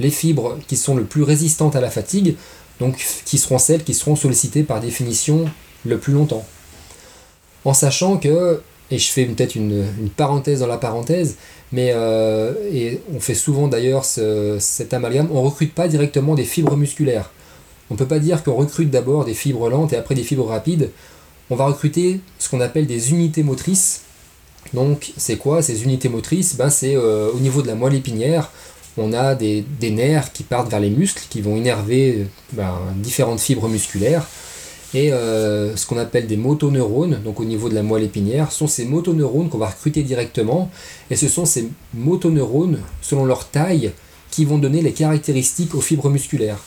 les 0.00 0.10
fibres 0.10 0.58
qui 0.66 0.76
sont 0.76 0.96
le 0.96 1.04
plus 1.04 1.22
résistantes 1.22 1.76
à 1.76 1.80
la 1.80 1.90
fatigue, 1.90 2.36
donc 2.80 3.04
qui 3.24 3.38
seront 3.38 3.58
celles 3.58 3.84
qui 3.84 3.94
seront 3.94 4.16
sollicitées 4.16 4.62
par 4.62 4.80
définition 4.80 5.46
le 5.84 5.98
plus 5.98 6.12
longtemps. 6.12 6.44
En 7.64 7.74
sachant 7.74 8.18
que, 8.18 8.60
et 8.90 8.98
je 8.98 9.10
fais 9.10 9.24
peut-être 9.24 9.54
une, 9.54 9.86
parenthèse 10.16 10.60
dans 10.60 10.66
la 10.66 10.78
parenthèse, 10.78 11.36
mais 11.72 11.92
euh, 11.94 12.54
et 12.72 13.00
on 13.14 13.20
fait 13.20 13.34
souvent 13.34 13.68
d'ailleurs 13.68 14.04
cet 14.04 14.94
amalgame, 14.94 15.28
on 15.32 15.42
recrute 15.42 15.74
pas 15.74 15.88
directement 15.88 16.34
des 16.34 16.44
fibres 16.44 16.76
musculaires. 16.76 17.30
On 17.90 17.94
ne 17.94 17.98
peut 17.98 18.06
pas 18.06 18.18
dire 18.18 18.44
qu'on 18.44 18.54
recrute 18.54 18.90
d'abord 18.90 19.24
des 19.24 19.34
fibres 19.34 19.68
lentes 19.70 19.92
et 19.92 19.96
après 19.96 20.14
des 20.14 20.22
fibres 20.22 20.46
rapides. 20.46 20.90
On 21.50 21.56
va 21.56 21.66
recruter 21.66 22.20
ce 22.38 22.48
qu'on 22.50 22.60
appelle 22.60 22.86
des 22.86 23.10
unités 23.10 23.42
motrices. 23.42 24.02
Donc 24.74 25.12
c'est 25.16 25.36
quoi 25.36 25.62
ces 25.62 25.84
unités 25.84 26.10
motrices? 26.10 26.56
Ben, 26.56 26.68
C'est 26.68 26.94
euh, 26.94 27.30
au 27.32 27.38
niveau 27.38 27.62
de 27.62 27.66
la 27.66 27.74
moelle 27.74 27.94
épinière, 27.94 28.50
on 28.98 29.12
a 29.12 29.34
des, 29.34 29.64
nerfs 29.82 30.32
qui 30.32 30.42
partent 30.42 30.70
vers 30.70 30.80
les 30.80 30.90
muscles, 30.90 31.24
qui 31.28 31.40
vont 31.40 31.56
innerver 31.56 32.26
ben, 32.52 32.78
différentes 32.96 33.40
fibres 33.40 33.68
musculaires. 33.68 34.26
Et 34.94 35.12
euh, 35.12 35.76
ce 35.76 35.86
qu'on 35.86 35.98
appelle 35.98 36.26
des 36.26 36.38
motoneurones, 36.38 37.20
donc 37.22 37.40
au 37.40 37.44
niveau 37.44 37.68
de 37.68 37.74
la 37.74 37.82
moelle 37.82 38.04
épinière, 38.04 38.52
sont 38.52 38.66
ces 38.66 38.86
motoneurones 38.86 39.50
qu'on 39.50 39.58
va 39.58 39.68
recruter 39.68 40.02
directement. 40.02 40.70
Et 41.10 41.16
ce 41.16 41.28
sont 41.28 41.44
ces 41.44 41.68
motoneurones, 41.94 42.80
selon 43.02 43.24
leur 43.26 43.48
taille, 43.48 43.92
qui 44.30 44.44
vont 44.44 44.58
donner 44.58 44.82
les 44.82 44.92
caractéristiques 44.92 45.74
aux 45.74 45.80
fibres 45.80 46.10
musculaires. 46.10 46.58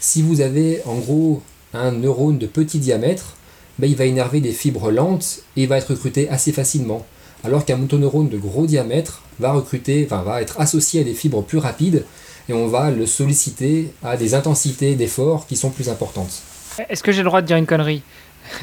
Si 0.00 0.22
vous 0.22 0.40
avez 0.40 0.82
en 0.86 0.96
gros 0.96 1.42
un 1.72 1.92
neurone 1.92 2.38
de 2.38 2.46
petit 2.46 2.78
diamètre, 2.78 3.36
ben, 3.78 3.90
il 3.90 3.96
va 3.96 4.04
énerver 4.04 4.40
des 4.40 4.52
fibres 4.52 4.90
lentes 4.90 5.42
et 5.56 5.62
il 5.62 5.68
va 5.68 5.78
être 5.78 5.90
recruté 5.90 6.28
assez 6.28 6.52
facilement. 6.52 7.04
Alors 7.44 7.64
qu'un 7.64 7.76
motoneurone 7.76 8.28
de 8.28 8.38
gros 8.38 8.66
diamètre 8.66 9.22
va 9.38 9.52
recruter, 9.52 10.06
enfin, 10.06 10.22
va 10.22 10.42
être 10.42 10.60
associé 10.60 11.02
à 11.02 11.04
des 11.04 11.14
fibres 11.14 11.42
plus 11.42 11.58
rapides 11.58 12.04
et 12.48 12.52
on 12.52 12.66
va 12.68 12.90
le 12.90 13.06
solliciter 13.06 13.92
à 14.02 14.16
des 14.16 14.34
intensités 14.34 14.94
d'effort 14.94 15.46
qui 15.46 15.56
sont 15.56 15.70
plus 15.70 15.88
importantes. 15.88 16.42
Est-ce 16.88 17.02
que 17.02 17.12
j'ai 17.12 17.22
le 17.22 17.28
droit 17.28 17.42
de 17.42 17.46
dire 17.46 17.56
une 17.56 17.66
connerie? 17.66 18.02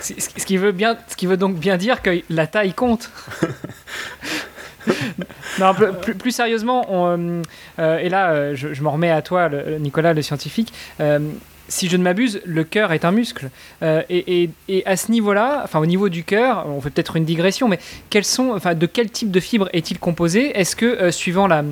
Ce, 0.00 0.44
qui 0.44 0.58
veut 0.58 0.72
bien, 0.72 0.98
ce 1.08 1.16
qui 1.16 1.26
veut 1.26 1.38
donc 1.38 1.56
bien 1.56 1.76
dire 1.78 2.02
que 2.02 2.22
la 2.28 2.46
taille 2.46 2.74
compte. 2.74 3.10
non, 5.58 5.74
plus, 5.74 6.14
plus, 6.14 6.30
sérieusement, 6.30 6.86
on, 6.90 7.42
euh, 7.78 7.98
et 7.98 8.08
là, 8.10 8.32
euh, 8.32 8.54
je, 8.54 8.74
je 8.74 8.82
m'en 8.82 8.92
remets 8.92 9.10
à 9.10 9.22
toi, 9.22 9.48
Nicolas, 9.80 10.12
le 10.12 10.22
scientifique. 10.22 10.72
Euh, 11.00 11.20
si 11.68 11.88
je 11.88 11.96
ne 11.96 12.02
m'abuse, 12.02 12.40
le 12.44 12.64
cœur 12.64 12.92
est 12.92 13.04
un 13.04 13.12
muscle. 13.12 13.50
Euh, 13.82 14.02
et, 14.08 14.50
à 14.86 14.96
ce 14.96 15.12
niveau-là, 15.12 15.60
enfin 15.64 15.78
au 15.78 15.86
niveau 15.86 16.08
du 16.08 16.24
cœur, 16.24 16.66
on 16.66 16.80
fait 16.80 16.90
peut-être 16.90 17.16
une 17.16 17.24
digression, 17.24 17.68
mais 17.68 17.78
quels 18.10 18.24
sont, 18.24 18.52
enfin, 18.54 18.74
de 18.74 18.86
quel 18.86 19.10
type 19.10 19.30
de 19.30 19.40
fibres 19.40 19.68
est-il 19.72 19.98
composé? 19.98 20.58
Est-ce 20.58 20.74
que 20.74 20.86
euh, 20.86 21.10
suivant 21.12 21.46
la, 21.46 21.62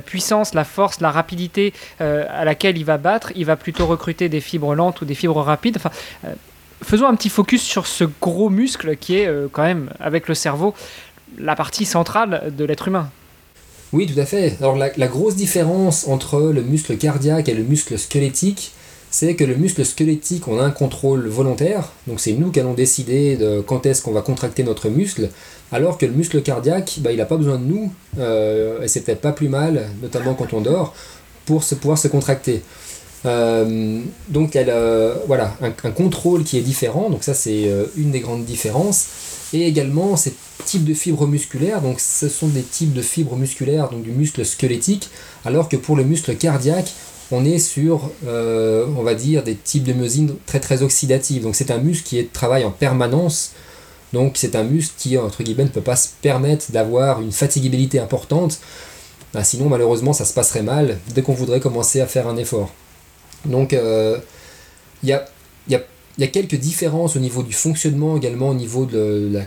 puissance, 0.00 0.54
la 0.54 0.64
force, 0.64 1.00
la 1.00 1.10
rapidité 1.10 1.72
euh, 2.00 2.24
à 2.30 2.44
laquelle 2.44 2.78
il 2.78 2.84
va 2.84 2.96
battre, 2.96 3.32
il 3.36 3.44
va 3.44 3.56
plutôt 3.56 3.86
recruter 3.86 4.28
des 4.28 4.40
fibres 4.40 4.74
lentes 4.74 5.02
ou 5.02 5.04
des 5.04 5.14
fibres 5.14 5.40
rapides? 5.40 5.76
Enfin, 5.76 5.90
Faisons 6.82 7.06
un 7.06 7.14
petit 7.14 7.30
focus 7.30 7.62
sur 7.62 7.86
ce 7.86 8.04
gros 8.20 8.50
muscle 8.50 8.96
qui 8.98 9.16
est 9.16 9.30
quand 9.52 9.62
même, 9.62 9.88
avec 10.00 10.28
le 10.28 10.34
cerveau, 10.34 10.74
la 11.38 11.56
partie 11.56 11.86
centrale 11.86 12.52
de 12.54 12.62
l'être 12.66 12.88
humain. 12.88 13.08
Oui, 13.94 14.06
tout 14.06 14.20
à 14.20 14.26
fait. 14.26 14.54
Alors 14.60 14.76
la 14.76 15.06
grosse 15.06 15.34
différence 15.34 16.06
entre 16.08 16.40
le 16.40 16.60
muscle 16.60 16.98
cardiaque 16.98 17.48
et 17.48 17.54
le 17.54 17.62
muscle 17.62 17.98
squelettique, 17.98 18.72
c'est 19.14 19.36
que 19.36 19.44
le 19.44 19.54
muscle 19.54 19.84
squelettique, 19.84 20.48
on 20.48 20.58
a 20.58 20.64
un 20.64 20.72
contrôle 20.72 21.28
volontaire, 21.28 21.92
donc 22.08 22.18
c'est 22.18 22.32
nous 22.32 22.50
qui 22.50 22.58
allons 22.58 22.74
décider 22.74 23.36
de 23.36 23.60
quand 23.60 23.86
est-ce 23.86 24.02
qu'on 24.02 24.10
va 24.10 24.22
contracter 24.22 24.64
notre 24.64 24.88
muscle, 24.88 25.28
alors 25.70 25.98
que 25.98 26.04
le 26.04 26.10
muscle 26.10 26.42
cardiaque, 26.42 26.96
bah, 26.98 27.12
il 27.12 27.18
n'a 27.18 27.24
pas 27.24 27.36
besoin 27.36 27.58
de 27.58 27.64
nous, 27.64 27.92
euh, 28.18 28.82
et 28.82 28.88
c'est 28.88 29.02
peut-être 29.02 29.20
pas 29.20 29.30
plus 29.30 29.48
mal, 29.48 29.88
notamment 30.02 30.34
quand 30.34 30.52
on 30.52 30.60
dort, 30.62 30.96
pour 31.46 31.62
se, 31.62 31.76
pouvoir 31.76 31.96
se 31.96 32.08
contracter. 32.08 32.62
Euh, 33.24 34.00
donc 34.30 34.58
voilà, 35.28 35.56
un, 35.62 35.70
contrôle 35.92 36.42
qui 36.42 36.58
est 36.58 36.62
différent, 36.62 37.08
donc 37.08 37.22
ça 37.22 37.34
c'est 37.34 37.68
euh, 37.68 37.84
une 37.96 38.10
des 38.10 38.18
grandes 38.18 38.44
différences. 38.44 39.06
Et 39.52 39.64
également 39.68 40.16
ces 40.16 40.34
types 40.64 40.84
de 40.84 40.94
fibres 40.94 41.28
musculaires, 41.28 41.82
donc 41.82 42.00
ce 42.00 42.28
sont 42.28 42.48
des 42.48 42.62
types 42.62 42.92
de 42.92 43.02
fibres 43.02 43.36
musculaires, 43.36 43.90
donc 43.90 44.02
du 44.02 44.10
muscle 44.10 44.44
squelettique, 44.44 45.08
alors 45.44 45.68
que 45.68 45.76
pour 45.76 45.94
le 45.94 46.02
muscle 46.02 46.34
cardiaque, 46.34 46.92
on 47.30 47.44
est 47.44 47.58
sur, 47.58 48.10
euh, 48.26 48.86
on 48.96 49.02
va 49.02 49.14
dire, 49.14 49.42
des 49.42 49.54
types 49.54 49.84
de 49.84 49.92
myosine 49.92 50.34
très 50.46 50.60
très 50.60 50.82
oxydatives. 50.82 51.42
Donc 51.42 51.54
c'est 51.54 51.70
un 51.70 51.78
muscle 51.78 52.06
qui 52.06 52.18
est, 52.18 52.32
travaille 52.32 52.64
en 52.64 52.70
permanence. 52.70 53.52
Donc 54.12 54.32
c'est 54.36 54.54
un 54.54 54.62
muscle 54.62 54.94
qui, 54.96 55.18
entre 55.18 55.42
guillemets, 55.42 55.64
ne 55.64 55.68
peut 55.68 55.80
pas 55.80 55.96
se 55.96 56.08
permettre 56.22 56.70
d'avoir 56.70 57.20
une 57.20 57.32
fatigabilité 57.32 57.98
importante. 57.98 58.60
Bah, 59.32 59.42
sinon, 59.42 59.68
malheureusement, 59.68 60.12
ça 60.12 60.24
se 60.24 60.32
passerait 60.32 60.62
mal 60.62 60.98
dès 61.14 61.22
qu'on 61.22 61.34
voudrait 61.34 61.60
commencer 61.60 62.00
à 62.00 62.06
faire 62.06 62.28
un 62.28 62.36
effort. 62.36 62.70
Donc 63.44 63.72
euh, 63.72 64.18
il 65.02 65.08
y, 65.08 65.12
a, 65.12 66.28
quelques 66.28 66.54
différences 66.54 67.16
au 67.16 67.18
niveau 67.18 67.42
du 67.42 67.52
fonctionnement, 67.52 68.16
également 68.16 68.50
au 68.50 68.54
niveau 68.54 68.86
de 68.86 69.28
la 69.32 69.42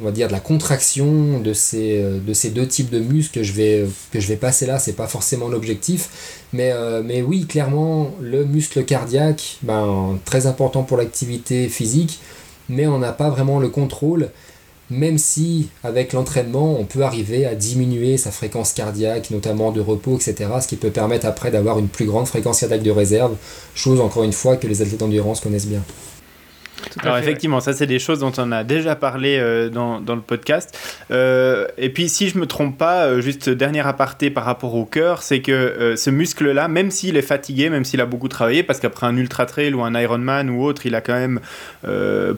on 0.00 0.04
va 0.04 0.10
dire 0.10 0.26
de 0.28 0.32
la 0.32 0.40
contraction 0.40 1.38
de 1.40 1.52
ces, 1.52 2.02
euh, 2.02 2.18
deux 2.50 2.66
types 2.66 2.90
de 2.90 2.98
muscles 2.98 3.38
que 3.38 3.44
je 3.44 3.52
vais, 3.52 4.36
passer 4.36 4.66
là, 4.66 4.78
c'est 4.78 4.94
pas 4.94 5.06
forcément 5.06 5.48
l'objectif. 5.48 6.44
Mais, 6.52 6.72
euh, 6.72 7.22
oui, 7.26 7.46
clairement, 7.46 8.12
le 8.20 8.44
muscle 8.44 8.84
cardiaque, 8.84 9.58
ben, 9.62 10.18
très 10.24 10.46
important 10.46 10.82
pour 10.82 10.96
l'activité 10.96 11.68
physique, 11.68 12.20
mais 12.68 12.86
on 12.86 12.98
n'a 12.98 13.12
pas 13.12 13.30
vraiment 13.30 13.58
le 13.58 13.68
contrôle, 13.68 14.30
même 14.90 15.18
si 15.18 15.68
avec 15.82 16.12
l'entraînement, 16.12 16.78
on 16.78 16.84
peut 16.84 17.02
arriver 17.02 17.46
à 17.46 17.54
diminuer 17.54 18.16
sa 18.16 18.30
fréquence 18.30 18.72
cardiaque, 18.72 19.30
notamment 19.30 19.70
de 19.70 19.80
repos, 19.80 20.16
etc., 20.16 20.50
ce 20.60 20.68
qui 20.68 20.76
peut 20.76 20.90
permettre 20.90 21.26
après 21.26 21.50
d'avoir 21.50 21.78
une 21.78 21.88
plus 21.88 22.04
grande 22.04 22.26
fréquence 22.26 22.60
cardiaque 22.60 22.82
de 22.82 22.90
réserve, 22.90 23.36
chose 23.74 24.00
encore 24.00 24.24
une 24.24 24.32
fois 24.32 24.56
que 24.56 24.66
les 24.66 24.82
athlètes 24.82 25.00
d'endurance 25.00 25.40
connaissent 25.40 25.66
bien. 25.66 25.82
Alors 27.02 27.18
effectivement, 27.18 27.60
ça 27.60 27.72
c'est 27.72 27.86
des 27.86 27.98
choses 27.98 28.20
dont 28.20 28.32
on 28.38 28.52
a 28.52 28.64
déjà 28.64 28.96
parlé 28.96 29.36
euh, 29.38 29.68
dans, 29.68 30.00
dans, 30.00 30.14
le 30.14 30.20
podcast. 30.20 30.78
Euh, 31.10 31.66
et 31.78 31.88
puis 31.88 32.08
si 32.08 32.28
je 32.28 32.38
me 32.38 32.46
trompe 32.46 32.78
pas, 32.78 33.06
euh, 33.06 33.20
juste 33.20 33.48
dernier 33.48 33.80
aparté 33.80 34.30
par 34.30 34.44
rapport 34.44 34.74
au 34.74 34.84
cœur, 34.84 35.22
c'est 35.22 35.40
que 35.40 35.94
ce 35.96 36.10
muscle-là, 36.10 36.68
même 36.68 36.90
s'il 36.90 37.16
est 37.16 37.22
fatigué, 37.22 37.70
même 37.70 37.84
s'il 37.84 38.00
a 38.00 38.06
beaucoup 38.06 38.28
travaillé, 38.28 38.62
parce 38.62 38.80
qu'après 38.80 39.06
un 39.06 39.16
ultra 39.16 39.46
trail 39.46 39.74
ou 39.74 39.82
un 39.82 39.98
Ironman 39.98 40.50
ou 40.50 40.62
autre, 40.62 40.86
il 40.86 40.94
a 40.94 41.00
quand 41.00 41.14
même 41.14 41.40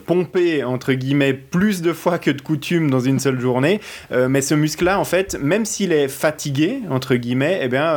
pompé 0.06 0.64
entre 0.64 0.92
guillemets 0.92 1.34
plus 1.34 1.82
de 1.82 1.92
fois 1.92 2.18
que 2.18 2.30
de 2.30 2.40
coutume 2.40 2.90
dans 2.90 3.00
une 3.00 3.18
seule 3.18 3.40
journée. 3.40 3.80
mais 4.10 4.40
ce 4.40 4.54
muscle-là, 4.54 4.98
en 4.98 5.04
fait, 5.04 5.38
même 5.40 5.64
s'il 5.64 5.92
est 5.92 6.08
fatigué 6.08 6.80
entre 6.90 7.14
guillemets, 7.16 7.60
eh 7.62 7.68
bien, 7.68 7.94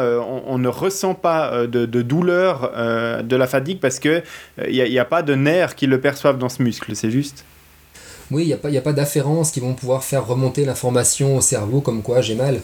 on, 0.48 0.58
ne 0.58 0.68
ressent 0.68 1.14
pas 1.14 1.68
de, 1.68 1.86
de 1.86 2.02
douleur 2.02 2.72
de 3.24 3.36
la 3.36 3.48
fatigue 3.48 3.80
parce 3.80 4.00
que 4.00 4.22
il 4.68 4.84
n'y 4.84 5.00
a, 5.00 5.02
a, 5.02 5.06
pas 5.06 5.22
de 5.22 5.36
nerfs 5.36 5.76
qui 5.76 5.88
le 5.88 6.00
perçoivent 6.00 6.39
dans 6.40 6.50
ce 6.50 6.64
muscle, 6.64 6.96
c'est 6.96 7.12
juste 7.12 7.46
Oui, 8.32 8.44
il 8.44 8.48
n'y 8.48 8.54
a 8.54 8.58
pas, 8.58 8.70
y 8.70 8.78
a 8.78 8.82
pas 8.82 8.94
d'afférences 8.94 9.52
qui 9.52 9.60
vont 9.60 9.74
pouvoir 9.74 10.04
faire 10.04 10.26
remonter 10.26 10.66
l'information 10.66 11.38
au 11.38 11.42
cerveau 11.42 11.82
comme 11.82 12.02
quoi 12.02 12.22
j'ai 12.22 12.36
mal. 12.36 12.62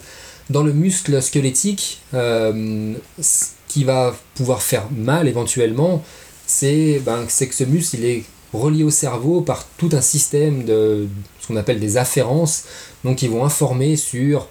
Dans 0.49 0.63
le 0.63 0.73
muscle 0.73 1.21
squelettique, 1.21 2.01
euh, 2.13 2.93
ce 3.19 3.45
qui 3.67 3.83
va 3.83 4.15
pouvoir 4.35 4.61
faire 4.61 4.87
mal 4.95 5.27
éventuellement, 5.27 6.03
c'est 6.45 7.01
ben, 7.05 7.25
que 7.25 7.53
ce 7.53 7.63
muscle 7.63 7.97
il 7.97 8.05
est 8.05 8.23
reliés 8.53 8.83
au 8.83 8.91
cerveau 8.91 9.41
par 9.41 9.67
tout 9.77 9.89
un 9.93 10.01
système 10.01 10.63
de 10.63 11.07
ce 11.39 11.47
qu'on 11.47 11.55
appelle 11.55 11.79
des 11.79 11.97
afférences, 11.97 12.65
donc 13.03 13.21
ils 13.21 13.29
vont 13.29 13.43
informer 13.43 13.95
sur 13.95 14.47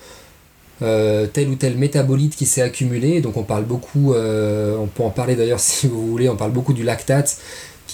euh, 0.83 1.29
tel 1.29 1.49
ou 1.49 1.55
tel 1.55 1.77
métabolite 1.77 2.35
qui 2.35 2.47
s'est 2.47 2.63
accumulé. 2.63 3.21
Donc 3.21 3.37
on 3.37 3.45
parle 3.45 3.65
beaucoup, 3.65 4.13
euh, 4.13 4.77
on 4.77 4.87
peut 4.87 5.03
en 5.03 5.11
parler 5.11 5.37
d'ailleurs 5.37 5.61
si 5.61 5.87
vous 5.87 6.07
voulez, 6.07 6.29
on 6.29 6.37
parle 6.37 6.53
beaucoup 6.53 6.73
du 6.73 6.83
lactate 6.83 7.39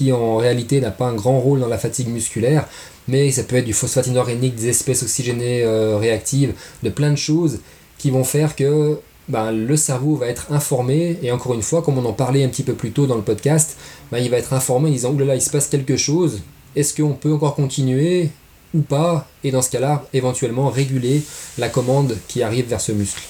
qui 0.00 0.12
en 0.12 0.38
réalité 0.38 0.80
n'a 0.80 0.90
pas 0.90 1.08
un 1.08 1.12
grand 1.12 1.38
rôle 1.40 1.60
dans 1.60 1.68
la 1.68 1.76
fatigue 1.76 2.08
musculaire, 2.08 2.66
mais 3.06 3.30
ça 3.30 3.42
peut 3.42 3.56
être 3.56 3.66
du 3.66 3.74
phosphate 3.74 4.06
inorganique, 4.06 4.54
des 4.54 4.68
espèces 4.68 5.02
oxygénées 5.02 5.62
euh, 5.62 5.98
réactives, 5.98 6.54
de 6.82 6.88
plein 6.88 7.10
de 7.10 7.18
choses 7.18 7.60
qui 7.98 8.10
vont 8.10 8.24
faire 8.24 8.56
que 8.56 8.98
ben, 9.28 9.52
le 9.52 9.76
cerveau 9.76 10.16
va 10.16 10.28
être 10.28 10.50
informé, 10.52 11.18
et 11.22 11.30
encore 11.30 11.52
une 11.52 11.60
fois, 11.60 11.82
comme 11.82 11.98
on 11.98 12.04
en 12.06 12.14
parlait 12.14 12.42
un 12.42 12.48
petit 12.48 12.62
peu 12.62 12.72
plus 12.72 12.92
tôt 12.92 13.06
dans 13.06 13.16
le 13.16 13.20
podcast, 13.20 13.76
ben, 14.10 14.20
il 14.20 14.30
va 14.30 14.38
être 14.38 14.54
informé 14.54 14.88
en 14.88 14.92
disant, 14.92 15.12
là 15.18 15.34
il 15.34 15.42
se 15.42 15.50
passe 15.50 15.66
quelque 15.66 15.98
chose, 15.98 16.40
est-ce 16.74 16.94
qu'on 16.94 17.12
peut 17.12 17.34
encore 17.34 17.54
continuer 17.54 18.30
ou 18.72 18.80
pas, 18.80 19.28
et 19.44 19.50
dans 19.50 19.60
ce 19.60 19.68
cas-là, 19.68 20.06
éventuellement 20.14 20.70
réguler 20.70 21.20
la 21.58 21.68
commande 21.68 22.16
qui 22.26 22.42
arrive 22.42 22.68
vers 22.68 22.80
ce 22.80 22.92
muscle. 22.92 23.20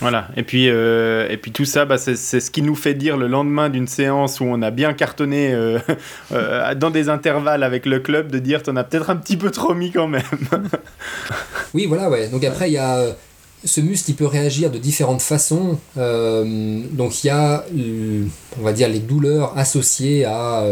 Voilà, 0.00 0.28
et 0.36 0.42
puis, 0.42 0.70
euh, 0.70 1.28
et 1.28 1.36
puis 1.36 1.52
tout 1.52 1.66
ça, 1.66 1.84
bah, 1.84 1.98
c'est 1.98 2.16
ce 2.16 2.50
qui 2.50 2.62
nous 2.62 2.74
fait 2.74 2.94
dire 2.94 3.18
le 3.18 3.26
lendemain 3.26 3.68
d'une 3.68 3.86
séance 3.86 4.40
où 4.40 4.44
on 4.44 4.62
a 4.62 4.70
bien 4.70 4.94
cartonné 4.94 5.52
euh, 5.52 5.78
euh, 6.32 6.74
dans 6.74 6.90
des 6.90 7.10
intervalles 7.10 7.62
avec 7.62 7.84
le 7.84 8.00
club, 8.00 8.30
de 8.30 8.38
dire 8.38 8.62
t'en 8.62 8.76
as 8.76 8.84
peut-être 8.84 9.10
un 9.10 9.16
petit 9.16 9.36
peu 9.36 9.50
trop 9.50 9.74
mis 9.74 9.90
quand 9.90 10.08
même. 10.08 10.22
oui, 11.74 11.84
voilà, 11.86 12.08
ouais. 12.08 12.28
Donc 12.28 12.44
après, 12.44 12.70
il 12.70 12.74
y 12.74 12.78
a 12.78 13.14
ce 13.62 13.82
muscle 13.82 14.06
qui 14.06 14.14
peut 14.14 14.26
réagir 14.26 14.70
de 14.70 14.78
différentes 14.78 15.20
façons. 15.20 15.78
donc 15.96 17.22
il 17.22 17.26
y 17.26 17.30
a, 17.30 17.64
on 18.58 18.62
va 18.62 18.72
dire, 18.72 18.88
les 18.88 19.00
douleurs 19.00 19.52
associées 19.58 20.24
à 20.24 20.64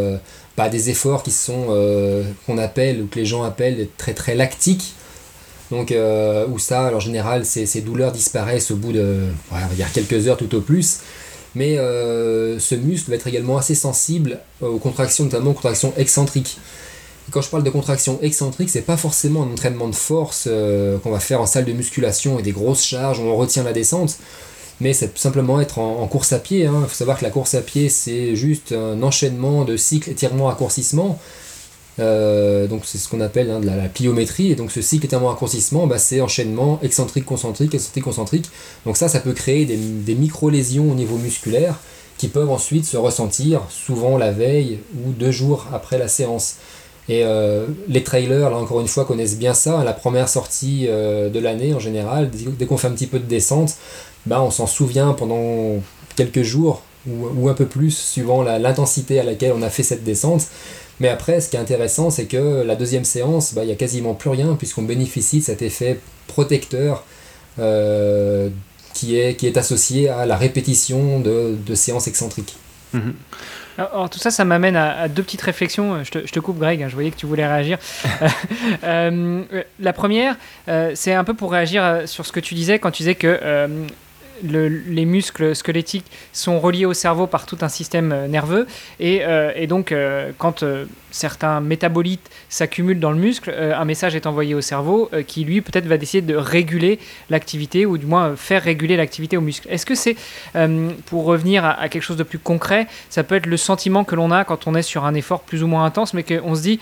bah, 0.57 0.71
des 0.71 0.89
efforts 0.89 1.23
qui 1.23 1.33
sont 1.33 1.67
qu'on 2.47 2.57
appelle 2.57 3.03
ou 3.03 3.07
que 3.07 3.17
les 3.17 3.27
gens 3.27 3.43
appellent 3.43 3.89
très 3.99 4.15
très 4.15 4.35
lactiques. 4.35 4.95
Donc, 5.71 5.93
euh, 5.93 6.47
où 6.49 6.59
ça, 6.59 6.95
en 6.95 7.01
général, 7.01 7.45
ces, 7.45 7.81
douleurs 7.81 8.13
disparaissent 8.13 8.71
au 8.71 8.77
bout 8.77 8.93
de 8.93 9.25
on 9.51 9.55
va 9.55 9.75
dire 9.75 9.93
quelques 9.93 10.27
heures 10.27 10.37
tout 10.37 10.55
au 10.55 10.61
plus. 10.61 11.01
Mais 11.55 11.79
euh, 11.79 12.59
ce 12.59 12.75
muscle 12.75 13.11
va 13.11 13.17
être 13.17 13.27
également 13.27 13.59
assez 13.59 13.75
sensible 13.75 14.39
aux 14.61 14.79
contractions, 14.79 15.25
notamment 15.25 15.51
aux 15.51 15.55
contractions 15.55 15.93
excentriques. 15.97 16.59
quand 17.31 17.43
je 17.43 17.49
parle 17.49 17.65
de 17.65 17.71
contractions 17.71 18.19
excentriques, 18.23 18.71
c'est 18.71 18.83
pas 18.83 18.97
forcément 18.97 19.43
un 19.43 19.53
entraînement 19.53 19.89
de 19.89 19.95
force 19.95 20.45
euh, 20.47 20.99
qu'on 20.99 21.11
va 21.11 21.21
faire 21.21 21.41
en 21.41 21.47
salle 21.47 21.65
de 21.65 21.73
musculation 21.73 22.39
et 22.39 22.43
des 22.43 22.53
grosses 22.53 22.85
charges 22.85 23.19
où 23.19 23.23
on 23.23 23.37
retient 23.37 23.65
la 23.65 23.73
descente, 23.73 24.19
mais 24.81 24.93
c'est 24.93 25.17
simplement 25.19 25.61
être 25.61 25.79
en, 25.79 26.07
course 26.07 26.33
à 26.33 26.39
pied. 26.39 26.61
Il 26.61 26.67
hein. 26.67 26.85
faut 26.87 26.95
savoir 26.95 27.19
que 27.19 27.25
la 27.25 27.31
course 27.31 27.55
à 27.55 27.61
pied, 27.61 27.89
c'est 27.89 28.37
juste 28.37 28.73
un 28.73 29.03
enchaînement 29.03 29.65
de 29.65 29.77
cycles 29.77 30.11
étirement-raccourcissement. 30.11 31.19
Euh, 32.01 32.67
donc 32.67 32.83
c'est 32.85 32.99
ce 32.99 33.09
qu'on 33.09 33.21
appelle 33.21 33.51
hein, 33.51 33.61
de 33.61 33.67
la, 33.67 33.89
pliométrie. 33.89 34.53
Et 34.53 34.55
donc 34.55 34.71
ce 34.71 34.83
cycle 34.83 35.07
étirement-raccourcissement, 35.07 35.87
bah, 35.87 35.99
c'est 35.99 36.21
enchaînement 36.21 36.79
excentrique-concentrique, 36.83 37.75
excentrique-concentrique. 37.75 38.51
Donc 38.87 38.97
ça, 38.97 39.09
ça 39.09 39.21
peut 39.21 39.33
créer 39.33 39.65
des, 39.65 39.77
des 39.77 40.15
micro-lésions 40.15 40.91
au 40.91 40.95
niveau 40.95 41.17
musculaire 41.17 41.79
qui 42.19 42.29
peuvent 42.29 42.51
ensuite 42.51 42.85
se 42.85 42.97
ressentir 42.97 43.63
souvent 43.71 44.19
la 44.19 44.33
veille 44.33 44.81
ou 45.05 45.13
deux 45.13 45.31
jours 45.31 45.67
après 45.73 45.99
la 45.99 46.09
séance. 46.09 46.57
Et 47.09 47.25
euh, 47.25 47.67
les 47.89 48.05
trailers, 48.05 48.51
là 48.51 48.57
encore 48.57 48.81
une 48.81 48.89
fois, 48.89 49.05
connaissent 49.05 49.39
bien 49.39 49.55
ça. 49.55 49.83
La 49.83 49.95
première 49.95 50.29
sortie 50.29 50.87
euh, 50.89 51.31
de 51.31 51.39
l'année, 51.39 51.73
en 51.73 51.79
général, 51.79 52.31
dès 52.31 52.67
qu'on 52.67 52.77
fait 52.77 52.89
un 52.89 52.93
petit 52.93 53.07
peu 53.07 53.19
de 53.19 53.25
descente, 53.25 53.77
bah, 54.27 54.43
on 54.43 54.51
s'en 54.51 54.67
souvient 54.67 55.15
pendant 55.15 55.81
quelques 56.17 56.43
jours 56.43 56.83
ou, 57.07 57.29
ou 57.35 57.49
un 57.49 57.55
peu 57.55 57.67
plus, 57.67 57.97
suivant 57.97 58.43
l'intensité 58.43 59.21
à 59.21 59.25
laquelle 59.25 59.53
on 59.55 59.63
a 59.63 59.71
fait 59.71 59.83
cette 59.83 60.05
descente. 60.05 60.47
Mais 61.01 61.09
après, 61.09 61.41
ce 61.41 61.49
qui 61.49 61.57
est 61.57 61.61
intéressant, 61.61 62.11
c'est 62.11 62.27
que 62.27 62.63
la 62.63 62.75
deuxième 62.75 63.05
séance, 63.05 63.55
bah, 63.55 63.63
il 63.63 63.67
n'y 63.67 63.73
a 63.73 63.77
quasiment 63.77 64.15
plus 64.15 64.31
rien, 64.31 64.57
puisqu'on 64.57 64.83
bénéficie 64.83 65.39
de 65.39 65.45
cet 65.45 65.63
effet 65.63 66.01
protecteur 66.27 67.05
euh, 67.59 68.49
qui, 68.95 69.19
est, 69.19 69.37
qui 69.37 69.47
est 69.47 69.57
associé 69.57 70.09
à 70.09 70.27
la 70.27 70.37
répétition 70.37 71.21
de, 71.21 71.57
de 71.65 71.75
séances 71.75 72.09
excentriques. 72.09 72.57
Mhm. 72.93 73.15
Alors, 73.77 74.11
tout 74.11 74.19
ça, 74.19 74.33
ça 74.33 74.45
m'amène 74.45 74.75
à, 74.75 75.07
deux 75.07 75.23
petites 75.23 75.43
réflexions. 75.43 76.03
Je 76.03 76.11
te, 76.11 76.27
je 76.27 76.33
te 76.33 76.41
coupe, 76.41 76.59
Greg, 76.59 76.83
hein, 76.83 76.89
je 76.89 76.95
voyais 76.95 77.13
que 77.13 77.17
tu 77.17 77.27
voulais 77.27 77.47
réagir. 77.47 77.79
Euh, 78.85 79.43
la 79.81 79.93
première, 79.93 80.37
euh, 80.69 80.93
c'est 80.95 81.13
un 81.13 81.25
peu 81.25 81.35
pour 81.35 81.53
réagir 81.53 82.03
sur 82.07 82.25
ce 82.27 82.33
que 82.33 82.41
tu 82.41 82.55
disais 82.55 82.79
quand 82.79 82.91
tu 82.91 83.03
disais 83.03 83.15
que 83.15 83.69
les 84.43 85.05
muscles 85.05 85.55
squelettiques 85.55 86.07
sont 86.33 86.61
reliés 86.61 86.87
au 86.87 86.95
cerveau 86.95 87.27
par 87.27 87.47
tout 87.47 87.59
un 87.63 87.69
système 87.69 88.13
euh, 88.13 88.29
nerveux. 88.29 88.67
Et, 89.01 89.21
euh, 89.23 89.67
donc, 89.67 89.93
euh, 89.93 90.33
quand 90.39 90.65
certains 91.11 91.61
métabolites 91.61 92.31
s'accumulent 92.49 93.01
dans 93.01 93.11
le 93.11 93.19
muscle, 93.19 93.51
un 93.51 93.85
message 93.85 94.15
est 94.15 94.27
envoyé 94.27 94.55
au 94.55 94.61
cerveau 94.61 95.11
qui, 95.27 95.45
lui, 95.45 95.61
peut-être 95.61 95.87
va 95.87 95.99
décider 95.99 96.33
de 96.33 96.37
réguler 96.37 96.99
l'activité 97.29 97.87
ou 97.87 97.99
du 97.99 98.07
moins 98.07 98.37
faire 98.37 98.63
réguler 98.63 98.97
l'activité 98.97 99.37
au 99.37 99.41
muscle. 99.41 99.69
Est-ce 99.71 99.85
que 99.85 99.95
c'est, 99.95 100.17
pour 101.07 101.25
revenir 101.25 101.65
à, 101.65 101.73
à, 101.81 101.89
quelque 101.89 102.03
chose 102.03 102.17
de 102.17 102.23
plus 102.23 102.39
concret, 102.39 102.87
ça 103.11 103.25
peut 103.25 103.35
être 103.35 103.47
le 103.47 103.57
sentiment 103.57 104.05
que 104.05 104.15
l'on 104.15 104.31
a 104.31 104.45
quand 104.45 104.67
on 104.67 104.75
est 104.75 104.83
sur 104.83 105.05
un 105.05 105.15
effort 105.15 105.41
plus 105.41 105.63
ou 105.63 105.67
moins 105.67 105.85
intense, 105.85 106.15
mais 106.15 106.23
qu'on 106.23 106.55
se 106.55 106.63
dit 106.63 106.81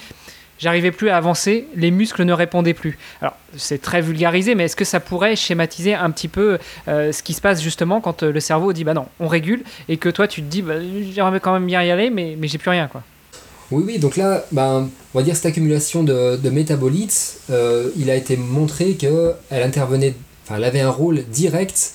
j'arrivais 0.59 0.90
plus 0.90 1.09
à 1.09 1.16
avancer, 1.16 1.66
les 1.74 1.90
muscles 1.90 2.24
ne 2.24 2.32
répondaient 2.32 2.74
plus. 2.74 2.98
Alors, 3.20 3.34
c'est 3.57 3.80
très 3.80 4.00
vulgarisé, 4.00 4.54
mais 4.54 4.64
est-ce 4.64 4.76
que 4.76 4.84
ça 4.84 5.00
pourrait 5.00 5.36
schématiser 5.36 5.94
un 5.94 6.11
petit 6.11 6.28
peu 6.28 6.59
euh, 6.88 7.12
ce 7.12 7.22
qui 7.22 7.34
se 7.34 7.40
passe 7.40 7.62
justement 7.62 8.00
quand 8.00 8.22
euh, 8.22 8.32
le 8.32 8.40
cerveau 8.40 8.72
dit 8.72 8.84
bah 8.84 8.94
non, 8.94 9.07
on 9.20 9.28
régule, 9.28 9.62
et 9.88 9.96
que 9.96 10.09
toi 10.09 10.28
tu 10.28 10.42
te 10.42 10.46
dis 10.46 10.62
bah, 10.62 10.74
j'aimerais 11.12 11.40
quand 11.40 11.52
même 11.52 11.66
bien 11.66 11.82
y 11.82 11.90
aller, 11.90 12.11
mais, 12.11 12.36
mais 12.38 12.48
j'ai 12.48 12.59
plus 12.59 12.70
rien 12.70 12.88
quoi. 12.88 13.02
Oui, 13.72 13.82
oui, 13.84 13.98
donc 13.98 14.16
là, 14.16 14.44
ben, 14.52 14.88
on 15.12 15.18
va 15.18 15.24
dire 15.24 15.34
cette 15.34 15.46
accumulation 15.46 16.04
de, 16.04 16.50
métabolites, 16.50 17.40
euh, 17.50 17.90
il 17.96 18.11
a 18.11 18.14
été 18.14 18.36
montré 18.36 18.94
qu'elle 18.94 19.34
intervenait, 19.50 20.14
elle 20.54 20.62
avait 20.62 20.80
un 20.80 20.90
rôle 20.90 21.24
direct 21.24 21.94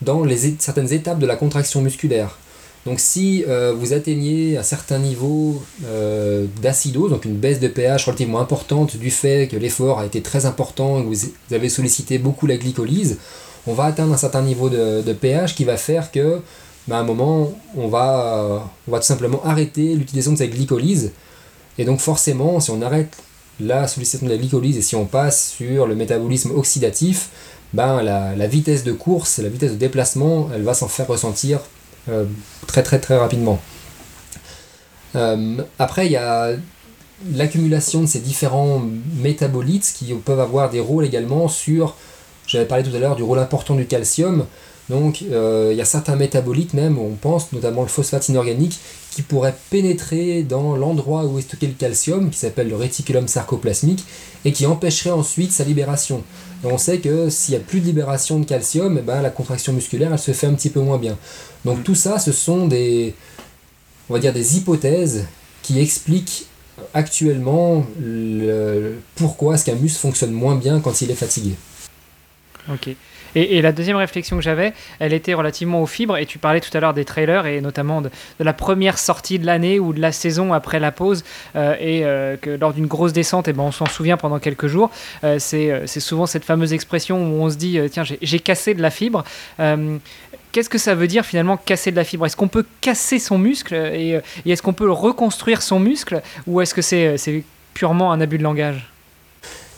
dans 0.00 0.22
les, 0.22 0.54
certaines 0.60 0.92
étapes 0.92 1.18
de 1.18 1.26
la 1.26 1.34
contraction 1.34 1.82
musculaire. 1.82 2.38
Donc 2.86 3.00
si 3.00 3.44
euh, 3.46 3.74
vous 3.76 3.92
atteignez 3.92 4.56
un 4.56 4.62
certain 4.62 4.98
niveau 4.98 5.62
euh, 5.84 6.46
d'acidose, 6.62 7.10
donc 7.10 7.24
une 7.24 7.36
baisse 7.36 7.60
de 7.60 7.68
pH 7.68 8.06
relativement 8.06 8.40
importante 8.40 8.96
du 8.96 9.10
fait 9.10 9.48
que 9.48 9.56
l'effort 9.56 9.98
a 9.98 10.06
été 10.06 10.22
très 10.22 10.46
important 10.46 11.00
et 11.00 11.02
que 11.02 11.08
vous 11.08 11.54
avez 11.54 11.68
sollicité 11.68 12.18
beaucoup 12.18 12.46
la 12.46 12.56
glycolyse, 12.56 13.18
on 13.66 13.74
va 13.74 13.84
atteindre 13.84 14.14
un 14.14 14.18
certain 14.18 14.42
niveau 14.42 14.70
de, 14.70 15.12
pH 15.12 15.54
qui 15.54 15.64
va 15.64 15.76
faire 15.76 16.10
que 16.10 16.40
bah, 16.86 16.96
à 16.96 17.00
un 17.00 17.04
moment 17.04 17.52
on 17.76 17.88
va, 17.88 18.70
on 18.86 18.90
va 18.90 18.98
tout 18.98 19.06
simplement 19.06 19.44
arrêter 19.44 19.94
l'utilisation 19.94 20.32
de 20.32 20.38
cette 20.38 20.52
glycolyse. 20.52 21.12
Et 21.76 21.84
donc 21.84 22.00
forcément, 22.00 22.60
si 22.60 22.70
on 22.70 22.80
arrête 22.80 23.16
la 23.60 23.86
sollicitation 23.88 24.28
de 24.28 24.32
la 24.32 24.38
glycolyse 24.38 24.78
et 24.78 24.82
si 24.82 24.96
on 24.96 25.04
passe 25.04 25.50
sur 25.50 25.86
le 25.86 25.94
métabolisme 25.94 26.52
oxydatif, 26.52 27.28
ben, 27.74 28.02
la 28.02 28.46
vitesse 28.46 28.82
de 28.82 28.92
course, 28.92 29.38
la 29.38 29.50
vitesse 29.50 29.72
de 29.72 29.76
déplacement, 29.76 30.48
elle 30.54 30.62
va 30.62 30.72
s'en 30.72 30.88
faire 30.88 31.06
ressentir 31.06 31.60
euh, 32.08 32.24
très 32.66 32.82
très 32.82 32.98
très 32.98 33.16
rapidement. 33.16 33.60
Euh, 35.16 35.56
après, 35.78 36.06
il 36.06 36.12
y 36.12 36.16
a 36.16 36.52
l'accumulation 37.32 38.02
de 38.02 38.06
ces 38.06 38.20
différents 38.20 38.82
métabolites 39.16 39.92
qui 39.96 40.12
peuvent 40.14 40.40
avoir 40.40 40.70
des 40.70 40.80
rôles 40.80 41.04
également 41.04 41.48
sur, 41.48 41.96
j'avais 42.46 42.66
parlé 42.66 42.84
tout 42.84 42.94
à 42.94 42.98
l'heure 42.98 43.16
du 43.16 43.22
rôle 43.22 43.38
important 43.38 43.74
du 43.74 43.86
calcium, 43.86 44.46
donc 44.88 45.22
euh, 45.30 45.68
il 45.72 45.76
y 45.76 45.80
a 45.80 45.84
certains 45.84 46.16
métabolites 46.16 46.74
même, 46.74 46.98
on 46.98 47.14
pense 47.14 47.52
notamment 47.52 47.82
le 47.82 47.88
phosphate 47.88 48.28
inorganique, 48.28 48.78
qui 49.10 49.22
pourrait 49.22 49.56
pénétrer 49.70 50.42
dans 50.42 50.76
l'endroit 50.76 51.24
où 51.24 51.38
est 51.38 51.42
stocké 51.42 51.66
le 51.66 51.72
calcium, 51.72 52.30
qui 52.30 52.38
s'appelle 52.38 52.68
le 52.68 52.76
réticulum 52.76 53.28
sarcoplasmique, 53.28 54.04
et 54.44 54.52
qui 54.52 54.66
empêcherait 54.66 55.10
ensuite 55.10 55.52
sa 55.52 55.64
libération. 55.64 56.22
On 56.64 56.78
sait 56.78 56.98
que 56.98 57.30
s'il 57.30 57.54
n'y 57.54 57.60
a 57.60 57.64
plus 57.64 57.80
de 57.80 57.86
libération 57.86 58.38
de 58.38 58.44
calcium, 58.44 58.98
eh 58.98 59.02
ben, 59.02 59.22
la 59.22 59.30
contraction 59.30 59.72
musculaire 59.72 60.12
elle 60.12 60.18
se 60.18 60.32
fait 60.32 60.46
un 60.46 60.54
petit 60.54 60.70
peu 60.70 60.80
moins 60.80 60.98
bien. 60.98 61.16
Donc 61.64 61.84
tout 61.84 61.94
ça, 61.94 62.18
ce 62.18 62.32
sont 62.32 62.66
des, 62.66 63.14
on 64.08 64.14
va 64.14 64.20
dire 64.20 64.32
des 64.32 64.56
hypothèses 64.56 65.26
qui 65.62 65.78
expliquent 65.80 66.46
actuellement 66.94 67.86
le, 68.00 68.98
pourquoi 69.16 69.54
est-ce 69.54 69.64
qu'un 69.64 69.74
muscle 69.74 69.98
fonctionne 69.98 70.32
moins 70.32 70.56
bien 70.56 70.80
quand 70.80 71.00
il 71.02 71.10
est 71.10 71.14
fatigué. 71.14 71.54
Ok. 72.70 72.90
Et, 73.34 73.60
la 73.62 73.72
deuxième 73.72 73.96
réflexion 73.96 74.36
que 74.36 74.42
j'avais, 74.42 74.72
elle 74.98 75.12
était 75.12 75.34
relativement 75.34 75.82
aux 75.82 75.86
fibres. 75.86 76.16
Et 76.16 76.26
tu 76.26 76.38
parlais 76.38 76.60
tout 76.60 76.74
à 76.76 76.80
l'heure 76.80 76.94
des 76.94 77.04
trailers 77.04 77.46
et 77.46 77.60
notamment 77.60 78.02
de, 78.02 78.10
la 78.40 78.52
première 78.52 78.98
sortie 78.98 79.38
de 79.38 79.46
l'année 79.46 79.78
ou 79.78 79.92
de 79.92 80.00
la 80.00 80.12
saison 80.12 80.52
après 80.52 80.80
la 80.80 80.92
pause. 80.92 81.24
Euh, 81.56 81.74
et 81.80 82.04
euh, 82.04 82.36
que 82.36 82.50
lors 82.50 82.72
d'une 82.72 82.86
grosse 82.86 83.12
descente, 83.12 83.48
et 83.48 83.52
ben, 83.52 83.64
on 83.64 83.72
s'en 83.72 83.86
souvient 83.86 84.16
pendant 84.16 84.38
quelques 84.38 84.66
jours. 84.66 84.90
Euh, 85.24 85.38
c'est 85.38 86.00
souvent 86.00 86.26
cette 86.26 86.44
fameuse 86.44 86.72
expression 86.72 87.18
où 87.18 87.42
on 87.42 87.50
se 87.50 87.56
dit 87.56 87.78
tiens, 87.90 88.04
j'ai 88.04 88.40
cassé 88.40 88.74
de 88.74 88.82
la 88.82 88.90
fibre. 88.90 89.24
Qu'est-ce 90.50 90.70
que 90.70 90.78
ça 90.78 90.94
veut 90.94 91.06
dire 91.06 91.26
finalement 91.26 91.56
casser 91.58 91.90
de 91.90 91.96
la 91.96 92.04
fibre? 92.04 92.24
Est-ce 92.24 92.36
qu'on 92.36 92.48
peut 92.48 92.64
casser 92.80 93.18
son 93.18 93.38
muscle 93.38 93.74
et, 93.74 94.20
et 94.46 94.50
est-ce 94.50 94.62
qu'on 94.62 94.72
peut 94.72 94.90
reconstruire 94.90 95.60
son 95.60 95.78
muscle 95.78 96.22
ou 96.46 96.60
est-ce 96.60 96.74
que 96.74 96.82
c'est 96.82 97.44
purement 97.74 98.12
un 98.12 98.20
abus 98.20 98.38
de 98.38 98.42
langage? 98.42 98.90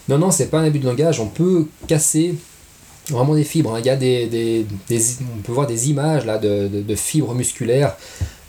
Non, 0.09 0.19
non, 0.19 0.31
c'est 0.31 0.49
pas 0.49 0.59
un 0.59 0.65
abus 0.65 0.79
de 0.79 0.87
langage. 0.87 1.21
On 1.21 1.29
peut 1.29 1.67
casser 1.87 2.35
vraiment 3.11 3.35
des 3.35 3.45
fibres. 3.45 3.75
Hein. 3.75 3.83
On 3.85 5.43
peut 5.43 5.53
voir 5.53 5.67
des 5.67 5.91
images 5.91 6.27
là, 6.27 6.39
de, 6.39 6.95
fibres 6.95 7.35
musculaires 7.35 7.97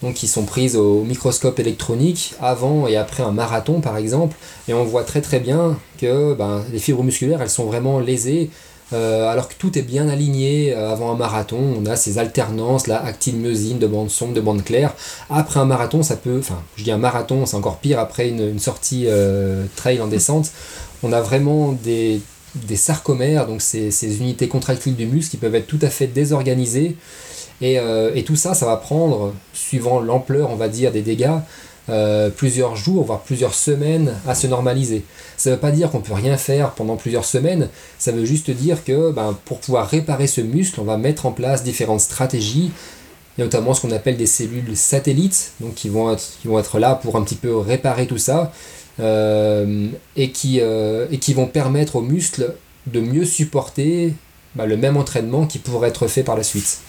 donc, 0.01 0.15
qui 0.15 0.27
sont 0.27 0.43
prises 0.43 0.75
au 0.75 1.03
microscope 1.03 1.59
électronique 1.59 2.33
avant 2.41 2.87
et 2.87 2.97
après 2.97 3.23
un 3.23 3.31
marathon 3.31 3.81
par 3.81 3.97
exemple. 3.97 4.35
Et 4.67 4.73
on 4.73 4.83
voit 4.83 5.03
très 5.03 5.21
très 5.21 5.39
bien 5.39 5.77
que 5.99 6.33
ben, 6.33 6.63
les 6.71 6.79
fibres 6.79 7.03
musculaires 7.03 7.41
elles 7.41 7.49
sont 7.49 7.65
vraiment 7.65 7.99
lésées. 7.99 8.49
Euh, 8.93 9.29
alors 9.29 9.47
que 9.47 9.53
tout 9.53 9.77
est 9.77 9.83
bien 9.83 10.09
aligné 10.09 10.73
euh, 10.75 10.91
avant 10.91 11.11
un 11.11 11.15
marathon, 11.15 11.59
on 11.79 11.85
a 11.85 11.95
ces 11.95 12.17
alternances, 12.17 12.87
la 12.87 13.01
actine, 13.01 13.39
myosine, 13.39 13.79
de 13.79 13.87
bandes 13.87 14.09
sombres, 14.09 14.33
de 14.33 14.41
bandes 14.41 14.63
claires. 14.65 14.93
Après 15.29 15.61
un 15.61 15.65
marathon, 15.65 16.03
ça 16.03 16.17
peut, 16.17 16.39
enfin, 16.39 16.61
je 16.75 16.83
dis 16.83 16.91
un 16.91 16.97
marathon, 16.97 17.45
c'est 17.45 17.55
encore 17.55 17.77
pire 17.77 17.99
après 17.99 18.27
une, 18.27 18.59
sortie 18.59 19.05
euh, 19.07 19.65
trail 19.77 20.01
en 20.01 20.07
descente. 20.07 20.51
On 21.03 21.13
a 21.13 21.21
vraiment 21.21 21.71
des, 21.71 22.21
des 22.55 22.75
sarcomères, 22.75 23.47
donc 23.47 23.61
ces, 23.61 23.91
ces, 23.91 24.19
unités 24.19 24.47
contractiles 24.47 24.95
du 24.95 25.05
muscle 25.05 25.31
qui 25.31 25.37
peuvent 25.37 25.55
être 25.55 25.67
tout 25.67 25.79
à 25.81 25.89
fait 25.89 26.07
désorganisées. 26.07 26.95
Et, 27.61 27.79
euh, 27.79 28.19
tout 28.23 28.35
ça, 28.35 28.53
ça 28.53 28.65
va 28.65 28.77
prendre, 28.77 29.33
suivant 29.53 29.99
l'ampleur, 29.99 30.49
on 30.49 30.55
va 30.55 30.67
dire, 30.67 30.91
des 30.91 31.01
dégâts, 31.01 31.39
euh, 31.89 32.29
plusieurs 32.29 32.75
jours, 32.75 33.05
voire 33.05 33.21
plusieurs 33.21 33.53
semaines 33.53 34.13
à 34.27 34.35
se 34.35 34.47
normaliser. 34.47 35.03
Ça 35.37 35.49
ne 35.49 35.55
veut 35.55 35.61
pas 35.61 35.71
dire 35.71 35.89
qu'on 35.91 35.99
peut 35.99 36.13
rien 36.13 36.37
faire 36.37 36.71
pendant 36.71 36.95
plusieurs 36.95 37.25
semaines, 37.25 37.69
ça 37.97 38.11
veut 38.11 38.25
juste 38.25 38.51
dire 38.51 38.83
que 38.83 39.11
ben, 39.11 39.37
pour 39.45 39.59
pouvoir 39.59 39.87
réparer 39.87 40.27
ce 40.27 40.41
muscle, 40.41 40.79
on 40.79 40.83
va 40.83 40.97
mettre 40.97 41.25
en 41.25 41.31
place 41.31 41.63
différentes 41.63 42.01
stratégies, 42.01 42.71
notamment 43.37 43.73
ce 43.73 43.81
qu'on 43.81 43.91
appelle 43.91 44.17
des 44.17 44.27
cellules 44.27 44.77
satellites, 44.77 45.53
donc 45.59 45.73
qui 45.75 45.89
vont, 45.89 46.15
qui 46.15 46.47
vont 46.47 46.59
être 46.59 46.79
là 46.79 46.95
pour 46.95 47.15
un 47.15 47.23
petit 47.23 47.35
peu 47.35 47.57
réparer 47.57 48.05
tout 48.05 48.19
ça. 48.19 48.51
Euh, 48.99 49.87
et, 50.15 50.31
qui, 50.31 50.59
euh, 50.61 51.07
et 51.11 51.17
qui 51.17 51.33
vont 51.33 51.47
permettre 51.47 51.95
aux 51.95 52.01
muscles 52.01 52.53
de 52.87 52.99
mieux 52.99 53.25
supporter 53.25 54.13
bah, 54.55 54.65
le 54.65 54.75
même 54.75 54.97
entraînement 54.97 55.47
qui 55.47 55.59
pourrait 55.59 55.89
être 55.89 56.07
fait 56.07 56.23
par 56.23 56.35
la 56.35 56.43
suite. 56.43 56.79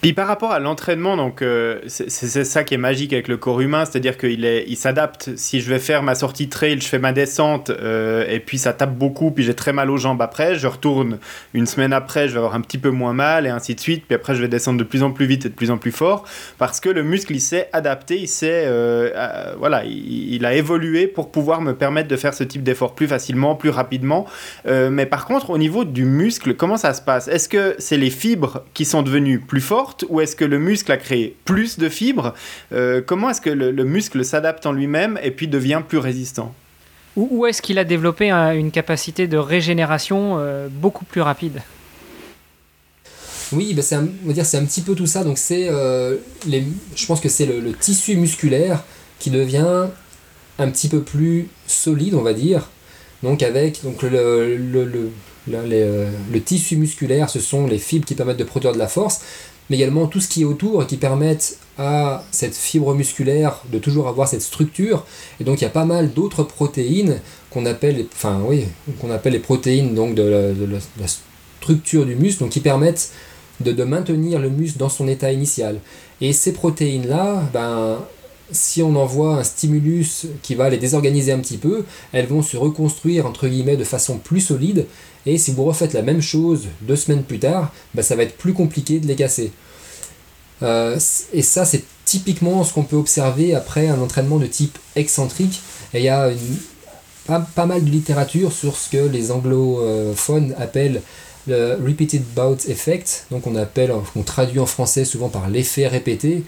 Puis 0.00 0.12
par 0.12 0.28
rapport 0.28 0.52
à 0.52 0.60
l'entraînement, 0.60 1.16
donc 1.16 1.42
euh, 1.42 1.80
c'est 1.88 2.44
ça 2.44 2.62
qui 2.62 2.74
est 2.74 2.78
magique 2.78 3.12
avec 3.12 3.26
le 3.26 3.36
corps 3.36 3.60
humain, 3.60 3.84
c'est-à-dire 3.84 4.16
qu'il 4.16 4.44
il 4.44 4.76
s'adapte. 4.76 5.30
Si 5.34 5.60
je 5.60 5.68
vais 5.68 5.80
faire 5.80 6.04
ma 6.04 6.14
sortie 6.14 6.48
trail, 6.48 6.80
je 6.80 6.86
fais 6.86 7.00
ma 7.00 7.12
descente 7.12 7.70
euh, 7.70 8.24
et 8.28 8.38
puis 8.38 8.58
ça 8.58 8.72
tape 8.72 8.94
beaucoup, 8.94 9.32
puis 9.32 9.42
j'ai 9.42 9.54
très 9.54 9.72
mal 9.72 9.90
aux 9.90 9.96
jambes 9.96 10.22
après. 10.22 10.54
Je 10.54 10.68
retourne 10.68 11.18
une 11.52 11.66
semaine 11.66 11.92
après, 11.92 12.28
je 12.28 12.34
vais 12.34 12.38
avoir 12.38 12.54
un 12.54 12.60
petit 12.60 12.78
peu 12.78 12.90
moins 12.90 13.12
mal 13.12 13.44
et 13.44 13.48
ainsi 13.48 13.74
de 13.74 13.80
suite. 13.80 14.04
Puis 14.06 14.14
après, 14.14 14.36
je 14.36 14.40
vais 14.40 14.46
descendre 14.46 14.78
de 14.78 14.84
plus 14.84 15.02
en 15.02 15.10
plus 15.10 15.26
vite 15.26 15.46
et 15.46 15.48
de 15.48 15.54
plus 15.54 15.72
en 15.72 15.78
plus 15.78 15.90
fort 15.90 16.22
parce 16.58 16.78
que 16.78 16.88
le 16.88 17.02
muscle 17.02 17.34
il 17.34 17.40
s'est 17.40 17.68
adapté, 17.72 18.20
il 18.20 18.28
s'est, 18.28 18.66
euh, 18.66 19.52
voilà, 19.58 19.82
il, 19.84 20.46
a 20.46 20.54
évolué 20.54 21.08
pour 21.08 21.32
pouvoir 21.32 21.60
me 21.60 21.74
permettre 21.74 22.06
de 22.06 22.16
faire 22.16 22.34
ce 22.34 22.44
type 22.44 22.62
d'effort 22.62 22.94
plus 22.94 23.08
facilement, 23.08 23.56
plus 23.56 23.70
rapidement. 23.70 24.26
mais 24.64 25.06
par 25.06 25.26
contre, 25.26 25.50
au 25.50 25.58
niveau 25.58 25.84
du 25.84 26.04
muscle, 26.04 26.54
comment 26.54 26.76
ça 26.76 26.94
se 26.94 27.02
passe? 27.02 27.26
Est-ce 27.26 27.48
que 27.48 27.74
c'est 27.78 27.96
les 27.96 28.10
fibres 28.10 28.62
qui 28.74 28.84
sont 28.84 29.02
devenues 29.02 29.40
plus 29.40 29.60
fortes 29.60 29.87
ou 30.08 30.20
est-ce 30.20 30.36
que 30.36 30.44
le 30.44 30.58
muscle 30.58 30.90
a 30.92 30.96
créé 30.96 31.36
plus 31.44 31.78
de 31.78 31.88
fibres 31.88 32.34
euh, 32.72 33.00
Comment 33.04 33.30
est-ce 33.30 33.40
que 33.40 33.50
le, 33.50 33.84
muscle 33.84 34.24
s'adapte 34.24 34.66
en 34.66 34.72
lui-même 34.72 35.18
et 35.22 35.30
puis 35.30 35.48
devient 35.48 35.82
plus 35.86 35.98
résistant? 35.98 36.54
Ou, 37.16 37.46
est-ce 37.46 37.62
qu'il 37.62 37.78
a 37.80 37.84
développé 37.84 38.30
une 38.30 38.70
capacité 38.70 39.26
de 39.26 39.38
régénération 39.38 40.36
euh, 40.38 40.68
beaucoup 40.70 41.04
plus 41.04 41.20
rapide? 41.20 41.60
Oui, 43.52 43.74
bah 43.74 43.82
c'est 43.82 43.94
un, 43.94 44.06
on 44.24 44.28
va 44.28 44.32
dire 44.34 44.44
c'est 44.44 44.58
un 44.58 44.64
petit 44.64 44.82
peu 44.82 44.94
tout 44.94 45.06
ça. 45.06 45.24
Donc 45.24 45.38
c'est 45.38 45.68
euh, 45.68 46.16
les, 46.46 46.64
je 46.94 47.06
pense 47.06 47.20
que 47.20 47.28
c'est 47.28 47.46
le, 47.46 47.72
tissu 47.72 48.16
musculaire 48.16 48.84
qui 49.18 49.30
devient 49.30 49.86
un 50.58 50.70
petit 50.70 50.88
peu 50.88 51.02
plus 51.02 51.48
solide, 51.66 52.14
on 52.14 52.22
va 52.22 52.34
dire. 52.34 52.70
Donc 53.22 53.42
avec 53.42 53.82
donc 53.82 54.02
le, 54.02 54.56
le, 54.56 54.84
le, 54.84 55.10
le, 55.50 56.40
tissu 56.40 56.76
musculaire, 56.76 57.30
ce 57.30 57.40
sont 57.40 57.66
les 57.66 57.78
fibres 57.78 58.06
qui 58.06 58.14
permettent 58.14 58.36
de 58.36 58.44
produire 58.44 58.72
de 58.72 58.78
la 58.78 58.88
force 58.88 59.22
mais 59.68 59.76
également 59.76 60.06
tout 60.06 60.20
ce 60.20 60.28
qui 60.28 60.42
est 60.42 60.44
autour 60.44 60.82
et 60.82 60.86
qui 60.86 60.96
permettent 60.96 61.58
à 61.78 62.24
cette 62.32 62.56
fibre 62.56 62.94
musculaire 62.94 63.62
de 63.72 63.78
toujours 63.78 64.08
avoir 64.08 64.26
cette 64.28 64.42
structure. 64.42 65.06
Et 65.40 65.44
donc 65.44 65.60
il 65.60 65.64
y 65.64 65.66
a 65.66 65.70
pas 65.70 65.84
mal 65.84 66.12
d'autres 66.12 66.42
protéines 66.42 67.20
qu'on 67.50 67.66
appelle, 67.66 67.96
les 67.96 69.38
protéines 69.38 69.94
de 70.14 70.22
la, 70.22 71.06
structure 71.60 72.06
du 72.06 72.16
muscle, 72.16 72.48
qui 72.48 72.60
permettent 72.60 73.12
de, 73.60 73.84
maintenir 73.84 74.38
le 74.38 74.50
muscle 74.50 74.78
dans 74.78 74.88
son 74.88 75.06
état 75.08 75.32
initial. 75.32 75.80
Et 76.20 76.32
ces 76.32 76.52
protéines-là, 76.52 77.48
ben, 77.52 77.98
si 78.50 78.82
on 78.82 78.96
envoie 78.96 79.36
un 79.36 79.44
stimulus 79.44 80.26
qui 80.42 80.54
va 80.54 80.70
les 80.70 80.78
désorganiser 80.78 81.32
un 81.32 81.38
petit 81.38 81.58
peu, 81.58 81.84
elles 82.12 82.26
vont 82.26 82.42
se 82.42 82.56
reconstruire 82.56 83.30
de 83.30 83.84
façon 83.84 84.18
plus 84.18 84.40
solide 84.40 84.86
et 85.28 85.38
si 85.38 85.52
vous 85.52 85.64
refaites 85.64 85.92
la 85.92 86.02
même 86.02 86.22
chose 86.22 86.66
deux 86.82 86.96
semaines 86.96 87.22
plus 87.22 87.38
tard, 87.38 87.72
bah, 87.94 88.02
ça 88.02 88.16
va 88.16 88.22
être 88.22 88.36
plus 88.36 88.54
compliqué 88.54 88.98
de 88.98 89.06
les 89.06 89.16
casser. 89.16 89.52
Euh, 90.62 90.98
et 91.32 91.42
ça, 91.42 91.64
c'est 91.64 91.84
typiquement 92.04 92.64
ce 92.64 92.72
qu'on 92.72 92.82
peut 92.82 92.96
observer 92.96 93.54
après 93.54 93.88
un 93.88 94.00
entraînement 94.00 94.38
de 94.38 94.46
type 94.46 94.78
excentrique. 94.96 95.60
Et 95.92 95.98
il 95.98 96.04
y 96.04 96.08
a 96.08 96.30
pas, 97.26 97.66
mal 97.66 97.84
de 97.84 97.90
littérature 97.90 98.52
sur 98.52 98.76
ce 98.76 98.90
que 98.90 99.06
les 99.06 99.30
anglophones 99.30 100.54
appellent 100.58 101.02
le 101.46 101.78
repeated 101.82 102.22
bout 102.34 102.68
effect, 102.68 103.26
donc 103.30 103.46
on 103.46 103.56
appelle, 103.56 103.92
on 104.16 104.22
traduit 104.22 104.60
en 104.60 104.66
français 104.66 105.04
souvent 105.04 105.28
par 105.28 105.48
l'effet 105.48 105.86
répété, 105.86 106.44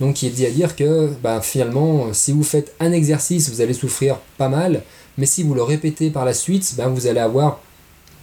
donc 0.00 0.16
qui 0.16 0.26
est 0.26 0.30
dit 0.30 0.44
à 0.44 0.50
dire 0.50 0.76
que 0.76 1.10
bah, 1.22 1.40
finalement, 1.40 2.12
si 2.12 2.32
vous 2.32 2.42
faites 2.42 2.74
un 2.80 2.92
exercice, 2.92 3.48
vous 3.48 3.60
allez 3.62 3.72
souffrir 3.72 4.18
pas 4.36 4.48
mal, 4.48 4.82
mais 5.16 5.26
si 5.26 5.42
vous 5.42 5.54
le 5.54 5.62
répétez 5.62 6.10
par 6.10 6.24
la 6.24 6.34
suite, 6.34 6.74
bah, 6.76 6.88
vous 6.88 7.06
allez 7.06 7.20
avoir 7.20 7.60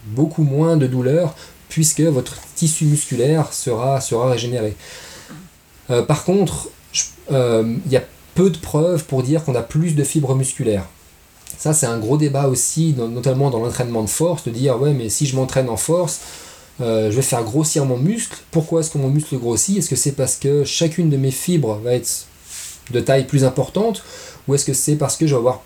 beaucoup 0.05 0.43
moins 0.43 0.77
de 0.77 0.87
douleur 0.87 1.35
puisque 1.69 2.01
votre 2.01 2.37
tissu 2.55 2.85
musculaire 2.85 3.53
sera, 3.53 4.01
sera 4.01 4.29
régénéré. 4.31 4.75
Euh, 5.89 6.01
par 6.01 6.23
contre, 6.23 6.69
euh, 7.31 7.75
il 7.85 7.91
y 7.91 7.97
a 7.97 8.03
peu 8.35 8.49
de 8.49 8.57
preuves 8.57 9.05
pour 9.05 9.23
dire 9.23 9.43
qu'on 9.43 9.55
a 9.55 9.61
plus 9.61 9.95
de 9.95 10.03
fibres 10.03 10.35
musculaires. 10.35 10.85
Ça, 11.57 11.73
c'est 11.73 11.85
un 11.85 11.99
gros 11.99 12.17
débat 12.17 12.47
aussi, 12.47 12.95
notamment 12.97 13.49
dans 13.49 13.59
l'entraînement 13.59 14.03
de 14.03 14.09
force, 14.09 14.43
de 14.45 14.51
dire 14.51 14.81
ouais, 14.81 14.93
mais 14.93 15.09
si 15.09 15.25
je 15.25 15.35
m'entraîne 15.35 15.69
en 15.69 15.77
force, 15.77 16.21
euh, 16.81 17.11
je 17.11 17.15
vais 17.15 17.21
faire 17.21 17.43
grossir 17.43 17.85
mon 17.85 17.97
muscle. 17.97 18.37
Pourquoi 18.51 18.79
est-ce 18.79 18.91
que 18.91 18.97
mon 18.97 19.09
muscle 19.09 19.37
grossit? 19.37 19.77
Est-ce 19.77 19.89
que 19.89 19.95
c'est 19.95 20.13
parce 20.13 20.37
que 20.37 20.63
chacune 20.63 21.09
de 21.09 21.17
mes 21.17 21.31
fibres 21.31 21.79
va 21.83 21.93
être 21.93 22.25
de 22.91 22.99
taille 22.99 23.27
plus 23.27 23.43
importante? 23.43 24.03
Ou 24.47 24.55
est-ce 24.55 24.65
que 24.65 24.73
c'est 24.73 24.95
parce 24.95 25.17
que 25.17 25.27
je 25.27 25.33
vais 25.33 25.39
avoir 25.39 25.61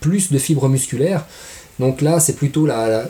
plus 0.00 0.30
de 0.30 0.38
fibres 0.38 0.68
musculaires? 0.68 1.26
Donc 1.80 2.00
là, 2.00 2.20
c'est 2.20 2.34
plutôt 2.34 2.66
la, 2.66 3.06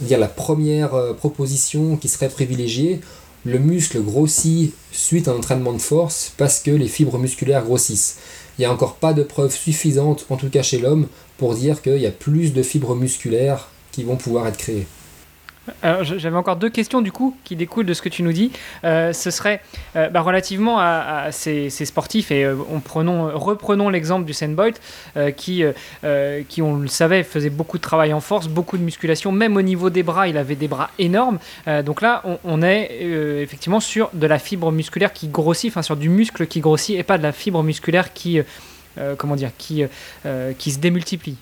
dire 0.00 0.18
la 0.18 0.28
première 0.28 0.94
euh, 0.94 1.12
proposition 1.12 1.96
qui 1.96 2.08
serait 2.08 2.28
privilégiée, 2.28 3.00
le 3.44 3.58
muscle 3.58 4.00
grossit 4.02 4.74
suite 4.92 5.28
à 5.28 5.32
un 5.32 5.36
entraînement 5.36 5.72
de 5.72 5.78
force 5.78 6.32
parce 6.36 6.60
que 6.60 6.70
les 6.70 6.88
fibres 6.88 7.18
musculaires 7.18 7.64
grossissent. 7.64 8.18
Il 8.58 8.62
n'y 8.62 8.66
a 8.66 8.72
encore 8.72 8.96
pas 8.96 9.12
de 9.12 9.22
preuves 9.22 9.54
suffisantes, 9.54 10.26
en 10.30 10.36
tout 10.36 10.50
cas 10.50 10.62
chez 10.62 10.78
l'homme, 10.78 11.06
pour 11.36 11.54
dire 11.54 11.80
qu'il 11.80 11.98
y 11.98 12.06
a 12.06 12.10
plus 12.10 12.52
de 12.52 12.62
fibres 12.62 12.96
musculaires 12.96 13.68
qui 13.92 14.02
vont 14.02 14.16
pouvoir 14.16 14.46
être 14.48 14.56
créées. 14.56 14.86
J'avais 15.82 16.36
encore 16.36 16.56
deux 16.56 16.70
questions 16.70 17.00
du 17.00 17.12
coup 17.12 17.36
qui 17.44 17.56
découlent 17.56 17.86
de 17.86 17.94
ce 17.94 18.02
que 18.02 18.08
tu 18.08 18.22
nous 18.22 18.32
dis. 18.32 18.50
Euh, 18.84 19.12
ce 19.12 19.30
serait 19.30 19.60
euh, 19.96 20.08
bah, 20.08 20.20
relativement 20.20 20.78
à, 20.78 21.28
ces, 21.32 21.70
sportifs 21.70 22.30
et 22.30 22.44
euh, 22.44 22.54
reprenons 22.54 23.88
l'exemple 23.88 24.24
du 24.24 24.32
Bolt 24.48 24.80
qui, 25.36 25.64
qui, 26.48 26.62
on 26.62 26.76
le 26.76 26.88
savait, 26.88 27.22
faisait 27.22 27.50
beaucoup 27.50 27.76
de 27.76 27.82
travail 27.82 28.12
en 28.12 28.20
force, 28.20 28.48
beaucoup 28.48 28.78
de 28.78 28.82
musculation, 28.82 29.32
même 29.32 29.56
au 29.56 29.62
niveau 29.62 29.90
des 29.90 30.02
bras, 30.02 30.28
il 30.28 30.36
avait 30.36 30.54
des 30.54 30.68
bras 30.68 30.90
énormes. 30.98 31.38
donc 31.84 32.00
là, 32.02 32.22
on, 32.44 32.62
est 32.62 33.02
effectivement 33.42 33.80
sur 33.80 34.10
de 34.12 34.26
la 34.26 34.38
fibre 34.38 34.70
musculaire 34.72 35.12
qui 35.12 35.28
grossit, 35.28 35.70
enfin 35.70 35.82
sur 35.82 35.96
du 35.96 36.08
muscle 36.08 36.46
qui 36.46 36.60
grossit 36.60 36.98
et 36.98 37.02
pas 37.02 37.18
de 37.18 37.22
la 37.22 37.32
fibre 37.32 37.62
musculaire 37.62 38.12
qui, 38.12 38.40
comment 39.16 39.36
dire, 39.36 39.50
qui, 39.58 39.84
qui 40.58 40.70
se 40.70 40.78
démultiplie. 40.78 41.36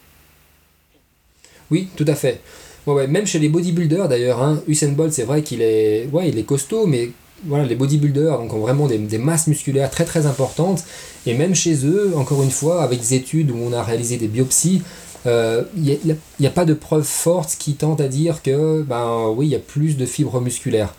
Oui, 1.71 1.89
tout 1.97 2.05
à 2.07 2.15
fait 2.15 2.41
même 2.87 3.27
chez 3.27 3.39
les 3.39 3.49
bodybuilders 3.49 4.09
d'ailleurs, 4.09 4.43
hein, 4.43 4.63
Usain 4.69 4.93
Bolt, 4.93 5.13
c'est 5.13 5.25
vrai 5.25 5.43
qu'il 5.43 5.63
est, 5.63 6.09
ouais, 6.13 6.29
il 6.29 6.39
est 6.39 6.45
costaud, 6.45 6.87
mais 6.87 7.11
voilà, 7.45 7.65
les 7.65 7.75
bodybuilders 7.75 8.39
donc, 8.39 8.53
ont 8.53 8.61
vraiment 8.61 8.87
des, 8.87 9.19
masses 9.19 9.47
musculaires 9.47 9.91
très 9.91 10.05
très 10.05 10.27
importantes. 10.27 10.85
Et 11.27 11.35
même 11.35 11.55
chez 11.55 11.85
eux, 11.85 12.13
encore 12.17 12.43
une 12.43 12.51
fois, 12.51 12.83
avec 12.83 13.01
des 13.01 13.15
études 13.15 13.51
où 13.51 13.59
on 13.59 13.73
a 13.73 13.83
réalisé 13.83 14.17
des 14.17 14.29
biopsies, 14.29 14.83
il 15.25 15.31
euh, 15.33 15.63
n'y 15.75 16.47
a, 16.47 16.51
pas 16.51 16.65
de 16.65 16.75
preuves 16.75 17.03
fortes 17.03 17.57
qui 17.59 17.75
tentent 17.75 18.01
à 18.01 18.09
dire 18.09 18.43
que, 18.43 18.83
ben 18.83 19.27
oui, 19.37 19.47
il 19.47 19.51
y 19.51 19.57
a 19.57 19.61
plus 19.61 19.97
de 19.97 20.07
fibres 20.07 20.41
musculaires. 20.41 20.95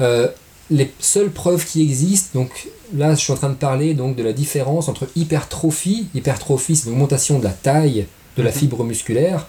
Euh, 0.00 0.28
les 0.70 0.90
seules 0.98 1.30
preuves 1.30 1.64
qui 1.64 1.82
existent, 1.82 2.38
donc 2.38 2.68
là 2.96 3.14
je 3.14 3.20
suis 3.20 3.32
en 3.32 3.36
train 3.36 3.50
de 3.50 3.54
parler 3.54 3.94
donc 3.94 4.16
de 4.16 4.22
la 4.22 4.32
différence 4.32 4.88
entre 4.88 5.06
hypertrophie, 5.16 6.06
hypertrophie 6.14 6.76
c'est 6.76 6.88
l'augmentation 6.88 7.38
de 7.38 7.44
la 7.44 7.50
taille 7.50 8.06
de 8.36 8.42
la 8.42 8.50
mhm. 8.50 8.56
fibre 8.56 8.84
musculaire, 8.84 9.46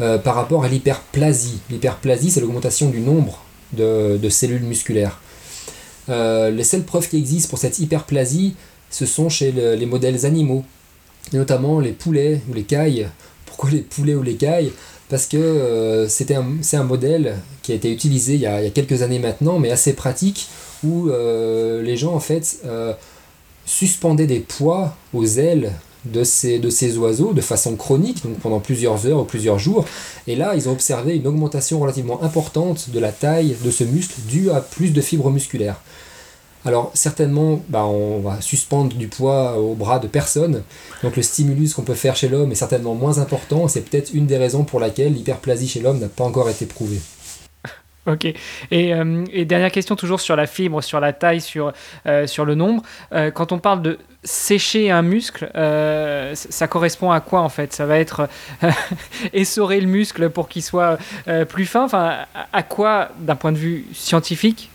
euh, 0.00 0.18
par 0.18 0.34
rapport 0.34 0.64
à 0.64 0.68
l'hyperplasie. 0.68 1.60
L'hyperplasie, 1.70 2.30
c'est 2.30 2.40
l'augmentation 2.40 2.90
du 2.90 3.00
nombre 3.00 3.44
de, 3.72 4.28
cellules 4.28 4.62
musculaires. 4.62 5.20
Euh, 6.08 6.50
les 6.50 6.64
seules 6.64 6.82
preuves 6.82 7.08
qui 7.08 7.16
existent 7.16 7.50
pour 7.50 7.58
cette 7.58 7.78
hyperplasie, 7.78 8.56
ce 8.90 9.06
sont 9.06 9.28
chez 9.28 9.52
les 9.52 9.86
modèles 9.86 10.26
animaux, 10.26 10.64
notamment 11.32 11.80
les 11.80 11.92
poulets 11.92 12.40
ou 12.48 12.54
les 12.54 12.64
cailles. 12.64 13.08
Pourquoi 13.46 13.70
les 13.70 13.80
poulets 13.80 14.14
ou 14.14 14.22
les 14.22 14.34
cailles? 14.34 14.72
Parce 15.08 15.26
que 15.26 16.06
c'est 16.08 16.32
un, 16.32 16.82
modèle 16.82 17.36
qui 17.62 17.72
a 17.72 17.74
été 17.74 17.92
utilisé 17.92 18.34
il 18.34 18.40
y 18.40 18.46
a, 18.46 18.68
quelques 18.70 19.02
années 19.02 19.18
maintenant, 19.18 19.58
mais 19.58 19.70
assez 19.70 19.92
pratique, 19.92 20.48
où 20.84 21.08
les 21.08 21.96
gens 21.96 22.14
en 22.14 22.20
fait 22.20 22.62
suspendaient 23.66 24.26
des 24.26 24.40
poids 24.40 24.96
aux 25.12 25.26
ailes 25.26 25.72
de 26.04 26.22
ces, 26.24 26.98
oiseaux 26.98 27.32
de 27.32 27.40
façon 27.40 27.76
chronique, 27.76 28.22
donc 28.22 28.38
pendant 28.38 28.60
plusieurs 28.60 29.06
heures 29.06 29.20
ou 29.20 29.24
plusieurs 29.24 29.58
jours. 29.58 29.84
Et 30.26 30.36
là, 30.36 30.54
ils 30.54 30.68
ont 30.68 30.72
observé 30.72 31.16
une 31.16 31.26
augmentation 31.26 31.80
relativement 31.80 32.22
importante 32.22 32.90
de 32.90 32.98
la 32.98 33.12
taille 33.12 33.56
de 33.64 33.70
ce 33.70 33.84
muscle 33.84 34.14
due 34.28 34.50
à 34.50 34.60
plus 34.60 34.90
de 34.90 35.00
fibres 35.00 35.30
musculaires. 35.30 35.80
Alors 36.66 36.90
certainement, 36.94 37.60
bah, 37.68 37.84
on 37.84 38.20
va 38.20 38.40
suspendre 38.40 38.96
du 38.96 39.08
poids 39.08 39.58
au 39.58 39.74
bras 39.74 39.98
de 39.98 40.08
personne, 40.08 40.62
donc 41.02 41.14
le 41.16 41.22
stimulus 41.22 41.74
qu'on 41.74 41.82
peut 41.82 41.94
faire 41.94 42.16
chez 42.16 42.28
l'homme 42.28 42.52
est 42.52 42.54
certainement 42.54 42.94
moins 42.94 43.18
important, 43.18 43.68
c'est 43.68 43.82
peut-être 43.82 44.14
une 44.14 44.26
des 44.26 44.38
raisons 44.38 44.64
pour 44.64 44.80
laquelle 44.80 45.12
l'hyperplasie 45.12 45.68
chez 45.68 45.80
l'homme 45.80 45.98
n'a 45.98 46.08
pas 46.08 46.24
encore 46.24 46.48
été 46.48 46.64
prouvée. 46.64 47.00
Ok. 48.06 48.26
Euh, 48.72 49.24
et, 49.32 49.44
dernière 49.44 49.72
question 49.72 49.96
toujours 49.96 50.20
sur 50.20 50.36
la 50.36 50.46
fibre, 50.46 50.82
sur 50.82 51.00
la 51.00 51.12
taille, 51.12 51.40
sur, 51.40 51.72
euh, 52.06 52.26
sur 52.26 52.44
le 52.44 52.54
nombre. 52.54 52.82
Euh, 53.12 53.30
quand 53.30 53.52
on 53.52 53.58
parle 53.58 53.80
de 53.80 53.98
sécher 54.22 54.90
un 54.90 55.02
muscle, 55.02 55.50
ça 56.34 56.66
correspond 56.66 57.10
à 57.10 57.20
quoi 57.20 57.40
en 57.40 57.50
fait? 57.50 57.74
Ça 57.74 57.84
va 57.84 57.98
être 57.98 58.28
essorer 59.34 59.80
le 59.80 59.86
muscle 59.86 60.30
pour 60.30 60.48
qu'il 60.48 60.62
soit 60.62 60.96
plus 61.50 61.66
fin? 61.66 61.84
Enfin, 61.84 62.20
à 62.50 62.62
quoi, 62.62 63.10
d'un 63.18 63.36
point 63.36 63.52
de 63.52 63.58
vue 63.58 63.84
scientifique, 63.92 64.70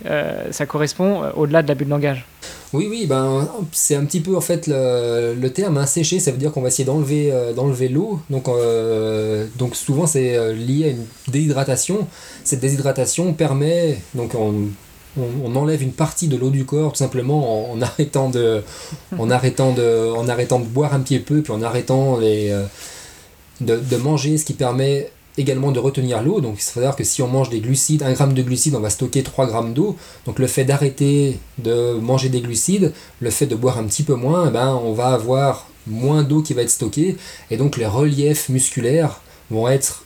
ça 0.51 0.65
correspond 0.67 1.31
au-delà 1.35 1.63
de 1.63 1.67
l'abus 1.67 1.85
de 1.85 1.89
langage? 1.89 2.27
Oui, 2.71 2.87
oui, 2.87 3.07
ben, 3.07 3.49
c'est 3.71 3.95
un 3.95 4.05
petit 4.05 4.19
peu 4.19 4.35
en 4.35 4.41
fait 4.41 4.67
le, 4.67 5.33
le 5.33 5.53
terme 5.53 5.77
hein, 5.77 5.87
sécher, 5.87 6.19
ça 6.19 6.31
veut 6.31 6.37
dire 6.37 6.51
qu'on 6.51 6.61
va 6.61 6.67
essayer 6.67 6.85
d'enlever 6.85 7.31
euh, 7.31 7.89
l'eau. 7.89 8.19
Donc, 8.29 8.47
euh, 8.47 9.47
donc 9.57 9.75
souvent 9.75 10.05
c'est 10.05 10.35
euh, 10.35 10.53
lié 10.53 10.85
à 10.85 10.87
une 10.89 11.05
déhydratation. 11.27 12.07
Cette 12.43 12.59
déshydratation 12.59 13.33
permet, 13.33 13.99
donc 14.13 14.35
on, 14.35 14.69
on, 15.17 15.55
enlève 15.55 15.81
une 15.81 15.93
partie 15.93 16.27
de 16.27 16.37
l'eau 16.37 16.51
du 16.51 16.63
corps 16.63 16.91
tout 16.91 16.99
simplement 16.99 17.71
en, 17.71 17.81
arrêtant, 17.81 18.29
de, 18.29 18.61
en, 19.17 19.31
arrêtant 19.31 19.73
de, 19.73 20.11
en 20.11 20.27
arrêtant 20.29 20.59
de 20.59 20.65
boire 20.65 20.93
un 20.93 20.99
petit 20.99 21.19
peu, 21.19 21.41
puis 21.41 21.51
en 21.51 21.63
arrêtant 21.63 22.17
les, 22.19 22.55
de, 23.61 23.77
de 23.77 23.97
manger, 23.97 24.37
ce 24.37 24.45
qui 24.45 24.53
permet 24.53 25.09
également 25.39 25.71
de 25.71 25.79
retenir 25.79 26.21
l'eau. 26.21 26.41
Donc 26.41 26.55
il 26.57 26.61
faut 26.61 26.73
savoir 26.73 26.95
que 26.95 27.03
si 27.03 27.21
on 27.21 27.27
mange 27.27 27.49
des 27.49 27.59
glucides, 27.59 28.03
1 28.03 28.13
gramme 28.13 28.33
de 28.33 28.41
glucides, 28.41 28.75
on 28.75 28.79
va 28.79 28.89
stocker 28.89 29.23
3 29.23 29.47
grammes 29.47 29.73
d'eau. 29.73 29.95
Donc 30.25 30.37
le 30.39 30.47
fait 30.47 30.65
d'arrêter 30.65 31.39
de 31.57 31.93
manger 31.93 32.29
des 32.29 32.41
glucides, 32.41 32.93
le 33.19 33.29
fait 33.29 33.47
de 33.47 33.55
boire 33.55 33.77
un 33.77 33.85
petit 33.85 34.03
peu 34.03 34.15
moins, 34.15 34.49
eh 34.49 34.51
ben, 34.51 34.79
on 34.83 34.93
va 34.93 35.07
avoir 35.07 35.67
moins 35.87 36.23
d'eau 36.23 36.41
qui 36.41 36.53
va 36.53 36.61
être 36.61 36.69
stockée. 36.69 37.17
Et 37.49 37.57
donc 37.57 37.77
les 37.77 37.87
reliefs 37.87 38.49
musculaires 38.49 39.21
vont 39.49 39.67
être 39.67 40.03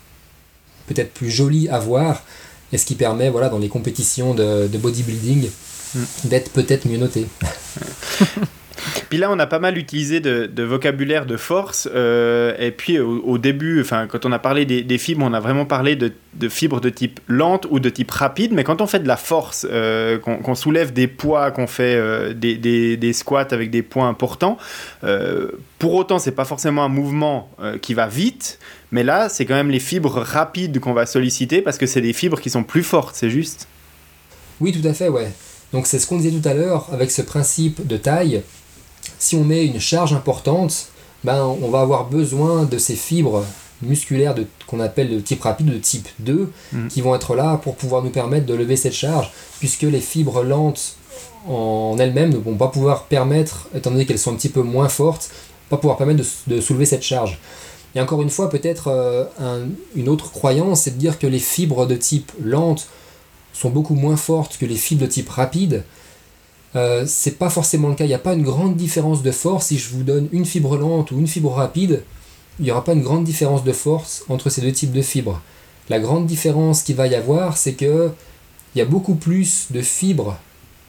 peut-être 0.88 1.14
plus 1.14 1.32
jolis 1.32 1.68
à 1.70 1.80
voir. 1.80 2.24
Et 2.72 2.78
ce 2.78 2.86
qui 2.86 2.96
permet, 2.96 3.30
voilà, 3.30 3.50
dans 3.50 3.60
les 3.60 3.70
compétitions 3.70 4.34
de, 4.34 4.68
de 4.68 4.78
bodybuilding, 4.78 5.50
mm. 5.96 6.04
d'être 6.26 6.52
peut-être 6.52 6.88
mieux 6.88 6.98
noté. 6.98 7.26
Puis 9.10 9.18
là, 9.18 9.30
on 9.32 9.40
a 9.40 9.46
pas 9.46 9.60
mal 9.60 9.78
utilisé 9.78 10.20
de, 10.20 10.64
vocabulaire 10.64 11.26
de 11.26 11.38
force. 11.38 11.88
Euh, 11.94 12.56
et 12.60 12.72
puis 12.72 13.00
au, 13.00 13.38
début, 13.38 13.82
enfin, 13.82 14.08
quand 14.08 14.26
on 14.26 14.32
a 14.32 14.40
parlé 14.40 14.66
des, 14.66 14.98
fibres, 14.98 15.26
on 15.26 15.34
a 15.34 15.40
vraiment 15.40 15.66
parlé 15.66 15.96
de, 15.96 16.12
fibres 16.50 16.82
de 16.82 16.90
type 16.90 17.20
lente 17.28 17.68
ou 17.70 17.80
de 17.80 17.90
type 17.90 18.12
rapide. 18.12 18.54
Mais 18.54 18.64
quand 18.64 18.82
on 18.82 18.88
fait 18.88 19.00
de 19.00 19.08
la 19.08 19.18
force, 19.18 19.68
euh, 19.70 20.18
qu'on 20.20 20.56
soulève 20.56 20.94
des 20.94 21.08
poids, 21.08 21.52
qu'on 21.52 21.68
fait 21.68 21.96
euh, 21.96 22.34
des, 22.34 22.58
des, 22.98 23.14
squats 23.14 23.48
avec 23.52 23.70
des 23.70 23.82
poids 23.82 24.06
importants, 24.06 24.58
pour 25.80 25.94
autant, 25.94 26.20
c'est 26.20 26.32
pas 26.32 26.46
forcément 26.46 26.84
un 26.84 26.90
mouvement 26.90 27.50
qui 27.82 27.94
va 27.94 28.08
vite. 28.08 28.60
Mais 28.92 29.04
là, 29.04 29.28
c'est 29.28 29.46
quand 29.46 29.56
même 29.56 29.72
les 29.72 29.80
fibres 29.80 30.22
rapides 30.22 30.80
qu'on 30.80 30.94
va 30.94 31.06
solliciter 31.06 31.62
parce 31.62 31.78
que 31.78 31.86
c'est 31.86 32.02
des 32.02 32.14
fibres 32.14 32.40
qui 32.40 32.50
sont 32.50 32.64
plus 32.64 32.84
fortes, 32.84 33.16
c'est 33.16 33.30
juste. 33.30 33.68
Oui, 34.60 34.72
tout 34.72 34.88
à 34.88 34.94
fait, 34.94 35.10
ouais. 35.10 35.32
Donc 35.74 35.88
c'est 35.88 36.00
ce 36.00 36.08
qu'on 36.08 36.18
disait 36.18 36.40
tout 36.40 36.48
à 36.48 36.54
l'heure 36.54 36.88
avec 36.94 37.12
ce 37.12 37.22
principe 37.22 37.86
de 37.86 37.98
taille 37.98 38.44
si 39.24 39.38
on 39.38 39.46
met 39.46 39.66
une 39.66 39.80
charge 39.80 40.12
importante, 40.12 40.88
ben, 41.24 41.46
on 41.46 41.70
va 41.70 41.80
avoir 41.80 42.10
besoin 42.10 42.64
de 42.64 42.78
ces 42.78 42.96
fibres 42.96 43.46
musculaires 43.82 44.36
qu'on 44.68 44.82
appelle 44.82 45.10
de 45.10 45.20
type 45.22 45.42
rapide, 45.42 45.68
de 45.68 45.78
type 45.78 46.10
2, 46.20 46.52
mm. 46.74 46.88
qui 46.90 47.00
vont 47.00 47.16
être 47.16 47.34
là 47.34 47.56
pour 47.56 47.76
pouvoir 47.76 48.04
nous 48.04 48.10
permettre 48.10 48.46
de 48.46 48.54
lever 48.54 48.76
cette 48.76 48.94
charge, 48.94 49.32
puisque 49.60 49.84
les 49.84 50.02
fibres 50.02 50.44
lentes 50.44 50.98
en 51.48 51.96
elles-mêmes 52.00 52.32
ne 52.32 52.38
vont 52.38 52.56
pas 52.56 52.68
pouvoir 52.68 53.06
permettre, 53.06 53.70
étant 53.74 53.92
donné 53.92 54.06
qu'elles 54.06 54.20
sont 54.20 54.34
un 54.34 54.36
petit 54.36 54.50
peu 54.50 54.62
moins 54.62 54.90
fortes, 54.90 55.32
pas 55.70 55.78
pouvoir 55.78 55.96
permettre 55.96 56.22
de, 56.48 56.60
soulever 56.60 56.86
cette 56.86 57.04
charge. 57.04 57.40
Et 57.96 58.02
encore 58.02 58.22
une 58.22 58.30
fois, 58.30 58.50
peut-être 58.50 58.90
euh, 58.90 59.66
une 59.96 60.10
autre 60.10 60.32
croyance, 60.32 60.82
c'est 60.82 60.92
de 60.92 61.00
dire 61.00 61.18
que 61.18 61.28
les 61.28 61.40
fibres 61.40 61.86
de 61.86 61.96
type 61.96 62.34
lente 62.44 62.88
sont 63.54 63.70
beaucoup 63.70 63.96
moins 63.96 64.18
fortes 64.18 64.58
que 64.58 64.66
les 64.66 64.76
fibres 64.76 65.04
de 65.04 65.08
type 65.08 65.30
rapide, 65.30 65.86
euh, 66.76 67.04
c'est 67.06 67.38
pas 67.38 67.50
forcément 67.50 67.90
le 67.90 67.96
cas. 67.96 68.06
Il 68.06 68.10
n'y 68.10 68.14
a 68.14 68.20
pas 68.20 68.34
une 68.34 68.44
grande 68.44 68.76
différence 68.76 69.22
de 69.22 69.32
force. 69.32 69.68
Si 69.68 69.78
je 69.78 69.90
vous 69.90 70.04
donne 70.04 70.30
une 70.32 70.46
fibre 70.46 70.78
lente 70.78 71.12
ou 71.12 71.20
une 71.20 71.28
fibre 71.28 71.52
rapide, 71.52 72.04
il 72.60 72.66
n'y 72.66 72.72
aura 72.72 72.84
pas 72.84 72.94
une 72.94 73.04
grande 73.04 73.24
différence 73.24 73.64
de 73.64 73.72
force 73.72 74.24
entre 74.30 74.50
ces 74.50 74.62
deux 74.62 74.72
types 74.72 74.92
de 74.92 75.02
fibres. 75.02 75.42
La 75.90 76.00
grande 76.00 76.26
différence 76.26 76.82
qu'il 76.84 76.96
va 76.96 77.08
y 77.08 77.16
avoir, 77.16 77.58
c'est 77.58 77.74
que 77.74 78.12
il 78.76 78.80
y 78.80 78.82
a 78.82 78.86
beaucoup 78.86 79.16
plus 79.16 79.68
de 79.70 79.82
fibres 79.82 80.38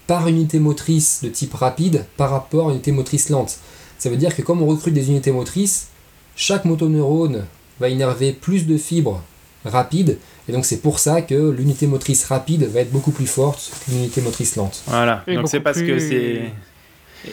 par 0.07 0.29
unité 0.29 0.59
motrice 0.59 1.21
de 1.23 1.29
type 1.29 1.55
rapide 1.55 2.07
par 2.17 2.31
rapport 2.31 2.67
à 2.67 2.69
une 2.69 2.77
unité 2.77 2.93
motrice 2.93 3.29
lente. 3.29 3.59
Ça 3.99 4.09
veut 4.09 4.17
dire 4.17 4.35
que 4.35 4.43
comme 4.43 4.63
on 4.63 4.67
recrute 4.67 4.95
des 4.95 5.11
unités 5.11 5.33
motrices, 5.33 5.89
chaque 6.37 6.65
motoneurone 6.65 7.45
va 7.81 7.89
innerver 7.89 8.33
plus 8.33 8.67
de 8.67 8.77
fibres 8.77 9.23
rapides 9.65 10.19
et 10.49 10.53
donc 10.53 10.65
c'est 10.65 10.79
pour 10.79 10.99
ça 10.99 11.23
que 11.23 11.51
l'unité 11.51 11.87
motrice 11.87 12.25
rapide 12.25 12.65
va 12.65 12.81
être 12.81 12.91
beaucoup 12.91 13.13
plus 13.13 13.27
forte 13.27 13.73
qu'une 13.85 13.99
unité 13.99 14.21
motrice 14.21 14.57
lente. 14.57 14.83
Voilà, 14.87 15.25
donc 15.27 15.49
c'est 15.49 15.61
parce 15.61 15.81
que 15.81 15.99
c'est... 15.99 16.53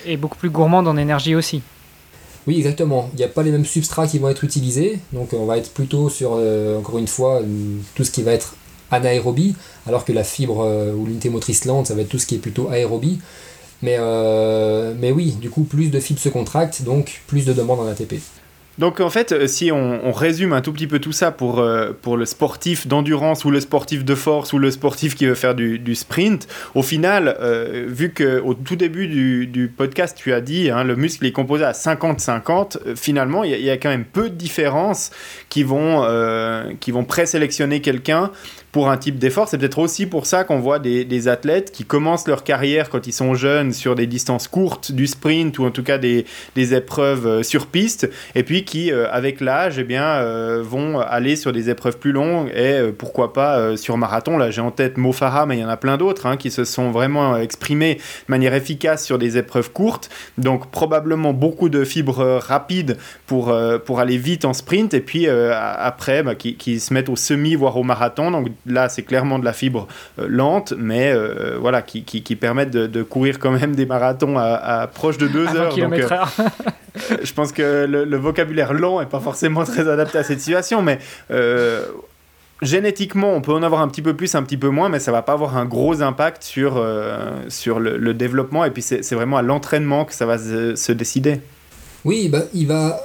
Et 0.06 0.16
beaucoup 0.16 0.38
plus 0.38 0.50
gourmande 0.50 0.88
en 0.88 0.96
énergie 0.96 1.36
aussi. 1.36 1.62
Oui, 2.48 2.58
exactement. 2.58 3.10
Il 3.14 3.18
n'y 3.18 3.24
a 3.24 3.28
pas 3.28 3.44
les 3.44 3.52
mêmes 3.52 3.66
substrats 3.66 4.08
qui 4.08 4.18
vont 4.20 4.30
être 4.30 4.44
utilisés. 4.44 5.00
Donc 5.14 5.34
on 5.34 5.46
va 5.46 5.58
être 5.58 5.72
plutôt 5.74 6.10
sur, 6.10 6.32
euh, 6.36 6.80
encore 6.80 6.98
une 6.98 7.08
fois, 7.08 7.42
tout 7.96 8.04
ce 8.04 8.12
qui 8.12 8.24
va 8.24 8.32
être 8.32 8.56
anaérobie, 8.90 9.56
alors 9.88 10.06
que 10.06 10.12
la 10.12 10.24
fibre 10.24 10.64
euh, 10.66 10.94
ou 10.94 11.06
l'unité 11.06 11.30
motrice 11.30 11.66
lente, 11.66 11.88
ça 11.88 11.96
va 11.96 12.02
être 12.02 12.10
tout 12.10 12.20
ce 12.20 12.26
qui 12.26 12.36
est 12.36 12.40
plutôt 12.40 12.70
aérobie. 12.70 13.20
Mais, 13.82 13.96
euh, 14.00 14.94
mais 15.00 15.12
oui, 15.12 15.32
du 15.40 15.50
coup, 15.50 15.64
plus 15.64 15.90
de 15.90 16.00
fibres 16.00 16.20
se 16.20 16.30
contractent, 16.30 16.84
donc 16.84 17.22
plus 17.28 17.46
de 17.46 17.54
demandes 17.54 17.80
en 17.80 17.88
ATP. 17.88 18.16
Donc 18.82 19.00
en 19.00 19.12
fait, 19.12 19.32
euh, 19.32 19.46
si 19.46 19.72
on, 19.72 20.12
résume 20.12 20.54
un 20.54 20.62
tout 20.62 20.74
petit 20.74 20.88
peu 20.88 20.98
tout 20.98 21.12
ça 21.12 21.30
pour, 21.30 21.60
euh, 21.60 21.92
pour 22.02 22.18
le 22.18 22.26
sportif 22.26 22.88
d'endurance 22.88 23.46
ou 23.46 23.52
le 23.52 23.60
sportif 23.60 24.04
de 24.04 24.16
force 24.16 24.54
ou 24.54 24.58
le 24.58 24.72
sportif 24.72 25.14
qui 25.14 25.28
veut 25.28 25.36
faire 25.36 25.54
du, 25.54 25.94
sprint, 25.94 26.48
au 26.74 26.82
final, 26.82 27.38
euh, 27.40 27.86
vu 27.88 28.12
qu'au 28.12 28.56
tout 28.56 28.76
début 28.76 29.08
du, 29.08 29.72
podcast, 29.78 30.18
tu 30.18 30.34
as 30.34 30.42
dit 30.42 30.72
hein, 30.72 30.84
le 30.84 30.96
muscle 30.96 31.24
est 31.28 31.32
composé 31.32 31.64
à 31.64 31.74
50-50, 31.74 32.96
finalement, 32.96 33.44
il 33.44 33.52
y, 33.52 33.70
a 33.70 33.78
quand 33.78 33.90
même 33.90 34.04
peu 34.04 34.32
de 34.32 34.36
différences 34.36 35.12
qui 35.50 35.62
vont, 35.62 36.04
qui 36.80 36.90
vont 36.90 37.04
présélectionner 37.04 37.82
quelqu'un 37.82 38.32
pour 38.72 38.90
un 38.90 38.98
type 38.98 39.20
d'effort. 39.20 39.48
C'est 39.48 39.58
peut-être 39.58 39.80
aussi 39.80 40.06
pour 40.06 40.26
ça 40.26 40.44
qu'on 40.44 40.60
voit 40.60 40.80
des, 40.80 41.28
athlètes 41.28 41.72
qui 41.72 41.84
commencent 41.84 42.28
leur 42.28 42.44
carrière 42.44 42.90
quand 42.90 43.06
ils 43.06 43.14
sont 43.14 43.36
jeunes 43.36 43.74
sur 43.74 43.96
des 43.96 44.08
distances 44.08 44.48
courtes, 44.48 44.92
du 44.92 45.06
sprint 45.08 45.60
ou 45.60 45.66
en 45.66 45.72
tout 45.72 45.84
cas 45.84 45.98
des, 45.98 46.26
épreuves 46.56 47.28
euh, 47.28 47.44
sur 47.44 47.68
piste, 47.68 48.10
et 48.34 48.44
puis 48.44 48.64
qui, 48.64 48.92
euh, 48.92 49.12
avec 49.12 49.42
l'âge, 49.42 49.78
eh 49.78 49.84
bien, 49.84 50.04
euh, 50.04 50.64
vont 50.64 51.00
aller 51.00 51.36
sur 51.36 51.52
des 51.52 51.70
épreuves 51.70 51.98
plus 51.98 52.12
longues 52.12 52.50
et 52.56 52.92
pourquoi 52.98 53.34
pas 53.34 53.76
sur 53.78 53.98
marathon. 53.98 54.38
Là, 54.38 54.52
j'ai 54.52 54.62
en 54.62 54.72
tête 54.72 54.98
Mo 54.98 55.12
Farah, 55.12 55.46
mais 55.46 55.58
il 55.58 55.62
y 55.62 55.66
en 55.66 55.70
a 55.70 55.78
plein 55.78 55.98
d'autres 55.98 56.26
hein, 56.26 56.38
qui 56.38 56.50
se 56.50 56.64
sont 56.64 56.92
vraiment 56.92 57.38
exprimés 57.38 57.96
de 57.96 58.00
manière 58.30 58.54
efficace 58.54 59.06
sur 59.06 59.18
des 59.18 59.38
épreuves 59.38 59.72
courtes. 59.72 60.10
Donc 60.38 60.72
probablement 60.72 61.34
beaucoup 61.34 61.70
de 61.70 61.84
fibres 61.84 62.40
rapides 62.42 62.98
pour, 63.28 63.54
pour 63.86 64.00
aller 64.00 64.18
vite 64.18 64.46
en 64.46 64.54
sprint, 64.54 64.94
et 64.94 65.02
puis 65.02 65.28
après, 65.28 66.24
bah, 66.24 66.36
qui, 66.36 66.56
qui, 66.56 66.80
se 66.80 66.94
mettent 66.94 67.10
au 67.10 67.16
semi, 67.16 67.56
voire 67.56 67.78
au 67.78 67.84
marathon. 67.84 68.32
Donc 68.32 68.48
là, 68.66 68.90
c'est 68.90 69.04
clairement 69.04 69.40
de 69.40 69.46
la 69.46 69.54
fibre 69.54 69.88
euh, 70.20 70.28
lente, 70.28 70.74
mais 70.78 71.12
euh, 71.12 71.58
voilà, 71.60 71.82
qui, 71.82 72.04
qui, 72.04 72.36
permettent 72.36 72.72
de, 72.72 73.04
courir 73.04 73.40
quand 73.40 73.52
même 73.52 73.76
des 73.76 73.86
marathons 73.86 74.38
à, 74.38 74.88
proche 74.94 75.18
de 75.18 75.28
2 75.28 75.48
heures. 75.56 75.76
Donc, 75.76 75.94
euh, 75.94 76.08
je 77.24 77.34
pense 77.34 77.52
que 77.52 77.86
le, 77.86 78.18
vocabulaire 78.18 78.74
lent 78.74 79.00
n'est 79.00 79.06
pas 79.06 79.20
forcément 79.20 79.64
très 79.64 79.88
adapté 79.88 80.18
à 80.18 80.24
cette 80.24 80.40
situation, 80.40 80.82
mais 80.82 81.00
génétiquement, 82.62 83.34
on 83.34 83.42
peut 83.42 83.54
en 83.54 83.64
avoir 83.64 83.82
un 83.82 83.88
petit 83.88 84.04
peu 84.04 84.16
plus, 84.16 84.36
un 84.36 84.44
petit 84.44 84.58
peu 84.58 84.70
moins, 84.70 84.90
mais 84.90 85.00
ça 85.00 85.12
va 85.12 85.22
pas 85.24 85.34
avoir 85.34 85.58
un 85.58 85.66
gros 85.66 86.02
impact 86.02 86.44
sur, 86.44 86.84
sur 87.50 87.80
le, 87.80 88.14
développement. 88.14 88.66
Et 88.66 88.72
puis, 88.72 88.82
c'est 88.82 89.14
vraiment 89.14 89.38
à 89.38 89.42
l'entraînement 89.42 90.06
que 90.06 90.14
ça 90.14 90.26
va 90.26 90.38
se, 90.38 90.92
décider. 90.92 91.42
Oui, 92.04 92.30
bah, 92.30 92.44
il 92.54 92.68
va. 92.68 93.00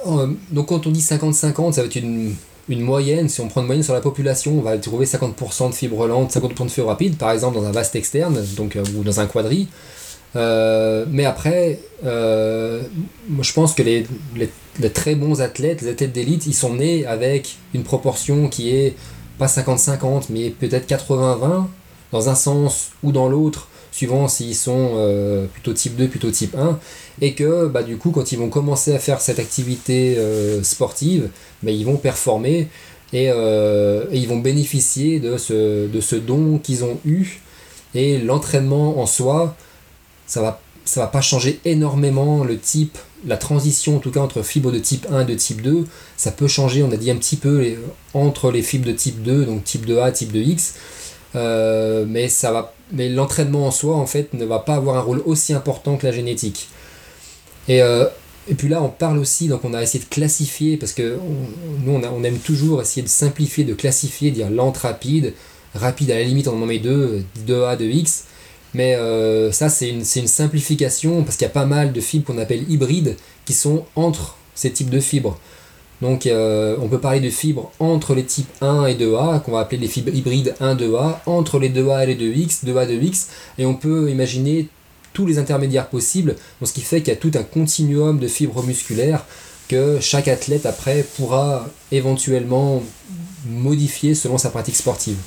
donc, 0.51 0.67
quand 0.67 0.87
on 0.87 0.91
dit 0.91 1.01
50-50, 1.01 1.73
ça 1.73 1.81
va 1.81 1.87
être 1.87 1.95
une 1.95 2.33
une 2.69 2.81
moyenne, 2.81 3.29
si 3.29 3.41
on 3.41 3.47
prend 3.47 3.61
une 3.61 3.67
moyenne 3.67 3.83
sur 3.83 3.93
la 3.93 4.01
population, 4.01 4.59
on 4.59 4.61
va 4.61 4.77
trouver 4.77 5.05
50% 5.05 5.69
de 5.69 5.75
fibres 5.75 6.07
lentes, 6.07 6.31
50% 6.33 6.65
de 6.65 6.69
fibres 6.69 6.87
rapides, 6.87 7.17
par 7.17 7.31
exemple 7.31 7.55
dans 7.55 7.65
un 7.65 7.71
vaste 7.71 7.95
externe, 7.95 8.43
donc, 8.55 8.75
euh, 8.75 8.83
ou 8.97 9.03
dans 9.03 9.19
un 9.19 9.25
quadri. 9.25 9.67
mais 10.35 11.25
après, 11.25 11.79
moi, 12.03 13.41
je 13.41 13.53
pense 13.53 13.73
que 13.73 13.83
les, 13.83 14.05
les, 14.35 14.49
les, 14.79 14.89
très 14.89 15.15
bons 15.15 15.41
athlètes, 15.41 15.81
les 15.81 15.89
athlètes 15.89 16.13
d'élite, 16.13 16.45
ils 16.45 16.53
sont 16.53 16.75
nés 16.75 17.05
avec 17.05 17.57
une 17.73 17.83
proportion 17.83 18.47
qui 18.49 18.69
est 18.69 18.95
pas 19.37 19.47
50-50, 19.47 20.25
mais 20.29 20.49
peut-être 20.49 20.87
80-20, 20.89 21.65
dans 22.11 22.29
un 22.29 22.35
sens 22.35 22.91
ou 23.03 23.11
dans 23.11 23.29
l'autre, 23.29 23.67
suivant 23.97 24.27
s'ils 24.27 24.55
sont 24.55 24.91
euh, 24.93 25.47
plutôt 25.47 25.73
type 25.73 25.95
2, 25.95 26.07
plutôt 26.07 26.29
type 26.29 26.55
1, 26.55 26.79
et 27.19 27.33
que 27.33 27.65
bah, 27.65 27.81
du 27.81 27.97
coup, 27.97 28.11
quand 28.11 28.31
ils 28.31 28.37
vont 28.37 28.49
commencer 28.49 28.93
à 28.93 28.99
faire 28.99 29.21
cette 29.21 29.39
activité 29.39 30.15
euh, 30.19 30.61
sportive, 30.61 31.29
bah, 31.63 31.71
ils 31.71 31.83
vont 31.83 31.97
performer 31.97 32.67
euh, 33.15 34.05
et, 34.11 34.17
ils 34.19 34.27
vont 34.27 34.37
bénéficier 34.37 35.19
de 35.19 35.37
ce, 35.37 36.15
don 36.15 36.59
qu'ils 36.59 36.83
ont 36.83 36.99
eu. 37.05 37.41
Et 37.95 38.19
l'entraînement 38.19 38.99
en 39.01 39.07
soi, 39.07 39.55
ça 40.27 40.41
va, 40.41 40.61
ça 40.85 41.01
va 41.01 41.07
pas 41.07 41.21
changer 41.21 41.59
énormément 41.65 42.43
le 42.43 42.59
type, 42.59 42.99
la 43.25 43.37
transition 43.37 43.95
en 43.95 43.99
tout 43.99 44.11
cas 44.11 44.19
entre 44.19 44.43
fibres 44.43 44.71
de 44.71 44.77
type 44.77 45.07
1 45.09 45.21
et 45.21 45.25
de 45.25 45.33
type 45.33 45.63
2. 45.63 45.87
Ça 46.17 46.29
peut 46.29 46.47
changer, 46.47 46.83
on 46.83 46.91
a 46.91 46.97
dit 46.97 47.09
un 47.09 47.15
petit 47.15 47.37
peu, 47.37 47.65
entre 48.13 48.51
les 48.51 48.61
fibres 48.61 48.85
de 48.85 48.91
type 48.91 49.23
2, 49.23 49.45
donc 49.45 49.63
type 49.63 49.87
2A, 49.87 50.11
type 50.11 50.31
2X. 50.35 50.75
mais 52.05 52.29
ça 52.29 52.51
va 52.51 52.75
mais 52.91 53.09
l'entraînement 53.09 53.67
en 53.67 53.71
soi, 53.71 53.95
en 53.95 54.05
fait, 54.05 54.33
ne 54.33 54.45
va 54.45 54.59
pas 54.59 54.75
avoir 54.75 54.97
un 54.97 55.01
rôle 55.01 55.21
aussi 55.25 55.53
important 55.53 55.97
que 55.97 56.05
la 56.05 56.11
génétique. 56.11 56.69
Et, 57.67 57.81
euh, 57.81 58.05
et 58.47 58.55
puis 58.55 58.69
là, 58.69 58.81
on 58.81 58.89
parle 58.89 59.17
aussi, 59.17 59.47
donc 59.47 59.65
on 59.65 59.73
a 59.73 59.81
essayé 59.81 60.03
de 60.03 60.09
classifier, 60.09 60.77
parce 60.77 60.93
que 60.93 61.17
nous, 61.85 61.91
on, 61.91 62.01
on, 62.03 62.23
aime 62.23 62.39
toujours 62.39 62.81
essayer 62.81 63.01
de 63.01 63.09
simplifier, 63.09 63.65
de 63.65 63.73
classifier, 63.73 64.31
dire 64.31 64.49
lente, 64.49 64.77
rapide, 64.77 65.33
rapide 65.73 66.11
à 66.11 66.15
la 66.15 66.23
limite, 66.23 66.47
on 66.47 66.61
en 66.61 66.65
met 66.65 66.79
deux, 66.79 67.23
2A, 67.45 67.77
2X. 67.77 68.23
Mais 68.73 68.95
euh, 68.95 69.51
ça, 69.51 69.69
c'est 69.69 69.89
une, 69.89 70.03
une, 70.15 70.27
simplification, 70.27 71.23
parce 71.23 71.35
qu'il 71.35 71.45
y 71.45 71.49
a 71.49 71.53
pas 71.53 71.65
mal 71.65 71.93
de 71.93 72.01
fibres 72.01 72.25
qu'on 72.25 72.37
appelle 72.37 72.69
hybrides, 72.69 73.15
qui 73.45 73.53
sont 73.53 73.85
entre 73.95 74.37
ces 74.55 74.71
types 74.71 74.89
de 74.89 74.99
fibres. 74.99 75.39
Donc 76.01 76.27
euh, 76.27 76.75
on 76.81 76.87
peut 76.87 76.99
parler 76.99 77.19
de 77.19 77.29
fibres 77.29 77.71
entre 77.79 78.13
les 78.13 78.23
types 78.23 78.49
1 78.61 78.85
et 78.85 78.95
2A, 78.95 79.41
qu'on 79.41 79.53
va 79.53 79.61
appeler 79.61 79.79
les 79.79 79.87
fibres 79.87 80.13
hybrides 80.13 80.55
1-2A, 80.61 81.17
entre 81.25 81.59
les 81.59 81.69
2A 81.69 82.03
et 82.03 82.13
les 82.13 82.15
2X, 82.15 82.65
2A, 82.65 82.87
2X, 82.87 83.27
et 83.57 83.65
on 83.65 83.73
peut 83.73 84.09
imaginer 84.09 84.67
tous 85.13 85.25
les 85.25 85.39
intermédiaires 85.39 85.87
possibles, 85.87 86.35
ce 86.63 86.71
qui 86.71 86.81
fait 86.81 87.01
qu'il 87.01 87.09
y 87.09 87.17
a 87.17 87.19
tout 87.19 87.31
un 87.33 87.43
continuum 87.43 88.19
de 88.19 88.27
fibres 88.27 88.61
musculaires 88.63 89.25
que 89.67 89.97
chaque 89.99 90.27
athlète 90.27 90.65
après 90.65 91.03
pourra 91.17 91.67
éventuellement 91.91 92.83
modifier 93.49 94.13
selon 94.13 94.37
sa 94.37 94.49
pratique 94.49 94.75
sportive. 94.75 95.17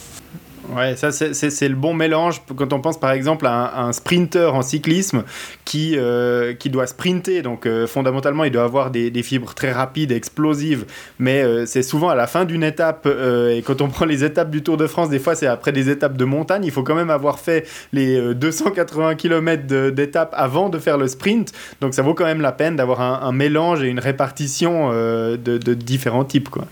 Ouais, 0.76 0.94
ça 0.94 1.10
c'est 1.10 1.68
le 1.68 1.74
bon 1.74 1.94
mélange 1.94 2.42
quand 2.54 2.72
on 2.72 2.80
pense 2.80 3.00
par 3.00 3.10
exemple 3.10 3.46
à 3.46 3.80
un, 3.82 3.92
sprinter 3.92 4.54
en 4.54 4.62
cyclisme 4.62 5.24
qui, 5.64 5.96
euh, 5.96 6.54
qui 6.54 6.70
doit 6.70 6.86
sprinter. 6.86 7.42
Donc 7.42 7.66
euh, 7.66 7.86
fondamentalement, 7.86 8.44
il 8.44 8.52
doit 8.52 8.64
avoir 8.64 8.90
des, 8.90 9.10
fibres 9.22 9.54
très 9.54 9.72
rapides, 9.72 10.12
explosives, 10.12 10.86
mais 11.18 11.42
euh, 11.42 11.66
c'est 11.66 11.82
souvent 11.82 12.08
à 12.08 12.14
la 12.14 12.26
fin 12.26 12.44
d'une 12.44 12.62
étape. 12.62 13.06
et 13.06 13.62
quand 13.66 13.80
on 13.80 13.88
prend 13.90 14.04
les 14.04 14.22
étapes 14.22 14.50
du 14.50 14.62
Tour 14.62 14.76
de 14.76 14.86
France, 14.86 15.08
des 15.10 15.18
fois 15.18 15.34
c'est 15.34 15.46
après 15.46 15.72
des 15.72 15.90
étapes 15.90 16.16
de 16.16 16.24
montagne. 16.24 16.64
Il 16.64 16.70
faut 16.70 16.84
quand 16.84 16.94
même 16.94 17.10
avoir 17.10 17.40
fait 17.40 17.66
les 17.92 18.34
280 18.34 19.16
km 19.16 19.90
d'étapes 19.90 20.34
avant 20.36 20.68
de 20.68 20.78
faire 20.78 20.98
le 20.98 21.08
sprint. 21.08 21.52
Donc 21.80 21.94
ça 21.94 22.02
vaut 22.02 22.14
quand 22.14 22.26
même 22.26 22.42
la 22.42 22.52
peine 22.52 22.76
d'avoir 22.76 23.00
un, 23.00 23.26
un, 23.26 23.32
mélange 23.32 23.82
et 23.82 23.88
une 23.88 23.98
répartition 24.00 24.90
de, 24.90 25.36
de 25.36 25.74
différents 25.74 26.24
types. 26.24 26.48
Quoi. 26.48 26.66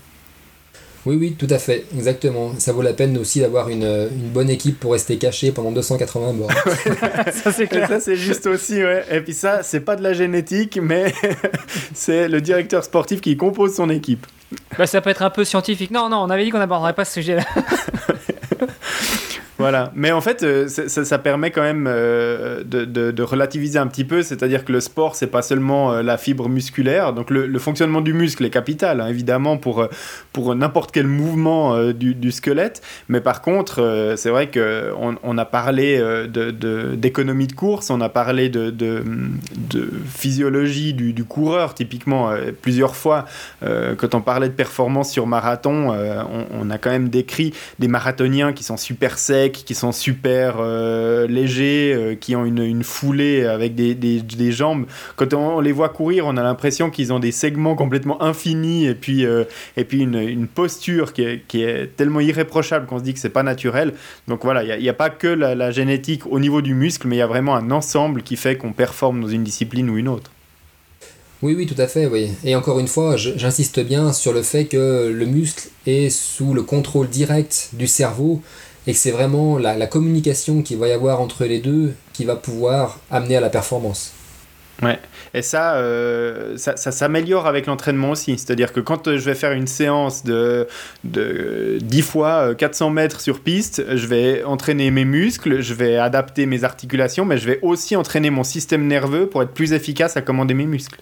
Oui, 1.05 1.15
oui, 1.15 1.35
tout 1.37 1.47
à 1.49 1.59
fait, 1.59 1.85
exactement. 1.95 2.53
Ça 2.57 2.73
vaut 2.73 2.81
la 2.81 2.93
peine 2.93 3.17
aussi 3.17 3.39
d'avoir 3.39 3.69
une, 3.69 3.83
une, 3.83 4.29
bonne 4.29 4.49
équipe 4.49 4.79
pour 4.79 4.91
rester 4.91 5.17
caché 5.17 5.51
pendant 5.51 5.71
280 5.71 6.33
bords. 6.33 6.51
ça, 7.31 7.51
c'est 7.51 7.67
clair. 7.67 7.87
Ça, 7.87 7.99
c'est 7.99 8.17
juste 8.17 8.47
aussi, 8.47 8.83
ouais. 8.83 9.05
Et 9.09 9.21
puis 9.21 9.33
ça, 9.33 9.63
c'est 9.63 9.79
pas 9.79 9.95
de 9.95 10.03
la 10.03 10.13
génétique, 10.13 10.77
mais 10.81 11.13
c'est 11.93 12.27
le 12.27 12.41
directeur 12.41 12.83
sportif 12.83 13.21
qui 13.21 13.37
compose 13.37 13.75
son 13.75 13.89
équipe. 13.89 14.27
Bah, 14.77 14.87
ça 14.87 14.99
peut 15.01 15.09
être 15.09 15.21
un 15.21 15.29
peu 15.29 15.45
scientifique. 15.45 15.91
Non, 15.91 16.09
non, 16.09 16.17
on 16.17 16.29
avait 16.29 16.43
dit 16.43 16.49
qu'on 16.49 16.59
n'aborderait 16.59 16.93
pas 16.93 17.05
ce 17.05 17.13
sujet-là. 17.13 17.45
Voilà, 19.59 19.91
mais 19.93 20.13
en 20.13 20.21
fait, 20.21 20.41
euh, 20.43 20.69
ça, 20.69 21.17
permet 21.17 21.51
quand 21.51 21.61
même 21.61 21.85
euh, 21.85 22.63
de, 22.63 23.21
relativiser 23.21 23.77
un 23.77 23.87
petit 23.87 24.05
peu, 24.05 24.21
c'est-à-dire 24.21 24.63
que 24.63 24.71
le 24.71 24.79
sport, 24.79 25.15
c'est 25.15 25.27
pas 25.27 25.41
seulement 25.41 25.91
euh, 25.91 26.01
la 26.01 26.17
fibre 26.17 26.47
musculaire, 26.47 27.11
donc 27.11 27.29
le, 27.29 27.59
fonctionnement 27.59 27.99
du 27.99 28.13
muscle 28.13 28.45
est 28.45 28.51
capital, 28.51 29.01
hein, 29.01 29.07
évidemment, 29.07 29.57
pour, 29.57 29.85
pour 30.31 30.55
n'importe 30.55 30.91
quel 30.93 31.07
mouvement 31.07 31.91
du, 31.91 32.31
squelette, 32.31 32.81
mais 33.09 33.19
par 33.19 33.41
contre, 33.41 34.13
c'est 34.15 34.29
vrai 34.29 34.49
qu'on 34.49 35.17
on 35.21 35.37
a 35.37 35.45
parlé 35.45 36.01
d'économie 36.95 37.47
de, 37.47 37.53
course, 37.53 37.89
on 37.89 37.99
a 37.99 38.07
parlé 38.07 38.47
de, 38.47 39.03
physiologie 40.07 40.93
du, 40.93 41.23
coureur, 41.25 41.73
typiquement, 41.73 42.31
plusieurs 42.61 42.95
fois, 42.95 43.25
quand 43.61 44.15
on 44.15 44.21
parlait 44.21 44.47
de 44.47 44.53
performance 44.53 45.11
sur 45.11 45.27
marathon, 45.27 45.89
on, 45.89 46.45
on, 46.61 46.69
a 46.69 46.77
quand 46.77 46.91
même 46.91 47.09
décrit 47.09 47.53
des 47.79 47.89
marathoniens 47.89 48.53
qui 48.53 48.63
sont 48.63 48.77
super 48.77 49.17
secs, 49.17 49.48
qui 49.51 49.75
sont 49.75 49.91
super 49.91 50.57
euh, 50.59 51.27
légers, 51.27 51.93
euh, 51.93 52.15
qui 52.15 52.35
ont 52.35 52.45
une, 52.45 52.83
foulée 52.83 53.45
avec 53.45 53.75
des, 53.75 54.51
jambes. 54.51 54.85
Quand 55.15 55.33
on, 55.33 55.59
les 55.59 55.71
voit 55.71 55.89
courir, 55.89 56.25
on 56.25 56.37
a 56.37 56.43
l'impression 56.43 56.89
qu'ils 56.89 57.13
ont 57.13 57.19
des 57.19 57.31
segments 57.31 57.75
complètement 57.75 58.21
infinis 58.21 58.87
et 58.87 58.95
puis, 58.95 59.25
euh, 59.25 59.43
et 59.77 59.83
puis 59.83 59.99
une, 59.99 60.47
posture 60.47 61.13
qui 61.13 61.23
est, 61.23 61.95
tellement 61.95 62.19
irréprochable 62.19 62.85
qu'on 62.85 62.99
se 62.99 63.03
dit 63.03 63.13
que 63.13 63.19
c'est 63.19 63.29
pas 63.29 63.43
naturel. 63.43 63.93
Donc 64.27 64.43
voilà, 64.43 64.63
il 64.63 64.81
n'y 64.81 64.89
a, 64.89 64.91
a, 64.91 64.95
pas 64.95 65.09
que 65.09 65.27
la, 65.27 65.55
la 65.55 65.71
génétique 65.71 66.25
au 66.25 66.39
niveau 66.39 66.61
du 66.61 66.73
muscle, 66.73 67.07
mais 67.07 67.17
il 67.17 67.19
y 67.19 67.23
a 67.23 67.27
vraiment 67.27 67.55
un 67.55 67.71
ensemble 67.71 68.23
qui 68.23 68.35
fait 68.35 68.57
qu'on 68.57 68.73
performe 68.73 69.21
dans 69.21 69.27
une 69.27 69.43
discipline 69.43 69.89
ou 69.89 69.97
une 69.97 70.07
autre. 70.07 70.31
Oui, 71.41 71.53
oui, 71.55 71.65
tout 71.65 71.81
à 71.81 71.87
fait, 71.87 72.05
oui. 72.05 72.31
Et 72.43 72.53
encore 72.55 72.79
une 72.79 72.89
fois, 72.89 73.15
j'insiste 73.15 73.79
bien 73.79 74.11
sur 74.11 74.33
le 74.33 74.41
fait 74.41 74.65
que 74.65 75.09
le 75.09 75.25
muscle 75.25 75.69
est 75.85 76.09
sous 76.09 76.53
le 76.53 76.63
contrôle 76.63 77.07
direct 77.07 77.69
du 77.73 77.87
cerveau 77.87 78.41
et 78.89 78.91
que 78.91 78.97
c'est 78.97 79.11
vraiment 79.11 79.59
la, 79.59 79.85
communication 79.85 80.63
qu'il 80.63 80.79
va 80.79 80.87
y 80.87 80.91
avoir 80.91 81.21
entre 81.21 81.45
les 81.45 81.59
deux 81.59 81.93
qui 82.11 82.25
va 82.25 82.35
pouvoir 82.35 82.99
amener 83.11 83.35
à 83.35 83.39
la 83.39 83.49
performance. 83.49 84.13
Ouais, 84.81 84.97
et 85.35 85.43
ça, 85.43 85.75
euh, 85.75 86.57
ça, 86.57 86.75
s'améliore 86.75 87.45
avec 87.45 87.67
l'entraînement 87.67 88.09
aussi. 88.09 88.35
C'est-à-dire 88.39 88.73
que 88.73 88.79
quand 88.79 89.15
je 89.15 89.23
vais 89.23 89.35
faire 89.35 89.51
une 89.51 89.67
séance 89.67 90.23
de, 90.23 90.67
de 91.03 91.77
10 91.83 92.01
fois 92.01 92.55
400 92.55 92.87
euh, 92.87 92.89
mètres 92.89 93.21
sur 93.21 93.41
piste, 93.41 93.95
je 93.95 94.07
vais 94.07 94.43
entraîner 94.43 94.89
mes 94.89 95.05
muscles, 95.05 95.61
je 95.61 95.75
vais 95.75 95.97
adapter 95.97 96.47
mes 96.47 96.63
articulations, 96.63 97.25
mais 97.25 97.37
je 97.37 97.45
vais 97.45 97.59
aussi 97.61 97.95
entraîner 97.95 98.31
mon 98.31 98.43
système 98.43 98.87
nerveux 98.87 99.27
pour 99.27 99.43
être 99.43 99.51
plus 99.51 99.73
efficace 99.73 100.17
à 100.17 100.23
commander 100.23 100.55
mes 100.55 100.65
muscles. 100.65 100.99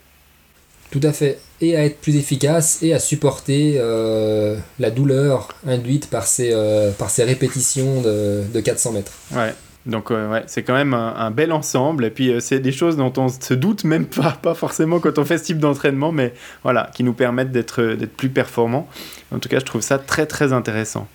Tout 0.92 1.02
à 1.04 1.12
fait. 1.12 1.40
Et 1.60 1.76
à 1.76 1.84
être 1.84 2.00
plus 2.00 2.16
efficace 2.16 2.84
et 2.84 2.94
à 2.94 3.00
supporter 3.00 3.76
euh, 3.78 4.58
la 4.80 4.92
douleur 4.92 5.50
induite 5.66 6.10
par 6.10 6.28
ces, 6.28 6.52
euh, 6.54 6.92
par 6.92 7.10
ces 7.10 7.24
répétitions 7.24 8.02
de, 8.02 8.44
de 8.54 8.60
400 8.60 8.94
mètres. 8.94 9.12
Ouais. 9.36 9.54
Donc 9.86 10.12
euh, 10.12 10.30
ouais, 10.30 10.44
c'est 10.48 10.64
quand 10.64 10.74
même 10.74 10.94
un, 10.94 11.32
bel 11.32 11.52
ensemble. 11.52 12.06
Et 12.06 12.10
puis 12.10 12.34
c'est 12.40 12.60
des 12.60 12.72
choses 12.72 12.98
dont 12.98 13.14
on 13.18 13.30
se 13.30 13.54
doute 13.54 13.86
même 13.86 14.06
pas, 14.06 14.38
pas 14.42 14.54
forcément 14.54 15.00
quand 15.00 15.18
on 15.18 15.26
fait 15.26 15.38
ce 15.38 15.46
type 15.46 15.60
d'entraînement, 15.60 16.12
mais 16.12 16.34
voilà, 16.64 16.92
qui 16.94 17.04
nous 17.04 17.14
permettent 17.14 17.52
d'être 17.52 17.96
plus 18.18 18.30
performants. 18.30 18.88
En 19.34 19.40
tout 19.40 19.50
cas, 19.50 19.60
je 19.60 19.66
trouve 19.66 19.82
ça 19.82 19.98
très 19.98 20.26
très 20.26 20.54
intéressant 20.54 21.08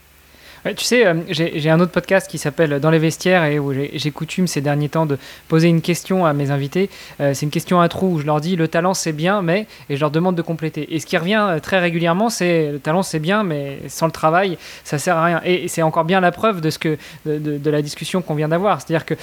tu 0.64 0.84
sais, 0.84 1.04
euh, 1.04 1.14
j'ai 1.28 1.70
un 1.70 1.80
autre 1.80 1.90
podcast 1.90 2.30
qui 2.30 2.38
s'appelle 2.38 2.78
Dans 2.78 2.90
les 2.90 3.00
vestiaires 3.00 3.44
et 3.44 3.58
où 3.58 3.72
j'ai 3.72 4.10
coutume 4.12 4.46
ces 4.46 4.60
derniers 4.60 4.88
temps 4.88 5.06
de 5.06 5.18
poser 5.48 5.66
une 5.66 5.80
question 5.80 6.24
à 6.24 6.32
mes 6.34 6.52
invités. 6.52 6.88
Euh, 7.20 7.34
c'est 7.34 7.46
une 7.46 7.50
question 7.50 7.80
à 7.80 7.88
trou 7.88 8.14
où 8.14 8.20
je 8.20 8.26
leur 8.26 8.40
dis 8.40 8.54
le 8.54 8.68
talent 8.68 8.94
c'est 8.94 9.12
bien, 9.12 9.42
mais 9.42 9.66
et 9.90 9.96
je 9.96 10.00
leur 10.00 10.12
demande 10.12 10.36
de 10.36 10.42
compléter. 10.42 10.94
Et 10.94 11.00
ce 11.00 11.06
qui 11.06 11.16
revient 11.16 11.44
euh, 11.48 11.58
très 11.58 11.80
régulièrement, 11.80 12.30
c'est 12.30 12.70
le 12.70 12.78
talent 12.78 13.02
c'est 13.02 13.18
bien, 13.18 13.42
mais 13.42 13.80
sans 13.88 14.06
le 14.06 14.12
travail, 14.12 14.56
ça 14.84 14.98
sert 14.98 15.16
à 15.16 15.24
rien. 15.24 15.40
Et, 15.44 15.66
c'est 15.66 15.82
encore 15.82 16.04
bien 16.04 16.20
la 16.20 16.30
preuve 16.30 16.60
de 16.60 16.70
ce 16.70 16.78
que 16.78 16.96
de, 17.26 17.70
la 17.70 17.82
discussion 17.82 18.22
qu'on 18.22 18.34
vient 18.34 18.48
d'avoir. 18.48 18.80
C'est-à-dire 18.80 19.06
que 19.06 19.14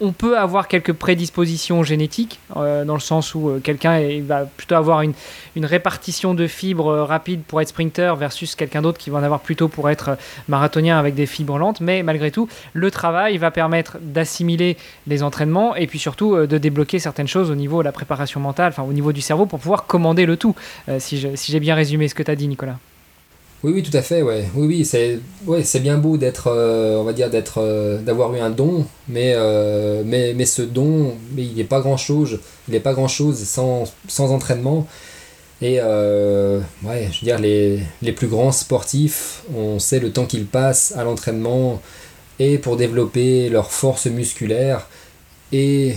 on 0.00 0.12
peut 0.12 0.38
avoir 0.38 0.68
quelques 0.68 0.92
prédispositions 0.92 1.82
génétiques 1.82 2.40
dans 2.54 2.94
le 2.94 3.00
sens 3.00 3.34
où 3.34 3.60
quelqu'un 3.62 4.00
va 4.22 4.46
plutôt 4.56 4.76
avoir 4.76 5.02
une, 5.02 5.14
répartition 5.56 6.34
de 6.34 6.46
fibres 6.46 7.00
rapide 7.00 7.42
pour 7.42 7.60
être 7.60 7.68
sprinter 7.68 8.16
versus 8.16 8.54
quelqu'un 8.54 8.80
d'autre 8.80 8.98
qui 8.98 9.10
va 9.10 9.18
en 9.18 9.22
avoir 9.22 9.40
plutôt 9.40 9.68
pour 9.68 9.90
être 9.90 10.16
avec 10.76 11.14
des 11.14 11.26
fibres 11.26 11.58
lentes, 11.58 11.80
mais 11.80 12.02
malgré 12.02 12.30
tout, 12.30 12.48
le 12.72 12.90
travail 12.90 13.36
va 13.38 13.50
permettre 13.50 13.98
d'assimiler 14.00 14.76
les 15.06 15.22
entraînements 15.22 15.74
et 15.76 15.86
puis 15.86 15.98
surtout 15.98 16.34
euh, 16.34 16.46
de 16.46 16.58
débloquer 16.58 16.98
certaines 16.98 17.28
choses 17.28 17.50
au 17.50 17.54
niveau 17.54 17.80
de 17.80 17.84
la 17.84 17.92
préparation 17.92 18.40
mentale, 18.40 18.68
enfin 18.70 18.82
au 18.82 18.92
niveau 18.92 19.12
du 19.12 19.20
cerveau 19.20 19.46
pour 19.46 19.58
pouvoir 19.58 19.86
commander 19.86 20.26
le 20.26 20.36
tout, 20.36 20.54
euh, 20.88 20.98
si 20.98 21.18
j'ai 21.18 21.60
bien 21.60 21.74
résumé 21.74 22.08
ce 22.08 22.14
que 22.14 22.22
tu 22.22 22.30
as 22.30 22.36
dit, 22.36 22.48
Nicolas. 22.48 22.78
Oui, 23.62 23.72
oui, 23.74 23.82
tout 23.84 23.96
à 23.96 24.02
fait. 24.02 24.22
Oui, 24.22 24.42
oui, 24.56 24.84
c'est 24.84 25.80
bien 25.80 25.96
beau 25.96 26.16
d'être, 26.16 26.48
euh, 26.48 26.96
on 26.98 27.04
va 27.04 27.12
dire, 27.12 27.30
d'être, 27.30 28.00
d'avoir 28.04 28.34
eu 28.34 28.40
un 28.40 28.50
don, 28.50 28.84
mais, 29.08 29.36
mais, 30.04 30.34
mais 30.34 30.46
ce 30.46 30.62
don, 30.62 31.14
il 31.36 31.54
n'est 31.54 31.62
pas 31.62 31.80
grand-chose, 31.80 32.40
il 32.66 32.72
n'est 32.72 32.80
pas 32.80 32.92
grand-chose 32.92 33.38
sans, 33.44 33.84
sans 34.08 34.32
entraînement. 34.32 34.88
Et 35.62 35.78
euh, 35.80 36.60
ouais, 36.82 37.08
je 37.12 37.20
veux 37.20 37.24
dire, 37.24 37.38
les, 37.38 37.78
les, 38.02 38.10
plus 38.10 38.26
grands 38.26 38.50
sportifs, 38.50 39.44
on 39.54 39.78
sait 39.78 40.00
le 40.00 40.10
temps 40.10 40.26
qu'ils 40.26 40.46
passent 40.46 40.92
à 40.96 41.04
l'entraînement 41.04 41.80
et 42.40 42.58
pour 42.58 42.76
développer 42.76 43.48
leur 43.48 43.70
force 43.70 44.06
musculaire 44.06 44.88
et 45.52 45.96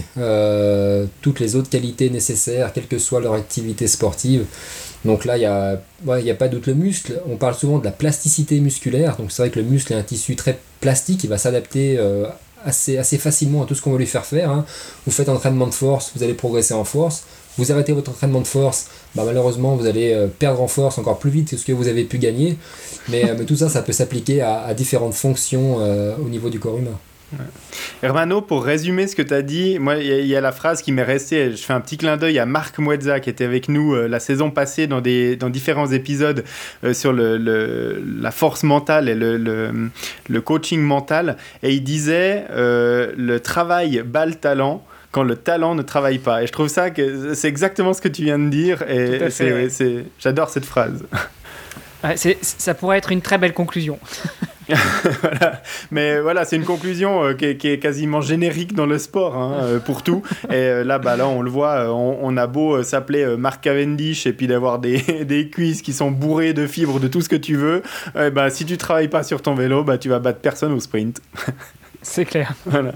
toutes 1.21 1.39
les 1.39 1.55
autres 1.55 1.69
qualités 1.69 2.09
nécessaires, 2.11 2.73
quelle 2.73 2.87
que 2.87 2.99
soit 2.99 3.21
leur 3.21 3.33
activité 3.33 3.87
sportive. 3.87 4.45
Donc 5.03 5.25
là, 5.25 5.37
il 5.37 5.39
n'y 5.39 5.45
a, 5.45 6.33
a 6.33 6.35
pas 6.35 6.47
doute. 6.49 6.67
Le 6.67 6.73
muscle, 6.75 7.19
on 7.27 7.37
parle 7.37 7.55
souvent 7.55 7.79
de 7.79 7.85
la 7.85 7.91
plasticité 7.91 8.59
musculaire. 8.59 9.15
Donc 9.15 9.31
c'est 9.31 9.43
vrai 9.43 9.49
que 9.49 9.59
le 9.59 9.65
muscle 9.65 9.93
est 9.93 9.95
un 9.95 10.03
tissu 10.03 10.35
très 10.35 10.59
plastique, 10.81 11.23
il 11.23 11.29
va 11.29 11.37
s'adapter 11.37 11.97
assez, 12.65 12.97
assez 12.97 13.17
facilement 13.17 13.63
à 13.63 13.65
tout 13.65 13.75
ce 13.75 13.81
qu'on 13.81 13.93
va 13.93 13.97
lui 13.97 14.05
faire 14.05 14.25
faire. 14.25 14.51
Hein. 14.51 14.65
Vous 15.05 15.11
faites 15.11 15.29
entraînement 15.29 15.67
de 15.67 15.73
force, 15.73 16.11
vous 16.15 16.23
allez 16.23 16.33
progresser 16.33 16.73
en 16.73 16.83
force. 16.83 17.23
Vous 17.57 17.71
arrêtez 17.71 17.93
votre 17.93 18.11
entraînement 18.11 18.41
de 18.41 18.47
force, 18.47 18.87
bah 19.15 19.23
malheureusement 19.25 19.75
vous 19.75 19.87
allez 19.87 20.13
euh, 20.13 20.27
perdre 20.27 20.61
en 20.61 20.67
force 20.67 20.97
encore 20.97 21.19
plus 21.19 21.31
vite 21.31 21.49
que 21.49 21.57
ce 21.57 21.65
que 21.65 21.71
vous 21.71 21.87
avez 21.87 22.03
pu 22.03 22.17
gagner. 22.17 22.57
Mais, 23.09 23.29
euh, 23.29 23.43
tout 23.45 23.55
ça, 23.55 23.69
ça 23.69 23.81
peut 23.81 23.91
s'appliquer 23.91 24.41
à, 24.41 24.73
différentes 24.73 25.13
fonctions 25.13 25.77
euh, 25.79 26.15
au 26.17 26.27
niveau 26.27 26.49
du 26.49 26.59
corps 26.59 26.77
humain. 26.77 26.97
Hermano, 28.03 28.41
pour 28.41 28.63
résumer 28.63 29.07
ce 29.07 29.15
que 29.15 29.21
tu 29.21 29.33
as 29.33 29.41
dit, 29.41 29.77
il 29.79 30.25
y, 30.25 30.35
a 30.35 30.41
la 30.41 30.51
phrase 30.51 30.81
qui 30.81 30.91
m'est 30.91 31.03
restée. 31.03 31.51
Je 31.51 31.57
fais 31.57 31.73
un 31.73 31.81
petit 31.81 31.97
clin 31.97 32.17
d'œil 32.17 32.39
à 32.39 32.45
Marc 32.45 32.77
Muezza, 32.77 33.19
qui 33.19 33.29
était 33.29 33.43
avec 33.43 33.67
nous 33.67 33.95
la 33.95 34.19
saison 34.19 34.51
passée 34.51 34.87
dans, 34.87 35.01
des, 35.01 35.35
dans 35.35 35.49
différents 35.49 35.91
épisodes 35.91 36.45
sur 36.93 37.11
le, 37.11 37.37
la 38.21 38.31
force 38.31 38.63
mentale 38.63 39.09
et 39.09 39.15
le, 39.15 39.37
le, 39.37 40.41
coaching 40.41 40.79
mental. 40.79 41.35
Et 41.63 41.73
il 41.73 41.83
disait 41.83 42.45
le 42.51 43.37
travail 43.39 44.03
bat 44.05 44.27
le 44.27 44.35
talent 44.35 44.85
quand 45.15 45.23
le 45.23 45.37
talent 45.37 45.75
ne 45.75 45.81
travaille 45.81 46.19
pas. 46.19 46.43
Et 46.43 46.47
je 46.47 46.51
trouve 46.51 46.67
ça 46.67 46.89
que 46.89 47.33
c'est 47.35 47.47
exactement 47.47 47.93
ce 47.93 48.01
que 48.01 48.09
tu 48.09 48.23
viens 48.23 48.37
de 48.37 48.49
dire. 48.49 48.81
Et 48.81 49.29
c'est, 49.29 50.03
j'adore 50.19 50.49
cette 50.49 50.65
phrase. 50.65 51.05
ça 52.17 52.73
pourrait 52.73 52.97
être 52.97 53.13
une 53.13 53.21
très 53.21 53.37
belle 53.37 53.53
conclusion. 53.53 53.97
Mais 55.91 56.19
voilà, 56.19 56.43
c'est 56.43 56.57
une 56.57 56.65
conclusion 56.65 57.23
euh, 57.23 57.33
qui, 57.33 57.45
est, 57.45 57.79
quasiment 57.79 58.19
générique 58.19 58.73
dans 58.73 58.87
le 58.87 58.97
sport 58.97 59.37
hein, 59.37 59.53
euh, 59.61 59.79
pour 59.79 60.03
tout. 60.03 60.21
Et 60.49 60.55
euh, 60.55 60.83
là, 60.83 60.99
bah, 60.99 61.15
là, 61.15 61.29
on 61.29 61.41
le 61.41 61.49
voit, 61.49 61.89
on, 61.93 62.35
a 62.35 62.47
beau 62.47 62.83
s'appeler 62.83 63.37
Mark 63.37 63.63
Cavendish 63.63 64.27
et 64.27 64.33
puis 64.33 64.47
d'avoir 64.47 64.79
des, 64.79 64.99
des, 65.23 65.49
cuisses 65.49 65.81
qui 65.81 65.93
sont 65.93 66.11
bourrées 66.11 66.51
de 66.51 66.67
fibres, 66.67 66.99
de 66.99 67.07
tout 67.07 67.21
ce 67.21 67.29
que 67.29 67.37
tu 67.37 67.55
veux. 67.55 67.83
bah, 68.33 68.49
si 68.49 68.65
tu 68.65 68.75
travailles 68.77 69.07
pas 69.07 69.23
sur 69.23 69.41
ton 69.41 69.55
vélo, 69.55 69.85
bah, 69.85 69.97
tu 69.97 70.09
vas 70.09 70.19
battre 70.19 70.39
personne 70.39 70.73
au 70.73 70.81
sprint. 70.81 71.21
c'est 72.01 72.25
clair. 72.25 72.53
Voilà. 72.65 72.91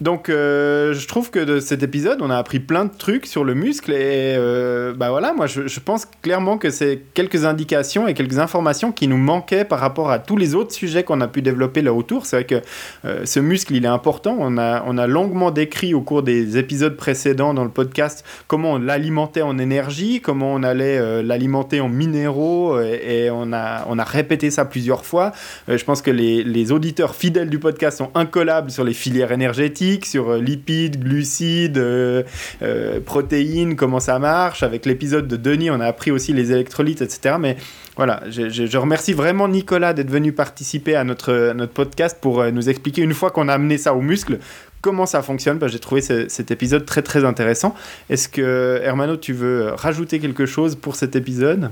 Donc, 0.00 0.30
euh, 0.30 0.94
je 0.94 1.06
trouve 1.06 1.30
que 1.30 1.38
de 1.38 1.60
cet 1.60 1.82
épisode, 1.82 2.22
on 2.22 2.30
a 2.30 2.36
appris 2.36 2.58
plein 2.58 2.86
de 2.86 2.90
trucs 2.96 3.26
sur 3.26 3.44
le 3.44 3.52
muscle. 3.54 3.92
Et 3.92 4.34
euh, 4.36 4.94
bah 4.94 5.10
voilà, 5.10 5.34
moi, 5.34 5.46
je, 5.46 5.80
pense 5.80 6.06
clairement 6.22 6.56
que 6.56 6.70
c'est 6.70 7.02
quelques 7.12 7.44
indications 7.44 8.08
et 8.08 8.14
quelques 8.14 8.38
informations 8.38 8.92
qui 8.92 9.08
nous 9.08 9.18
manquaient 9.18 9.64
par 9.64 9.78
rapport 9.78 10.10
à 10.10 10.18
tous 10.18 10.38
les 10.38 10.54
autres 10.54 10.72
sujets 10.72 11.04
qu'on 11.04 11.20
a 11.20 11.28
pu 11.28 11.42
développer 11.42 11.82
là 11.82 11.92
autour. 11.92 12.24
C'est 12.24 12.36
vrai 12.36 12.44
que 12.44 12.62
euh, 13.04 13.26
ce 13.26 13.40
muscle, 13.40 13.74
il 13.74 13.84
est 13.84 13.88
important. 13.88 14.36
On 14.38 14.56
a, 14.56 14.82
on 14.86 14.96
a 14.96 15.06
longuement 15.06 15.50
décrit 15.50 15.92
au 15.92 16.00
cours 16.00 16.22
des 16.22 16.56
épisodes 16.56 16.96
précédents 16.96 17.52
dans 17.52 17.64
le 17.64 17.70
podcast 17.70 18.24
comment 18.46 18.72
on 18.72 18.78
l'alimentait 18.78 19.42
en 19.42 19.58
énergie, 19.58 20.22
comment 20.22 20.54
on 20.54 20.62
allait 20.62 21.22
l'alimenter 21.22 21.80
en 21.80 21.88
minéraux. 21.88 22.80
Et, 22.80 23.30
on, 23.30 23.52
a, 23.52 23.86
on 23.88 23.98
a 23.98 24.04
répété 24.04 24.50
ça 24.50 24.64
plusieurs 24.64 25.04
fois. 25.04 25.32
je 25.68 25.82
pense 25.84 26.00
que 26.00 26.10
les, 26.10 26.42
les 26.42 26.72
auditeurs 26.72 27.14
fidèles 27.14 27.50
du 27.50 27.58
podcast 27.58 27.98
sont 27.98 28.10
incollables 28.14 28.70
sur 28.70 28.84
les 28.84 28.94
filières 28.94 29.32
énergétiques 29.32 29.89
sur 30.02 30.30
euh, 30.30 30.40
lipides, 30.40 31.02
glucides, 31.02 31.78
euh, 31.78 32.22
euh, 32.62 33.00
protéines, 33.00 33.76
comment 33.76 34.00
ça 34.00 34.18
marche. 34.18 34.62
Avec 34.62 34.86
l'épisode 34.86 35.26
de 35.26 35.36
Denis, 35.36 35.70
on 35.70 35.80
a 35.80 35.86
appris 35.86 36.10
aussi 36.10 36.32
les 36.32 36.52
électrolytes, 36.52 37.02
etc. 37.02 37.36
Mais 37.40 37.56
voilà, 37.96 38.22
je, 38.30 38.76
remercie 38.78 39.12
vraiment 39.12 39.48
Nicolas 39.48 39.92
d'être 39.92 40.10
venu 40.10 40.32
participer 40.32 40.94
à 40.94 41.04
notre, 41.04 41.54
podcast 41.74 42.16
pour 42.20 42.44
nous 42.50 42.68
expliquer, 42.68 43.02
une 43.02 43.12
fois 43.12 43.30
qu'on 43.30 43.48
a 43.48 43.52
amené 43.52 43.76
ça 43.76 43.94
aux 43.94 44.00
muscles, 44.00 44.38
comment 44.80 45.06
ça 45.06 45.22
fonctionne. 45.22 45.58
J'ai 45.66 45.78
trouvé 45.78 46.00
cet 46.00 46.50
épisode 46.50 46.86
très 46.86 47.02
très 47.02 47.24
intéressant. 47.24 47.74
Est-ce 48.08 48.28
que, 48.28 48.80
Hermano, 48.82 49.16
tu 49.16 49.32
veux 49.32 49.72
rajouter 49.74 50.18
quelque 50.18 50.46
chose 50.46 50.76
pour 50.76 50.96
cet 50.96 51.14
épisode? 51.14 51.70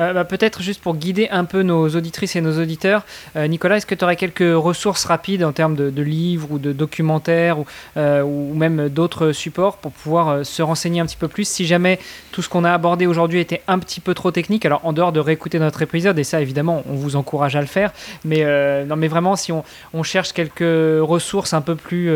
Euh, 0.00 0.12
bah, 0.12 0.24
peut-être 0.24 0.62
juste 0.62 0.80
pour 0.80 0.96
guider 0.96 1.28
un 1.30 1.44
peu 1.44 1.62
nos 1.62 1.88
auditrices 1.88 2.36
et 2.36 2.40
nos 2.40 2.60
auditeurs, 2.60 3.04
euh, 3.36 3.46
Nicolas, 3.46 3.76
est-ce 3.76 3.86
que 3.86 3.94
tu 3.94 4.04
aurais 4.04 4.16
quelques 4.16 4.54
ressources 4.56 5.04
rapides 5.04 5.44
en 5.44 5.52
termes 5.52 5.76
de, 5.76 6.02
livres 6.02 6.52
ou 6.52 6.58
de 6.58 6.72
documentaires 6.72 7.58
ou, 7.58 7.66
euh, 7.96 8.22
ou 8.22 8.54
même 8.54 8.88
d'autres 8.88 9.32
supports 9.32 9.76
pour 9.76 9.92
pouvoir 9.92 10.44
se 10.46 10.62
renseigner 10.62 11.00
un 11.00 11.06
petit 11.06 11.16
peu 11.16 11.28
plus 11.28 11.46
si 11.46 11.66
jamais 11.66 11.98
tout 12.32 12.40
ce 12.40 12.48
qu'on 12.48 12.64
a 12.64 12.72
abordé 12.72 13.06
aujourd'hui 13.06 13.40
était 13.40 13.62
un 13.68 13.78
petit 13.78 14.00
peu 14.00 14.14
trop 14.14 14.30
technique? 14.30 14.64
Alors 14.64 14.80
en 14.84 14.92
dehors 14.92 15.12
de 15.12 15.20
réécouter 15.20 15.58
notre 15.58 15.82
épisode, 15.82 16.18
et 16.18 16.24
ça 16.24 16.40
évidemment 16.40 16.82
on 16.88 16.94
vous 16.94 17.16
encourage 17.16 17.56
à 17.56 17.60
le 17.60 17.66
faire, 17.66 17.92
mais, 18.24 18.44
non, 18.86 18.96
mais 18.96 19.08
vraiment 19.08 19.36
si 19.36 19.52
on, 19.52 19.64
on, 19.92 20.02
cherche 20.02 20.32
quelques 20.32 20.60
ressources 21.00 21.52
un 21.52 21.60
peu 21.60 21.76
plus... 21.76 22.10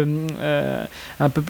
un 1.20 1.28
peu, 1.28 1.42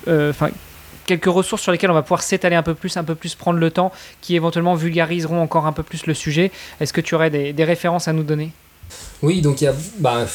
quelques 1.06 1.26
ressources 1.26 1.62
sur 1.62 1.72
lesquelles 1.72 1.90
on 1.90 1.94
va 1.94 2.02
pouvoir 2.02 2.22
s'étaler 2.22 2.56
un 2.56 2.62
peu 2.62 2.74
plus, 2.74 2.96
un 2.96 3.04
peu 3.04 3.14
plus 3.14 3.34
prendre 3.34 3.58
le 3.58 3.70
temps, 3.70 3.92
qui 4.20 4.36
éventuellement 4.36 4.74
vulgariseront 4.74 5.40
encore 5.40 5.66
un 5.66 5.72
peu 5.72 5.82
plus 5.82 6.06
le 6.06 6.14
sujet. 6.14 6.50
Est-ce 6.80 6.92
que 6.92 7.00
tu 7.00 7.14
aurais 7.14 7.30
des, 7.30 7.64
références 7.64 8.08
à 8.08 8.12
nous 8.12 8.22
donner? 8.22 8.52
Oui, 9.22 9.40
donc 9.40 9.62
il 9.62 9.64
y, 9.64 9.68
a, 9.68 9.74
bah, 9.98 10.26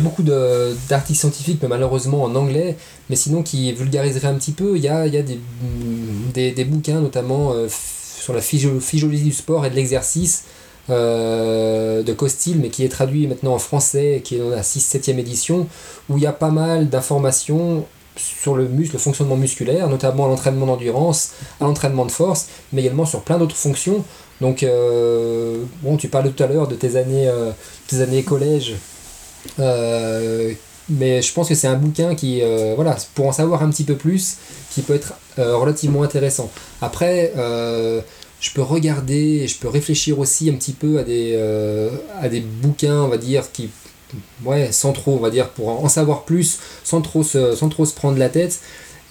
beaucoup 0.00 0.22
d'articles 0.22 1.18
scientifiques, 1.18 1.58
mais 1.62 1.68
malheureusement 1.68 2.22
en 2.22 2.34
anglais, 2.34 2.76
mais 3.08 3.16
sinon 3.16 3.42
qui 3.42 3.72
vulgariseraient 3.72 4.28
un 4.28 4.34
petit 4.34 4.52
peu. 4.52 4.76
Il 4.76 4.82
y 4.82 4.88
a, 4.88 5.08
des, 5.08 6.64
bouquins, 6.64 7.00
notamment 7.00 7.52
euh, 7.52 7.68
sur 7.68 8.34
la 8.34 8.40
physiologie 8.40 9.22
du 9.22 9.32
sport 9.32 9.64
et 9.64 9.70
de 9.70 9.74
l'exercice, 9.74 10.44
euh, 10.90 12.02
de 12.02 12.12
Costil, 12.12 12.58
mais 12.60 12.68
qui 12.68 12.84
est 12.84 12.90
traduit 12.90 13.26
maintenant 13.26 13.54
en 13.54 13.58
français, 13.58 14.20
qui 14.22 14.36
est 14.36 14.38
dans 14.38 14.50
la 14.50 14.60
6-7e 14.60 15.18
édition, 15.18 15.66
où 16.10 16.18
il 16.18 16.22
y 16.22 16.26
a 16.26 16.32
pas 16.32 16.50
mal 16.50 16.90
d'informations 16.90 17.86
sur 18.16 18.54
le 18.54 18.68
muscle, 18.68 18.94
le 18.94 18.98
fonctionnement 18.98 19.36
musculaire, 19.36 19.88
notamment 19.88 20.26
à 20.26 20.28
l'entraînement 20.28 20.66
d'endurance, 20.66 21.32
à 21.60 21.64
l'entraînement 21.64 22.06
de 22.06 22.12
force, 22.12 22.46
mais 22.72 22.82
également 22.82 23.06
sur 23.06 23.22
plein 23.22 23.38
d'autres 23.38 23.56
fonctions. 23.56 24.04
Donc, 24.40 24.62
euh, 24.62 25.62
bon, 25.82 25.96
tu 25.96 26.08
parlais 26.08 26.30
tout 26.30 26.42
à 26.42 26.46
l'heure 26.46 26.68
de 26.68 26.74
tes 26.74 26.96
années, 26.96 27.28
euh, 27.28 28.22
collège, 28.26 28.74
euh, 29.60 30.52
mais 30.88 31.22
je 31.22 31.32
pense 31.32 31.48
que 31.48 31.54
c'est 31.54 31.66
un 31.66 31.76
bouquin 31.76 32.14
qui, 32.14 32.42
voilà, 32.76 32.96
pour 33.14 33.26
en 33.26 33.32
savoir 33.32 33.62
un 33.62 33.70
petit 33.70 33.84
peu 33.84 33.94
plus, 33.94 34.36
qui 34.70 34.82
peut 34.82 34.94
être 34.94 35.14
relativement 35.38 36.02
intéressant. 36.02 36.50
Après, 36.82 37.32
je 37.34 38.50
peux 38.52 38.60
regarder 38.60 39.48
je 39.48 39.56
peux 39.56 39.68
réfléchir 39.68 40.18
aussi 40.18 40.50
un 40.50 40.54
petit 40.54 40.74
peu 40.74 40.98
à 40.98 41.04
des, 41.04 41.38
à 42.20 42.28
des 42.28 42.40
bouquins, 42.40 43.00
on 43.00 43.08
va 43.08 43.16
dire, 43.16 43.50
qui 43.50 43.70
ouais, 44.44 44.72
sans 44.72 44.92
trop, 44.92 45.12
on 45.12 45.20
va 45.20 45.30
dire, 45.30 45.50
pour 45.50 45.68
en 45.68 45.88
savoir 45.88 46.24
plus, 46.24 46.58
sans 46.82 47.00
trop 47.00 47.22
se, 47.22 47.94
prendre 47.94 48.18
la 48.18 48.28
tête. 48.28 48.60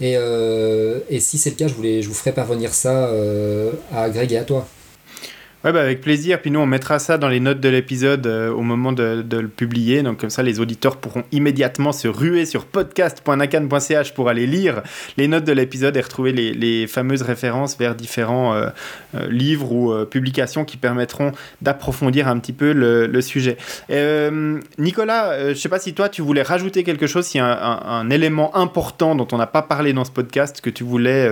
Et, 0.01 0.15
euh, 0.17 0.99
et 1.09 1.19
si 1.19 1.37
c'est 1.37 1.51
le 1.51 1.55
cas, 1.55 1.67
je, 1.67 1.73
voulais, 1.73 2.01
je 2.01 2.07
vous 2.07 2.15
ferai 2.15 2.31
parvenir 2.31 2.73
ça 2.73 3.07
euh, 3.07 3.71
à 3.93 4.09
Greg 4.09 4.31
et 4.31 4.37
à 4.37 4.43
toi. 4.43 4.67
Ouais, 5.63 5.71
bah 5.71 5.79
avec 5.79 6.01
plaisir. 6.01 6.41
Puis 6.41 6.51
nous, 6.51 6.59
on 6.59 6.65
mettra 6.65 6.99
ça 6.99 7.17
dans 7.17 7.29
les 7.29 7.39
notes 7.39 7.61
de 7.61 7.69
l'épisode 7.69 8.27
euh, 8.27 8.51
au 8.51 8.63
moment 8.63 8.91
de, 8.91 9.23
le 9.31 9.47
publier. 9.47 10.03
Donc, 10.03 10.19
comme 10.19 10.29
ça, 10.29 10.43
les 10.43 10.59
auditeurs 10.59 10.97
pourront 10.97 11.23
immédiatement 11.31 11.93
se 11.93 12.09
ruer 12.09 12.45
sur 12.45 12.65
podcast.nakan.ch 12.65 14.13
pour 14.13 14.27
aller 14.27 14.45
lire 14.45 14.83
les 15.15 15.29
notes 15.29 15.45
de 15.45 15.53
l'épisode 15.53 15.95
et 15.95 16.01
retrouver 16.01 16.33
les, 16.33 16.85
fameuses 16.87 17.21
références 17.21 17.77
vers 17.77 17.95
différents 17.95 18.53
euh, 18.53 18.67
euh, 19.15 19.29
livres 19.29 19.71
ou 19.71 20.05
publications 20.05 20.65
qui 20.65 20.75
permettront 20.75 21.31
d'approfondir 21.61 22.27
un 22.27 22.39
petit 22.39 22.51
peu 22.51 22.73
le, 22.73 23.21
sujet. 23.21 23.55
Nicolas, 24.77 25.53
je 25.53 25.57
sais 25.57 25.69
pas 25.69 25.79
si 25.79 25.93
toi, 25.93 26.09
tu 26.09 26.21
voulais 26.21 26.41
rajouter 26.41 26.83
quelque 26.83 27.07
chose, 27.07 27.25
si 27.25 27.39
un, 27.39 27.45
un, 27.45 27.79
un 27.85 28.09
élément 28.09 28.53
important 28.57 29.15
dont 29.15 29.27
on 29.31 29.37
n'a 29.37 29.47
pas 29.47 29.61
parlé 29.61 29.93
dans 29.93 30.03
ce 30.03 30.11
podcast 30.11 30.59
que 30.59 30.69
tu 30.69 30.83
voulais 30.83 31.29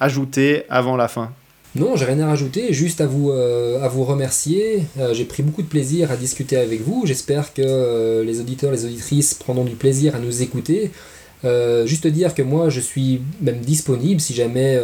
ajouter 0.00 0.62
avant 0.70 0.96
la 0.96 1.08
fin. 1.08 1.32
Non, 1.76 1.96
j'ai 1.96 2.04
rien 2.04 2.20
à 2.20 2.26
rajouter, 2.26 2.72
juste 2.72 3.00
à 3.00 3.06
vous, 3.06 3.32
euh, 3.32 3.84
remercier. 3.88 4.84
Euh, 4.96 5.12
j'ai 5.12 5.24
pris 5.24 5.42
beaucoup 5.42 5.62
de 5.62 5.66
plaisir 5.66 6.12
à 6.12 6.16
discuter 6.16 6.56
avec 6.56 6.82
vous. 6.82 7.02
J'espère 7.04 7.52
que 7.52 7.62
euh, 7.64 8.22
les 8.22 8.38
auditeurs, 8.38 8.70
les 8.70 8.84
auditrices 8.84 9.34
prendront 9.34 9.64
du 9.64 9.74
plaisir 9.74 10.14
à 10.14 10.20
nous 10.20 10.42
écouter. 10.42 10.92
juste 11.84 12.06
dire 12.06 12.32
que 12.34 12.42
moi, 12.42 12.70
je 12.70 12.80
suis 12.80 13.20
même 13.40 13.58
disponible 13.58 14.20
si 14.20 14.34
jamais 14.34 14.80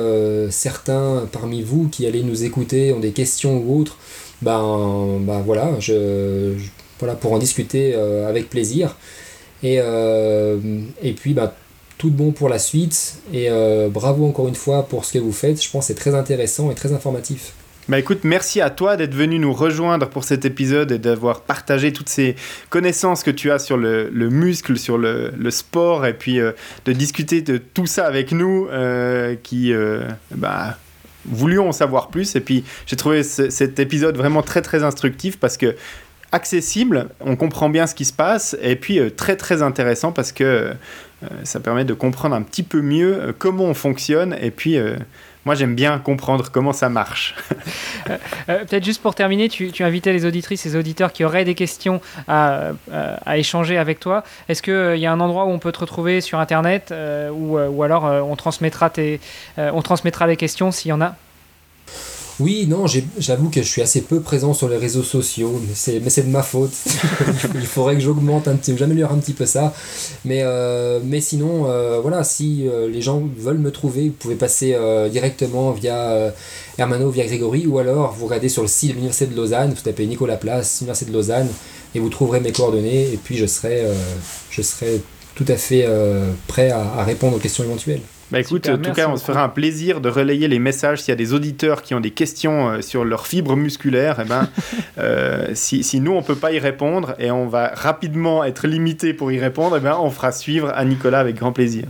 certains 0.51 1.27
parmi 1.33 1.63
vous 1.63 1.89
qui 1.89 2.07
allez 2.07 2.23
nous 2.23 2.45
écouter 2.45 2.93
ont 2.93 3.01
des 3.01 3.13
questions 3.13 3.59
ou 3.59 3.81
autres. 3.81 3.97
Ben, 4.43 5.19
ben 5.21 5.41
voilà, 5.41 5.71
pour 7.21 7.33
en 7.33 7.39
discuter 7.39 7.95
avec 7.95 8.51
plaisir. 8.51 8.97
Et, 9.63 9.77
et 11.03 11.13
puis, 11.13 11.33
ben, 11.35 11.51
tout 12.01 12.11
bon 12.11 12.33
pour 12.33 12.49
la 12.49 12.59
suite 12.59 13.19
et 13.31 13.51
euh, 13.51 13.91
bravo 13.91 14.27
encore 14.27 14.49
une 14.49 14.55
fois 14.55 14.89
pour 14.89 15.05
ce 15.05 15.13
que 15.13 15.19
vous 15.19 15.33
faites. 15.33 15.63
Je 15.63 15.71
pense 15.71 15.87
que 15.87 15.87
c'est 15.89 16.01
très 16.01 16.15
intéressant 16.15 16.71
et 16.71 16.75
très 16.75 16.95
informatif. 16.95 17.53
Bah 17.91 17.99
écoute, 17.99 18.21
merci 18.23 18.63
à 18.63 18.71
toi 18.71 18.97
d'être 18.97 19.15
venu 19.15 19.39
nous 19.39 19.53
rejoindre 19.53 20.09
pour 20.09 20.25
cet 20.25 20.47
épisode 20.47 20.93
et 20.93 20.99
d'avoir 20.99 21.43
partagé 21.43 21.93
toutes 21.93 22.09
ces 22.09 22.37
connaissances 22.71 23.23
que 23.23 23.31
tu 23.31 23.51
as 23.51 23.59
sur 23.59 23.77
le, 23.77 24.09
muscle, 24.31 24.79
sur 24.79 24.97
le, 24.97 25.51
sport 25.51 26.07
et 26.07 26.15
puis 26.15 26.41
euh, 26.41 26.53
de 26.87 26.93
discuter 26.93 27.43
de 27.43 27.59
tout 27.59 27.87
ça 27.87 28.07
avec 28.07 28.33
nous 28.33 28.67
euh, 28.71 29.37
qui 29.43 29.75
bah, 30.35 30.79
voulions 31.27 31.69
en 31.69 31.73
savoir 31.73 32.09
plus. 32.09 32.35
Et 32.35 32.41
puis 32.41 32.65
j'ai 32.87 32.97
trouvé 32.97 33.23
cet 33.23 33.79
épisode 33.79 34.17
vraiment 34.17 34.41
très 34.41 34.63
très 34.63 34.85
instructif 34.85 35.39
parce 35.39 35.59
que 35.59 35.77
accessible, 36.33 37.09
on 37.21 37.37
comprend 37.37 37.69
bien 37.69 37.87
ce 37.87 37.95
qui 37.95 38.05
se 38.05 38.13
passe, 38.13 38.57
et 38.63 38.77
puis 38.77 39.01
très 39.17 39.35
très 39.35 39.63
intéressant 39.63 40.13
parce 40.13 40.31
que 40.31 40.73
ça 41.45 41.61
permet 41.61 41.85
de 41.85 41.95
comprendre 41.95 42.35
un 42.35 42.43
petit 42.43 42.63
peu 42.63 42.81
mieux 42.81 43.35
comment 43.39 43.65
on 43.65 43.75
fonctionne, 43.75 44.37
et 44.41 44.51
puis 44.51 44.79
moi, 45.47 45.55
j'aime 45.55 45.75
bien 45.75 45.99
comprendre 45.99 46.51
comment 46.51 46.73
ça 46.73 46.89
marche. 46.89 47.35
Euh, 48.09 48.17
euh, 48.49 48.65
peut-être 48.65 48.85
juste 48.85 49.03
pour 49.03 49.15
terminer, 49.15 49.49
tu, 49.49 49.71
invitais 49.85 50.13
les 50.13 50.25
auditrices 50.25 50.65
et 50.65 50.75
auditeurs 50.75 51.13
qui 51.13 51.23
auraient 51.23 51.45
des 51.45 51.55
questions 51.55 52.01
à, 52.27 52.71
euh, 52.91 53.17
échanger 53.35 53.77
avec 53.77 54.01
toi. 54.01 54.25
Est-ce 54.49 54.63
qu'il 54.63 54.99
y 54.99 55.07
a 55.07 55.13
un 55.13 55.21
endroit 55.21 55.45
où 55.45 55.51
on 55.51 55.59
peut 55.59 55.71
te 55.71 55.81
retrouver 55.81 56.23
sur 56.23 56.41
Internet 56.41 56.93
ou, 57.33 57.59
ou, 57.59 57.83
alors 57.83 58.05
on, 58.05 58.35
transmettra 58.37 58.89
tes, 58.89 59.21
on 59.59 59.83
transmettra 59.83 60.27
les 60.27 60.37
questions 60.37 60.73
s'il 60.73 60.89
y 60.89 60.93
en 60.93 61.03
a? 61.03 61.15
Oui, 62.41 62.67
non, 62.67 62.87
j'avoue 63.19 63.51
que 63.51 63.63
je 63.63 63.69
suis 63.69 63.83
assez 63.83 64.01
peu 64.01 64.21
présent 64.21 64.55
sur 64.55 64.69
les 64.69 64.79
réseaux 64.79 65.03
sociaux, 65.03 65.61
mais 65.69 65.75
c'est 66.11 66.23
de 66.23 66.31
ma 66.31 66.43
faute. 66.43 66.73
Il 67.55 67.67
faudrait 67.67 67.95
que 67.95 68.01
j'augmente 68.01 68.49
un 68.49 68.57
j'améliore 68.77 69.13
un 69.13 69.19
petit 69.19 69.35
peu 69.35 69.45
ça. 69.47 69.75
Mais, 70.25 70.43
euh, 70.43 71.01
sinon, 71.21 71.67
euh, 71.67 72.01
voilà, 72.01 72.25
si 72.25 72.67
euh, 72.67 72.89
les 72.89 73.03
gens 73.03 73.23
veulent 73.37 73.59
me 73.59 73.71
trouver, 73.71 74.09
vous 74.09 74.15
pouvez 74.19 74.37
passer 74.37 74.77
directement 75.11 75.73
via 75.73 76.33
Hermano, 76.79 77.11
via 77.11 77.27
Grégory, 77.27 77.67
ou 77.67 77.79
alors 77.79 78.13
vous 78.13 78.27
regardez 78.27 78.49
sur 78.49 78.63
le 78.63 78.69
site 78.69 78.91
de 78.91 78.95
l'Université 78.95 79.27
de 79.27 79.37
Lausanne, 79.37 79.75
vous 79.75 79.83
tapez 79.83 80.07
Nicolas 80.07 80.37
Place, 80.37 80.81
Université 80.81 81.11
de 81.11 81.17
Lausanne, 81.17 81.49
et 81.95 82.01
vous 82.01 82.09
trouverez 82.09 82.41
mes 82.41 82.53
coordonnées, 82.53 83.13
et 83.13 83.19
puis 83.23 83.37
je 83.37 83.47
serai 83.47 83.85
tout 85.35 85.45
à 85.49 85.57
fait 85.57 85.87
prêt 86.47 86.71
à 86.71 87.05
répondre 87.05 87.37
aux 87.37 87.41
questions 87.41 87.65
éventuelles. 87.65 88.01
Bah 88.31 88.39
écoute, 88.39 88.69
en 88.69 88.79
tout 88.79 88.93
cas, 88.93 89.09
on 89.09 89.17
se 89.17 89.25
fera 89.25 89.43
un 89.43 89.49
plaisir 89.49 90.01
de 90.01 90.09
relayer 90.09 90.47
les 90.47 90.61
messages. 90.61 91.03
S'il 91.03 91.11
y 91.11 91.13
a 91.13 91.17
des 91.17 91.33
auditeurs 91.33 91.83
qui 91.83 91.95
ont 91.95 92.01
des 92.01 92.13
questions 92.13 92.69
euh, 92.69 92.81
sur 92.81 93.05
leurs 93.05 93.27
fibres 93.27 93.57
musculaires, 93.57 94.19
eh 94.23 94.25
ben, 94.25 94.49
euh, 94.99 95.49
si, 95.55 95.83
si, 95.83 96.01
nous, 96.01 96.13
on 96.13 96.23
peut 96.23 96.37
pas 96.37 96.53
y 96.53 96.59
répondre 96.59 97.15
et 97.19 97.31
on 97.31 97.49
va 97.49 97.73
rapidement 97.75 98.45
être 98.45 98.69
limité 98.69 99.15
pour 99.15 99.33
y 99.33 99.39
répondre, 99.41 99.77
eh 99.77 99.81
ben, 99.81 99.97
on 100.01 100.11
fera 100.11 100.31
suivre 100.31 100.71
à 100.75 100.85
Nicolas 100.85 101.19
avec 101.19 101.37
grand 101.37 101.53
plaisir. 101.53 101.87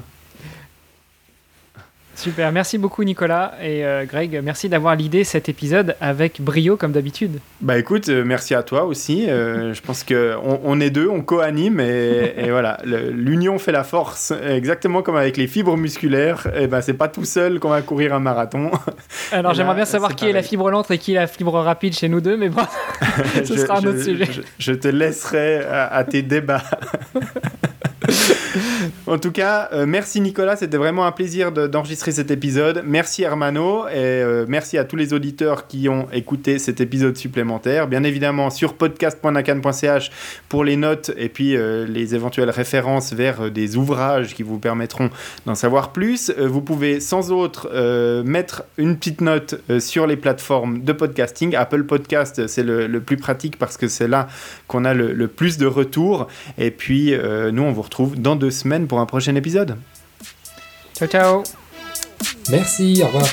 Super, 2.20 2.52
merci 2.52 2.76
beaucoup 2.76 3.02
Nicolas 3.02 3.54
et 3.62 3.82
euh, 3.82 4.04
Greg, 4.04 4.42
merci 4.44 4.68
d'avoir 4.68 4.94
l'idée 4.94 5.24
cet 5.24 5.48
épisode 5.48 5.96
avec 6.02 6.42
brio 6.42 6.76
comme 6.76 6.92
d'habitude. 6.92 7.40
Bah 7.62 7.78
écoute, 7.78 8.10
euh, 8.10 8.24
merci 8.26 8.54
à 8.54 8.62
toi 8.62 8.84
aussi. 8.84 9.24
Euh, 9.26 9.72
je 9.72 9.80
pense 9.80 10.04
qu'on 10.04 10.60
on 10.62 10.80
est 10.80 10.90
deux, 10.90 11.08
on 11.08 11.22
co-anime 11.22 11.80
et, 11.80 12.34
et 12.36 12.50
voilà, 12.50 12.76
l'union 12.84 13.58
fait 13.58 13.72
la 13.72 13.84
force, 13.84 14.34
exactement 14.46 15.00
comme 15.00 15.16
avec 15.16 15.38
les 15.38 15.46
fibres 15.46 15.78
musculaires. 15.78 16.46
Et 16.54 16.66
ben 16.66 16.82
c'est 16.82 16.92
pas 16.92 17.08
tout 17.08 17.24
seul 17.24 17.58
qu'on 17.58 17.70
va 17.70 17.80
courir 17.80 18.12
un 18.12 18.20
marathon. 18.20 18.70
Alors 19.32 19.54
j'aimerais 19.54 19.76
bien 19.76 19.86
savoir 19.86 20.14
qui 20.14 20.28
est 20.28 20.32
la 20.32 20.42
fibre 20.42 20.70
lente 20.70 20.90
et 20.90 20.98
qui 20.98 21.12
est 21.12 21.16
la 21.16 21.26
fibre 21.26 21.58
rapide 21.58 21.94
chez 21.94 22.10
nous 22.10 22.20
deux, 22.20 22.36
mais 22.36 22.50
bon, 22.50 22.64
ce 23.44 23.56
sera 23.56 23.78
un 23.78 23.84
autre 23.84 24.02
sujet. 24.02 24.28
Je, 24.58 24.72
te 24.72 24.88
laisserai 24.88 25.64
à 25.64 26.04
tes 26.04 26.20
débats. 26.20 26.64
En 29.06 29.18
tout 29.18 29.32
cas, 29.32 29.68
euh, 29.72 29.86
merci 29.86 30.20
Nicolas, 30.20 30.56
c'était 30.56 30.76
vraiment 30.76 31.06
un 31.06 31.12
plaisir 31.12 31.52
d'enregistrer 31.52 32.12
cet 32.12 32.30
épisode. 32.30 32.82
Merci 32.84 33.22
Hermano 33.22 33.86
et 33.88 33.92
euh, 33.96 34.44
merci 34.48 34.78
à 34.78 34.84
tous 34.84 34.96
les 34.96 35.12
auditeurs 35.12 35.66
qui 35.66 35.88
ont 35.88 36.06
écouté 36.12 36.58
cet 36.58 36.80
épisode 36.80 37.16
supplémentaire. 37.16 37.88
Bien 37.88 38.02
évidemment 38.04 38.50
sur 38.50 38.74
podcast.nacan.ch 38.74 40.10
pour 40.48 40.64
les 40.64 40.76
notes 40.76 41.10
et 41.16 41.28
puis 41.28 41.56
euh, 41.56 41.86
les 41.86 42.14
éventuelles 42.14 42.50
références 42.50 43.12
vers 43.12 43.50
des 43.50 43.76
ouvrages 43.76 44.34
qui 44.34 44.42
vous 44.42 44.58
permettront 44.58 45.10
d'en 45.46 45.54
savoir 45.54 45.92
plus. 45.92 46.32
vous 46.38 46.62
pouvez 46.62 47.00
sans 47.00 47.32
autre 47.32 47.70
mettre 48.24 48.64
une 48.78 48.96
petite 48.96 49.20
note 49.20 49.60
sur 49.78 50.06
les 50.06 50.16
plateformes 50.16 50.82
de 50.82 50.92
podcasting. 50.92 51.54
Apple 51.54 51.84
Podcast, 51.84 52.46
c'est 52.46 52.62
le, 52.62 53.00
plus 53.00 53.16
pratique 53.16 53.58
parce 53.58 53.76
que 53.76 53.88
c'est 53.88 54.08
là 54.08 54.28
qu'on 54.66 54.84
a 54.84 54.94
le, 54.94 55.12
le, 55.12 55.28
plus 55.28 55.58
de 55.58 55.66
retours. 55.66 56.28
Et 56.58 56.70
puis, 56.70 57.14
nous, 57.52 57.62
on 57.62 57.72
vous 57.72 57.82
retrouve 58.00 58.20
dans 58.20 58.36
deux 58.36 58.50
semaines 58.50 58.86
pour 58.86 59.00
un 59.00 59.06
prochain 59.06 59.34
épisode. 59.34 59.76
Ciao, 60.94 61.08
ciao. 61.08 61.42
Merci, 62.50 63.00
au 63.02 63.06
revoir. 63.06 63.26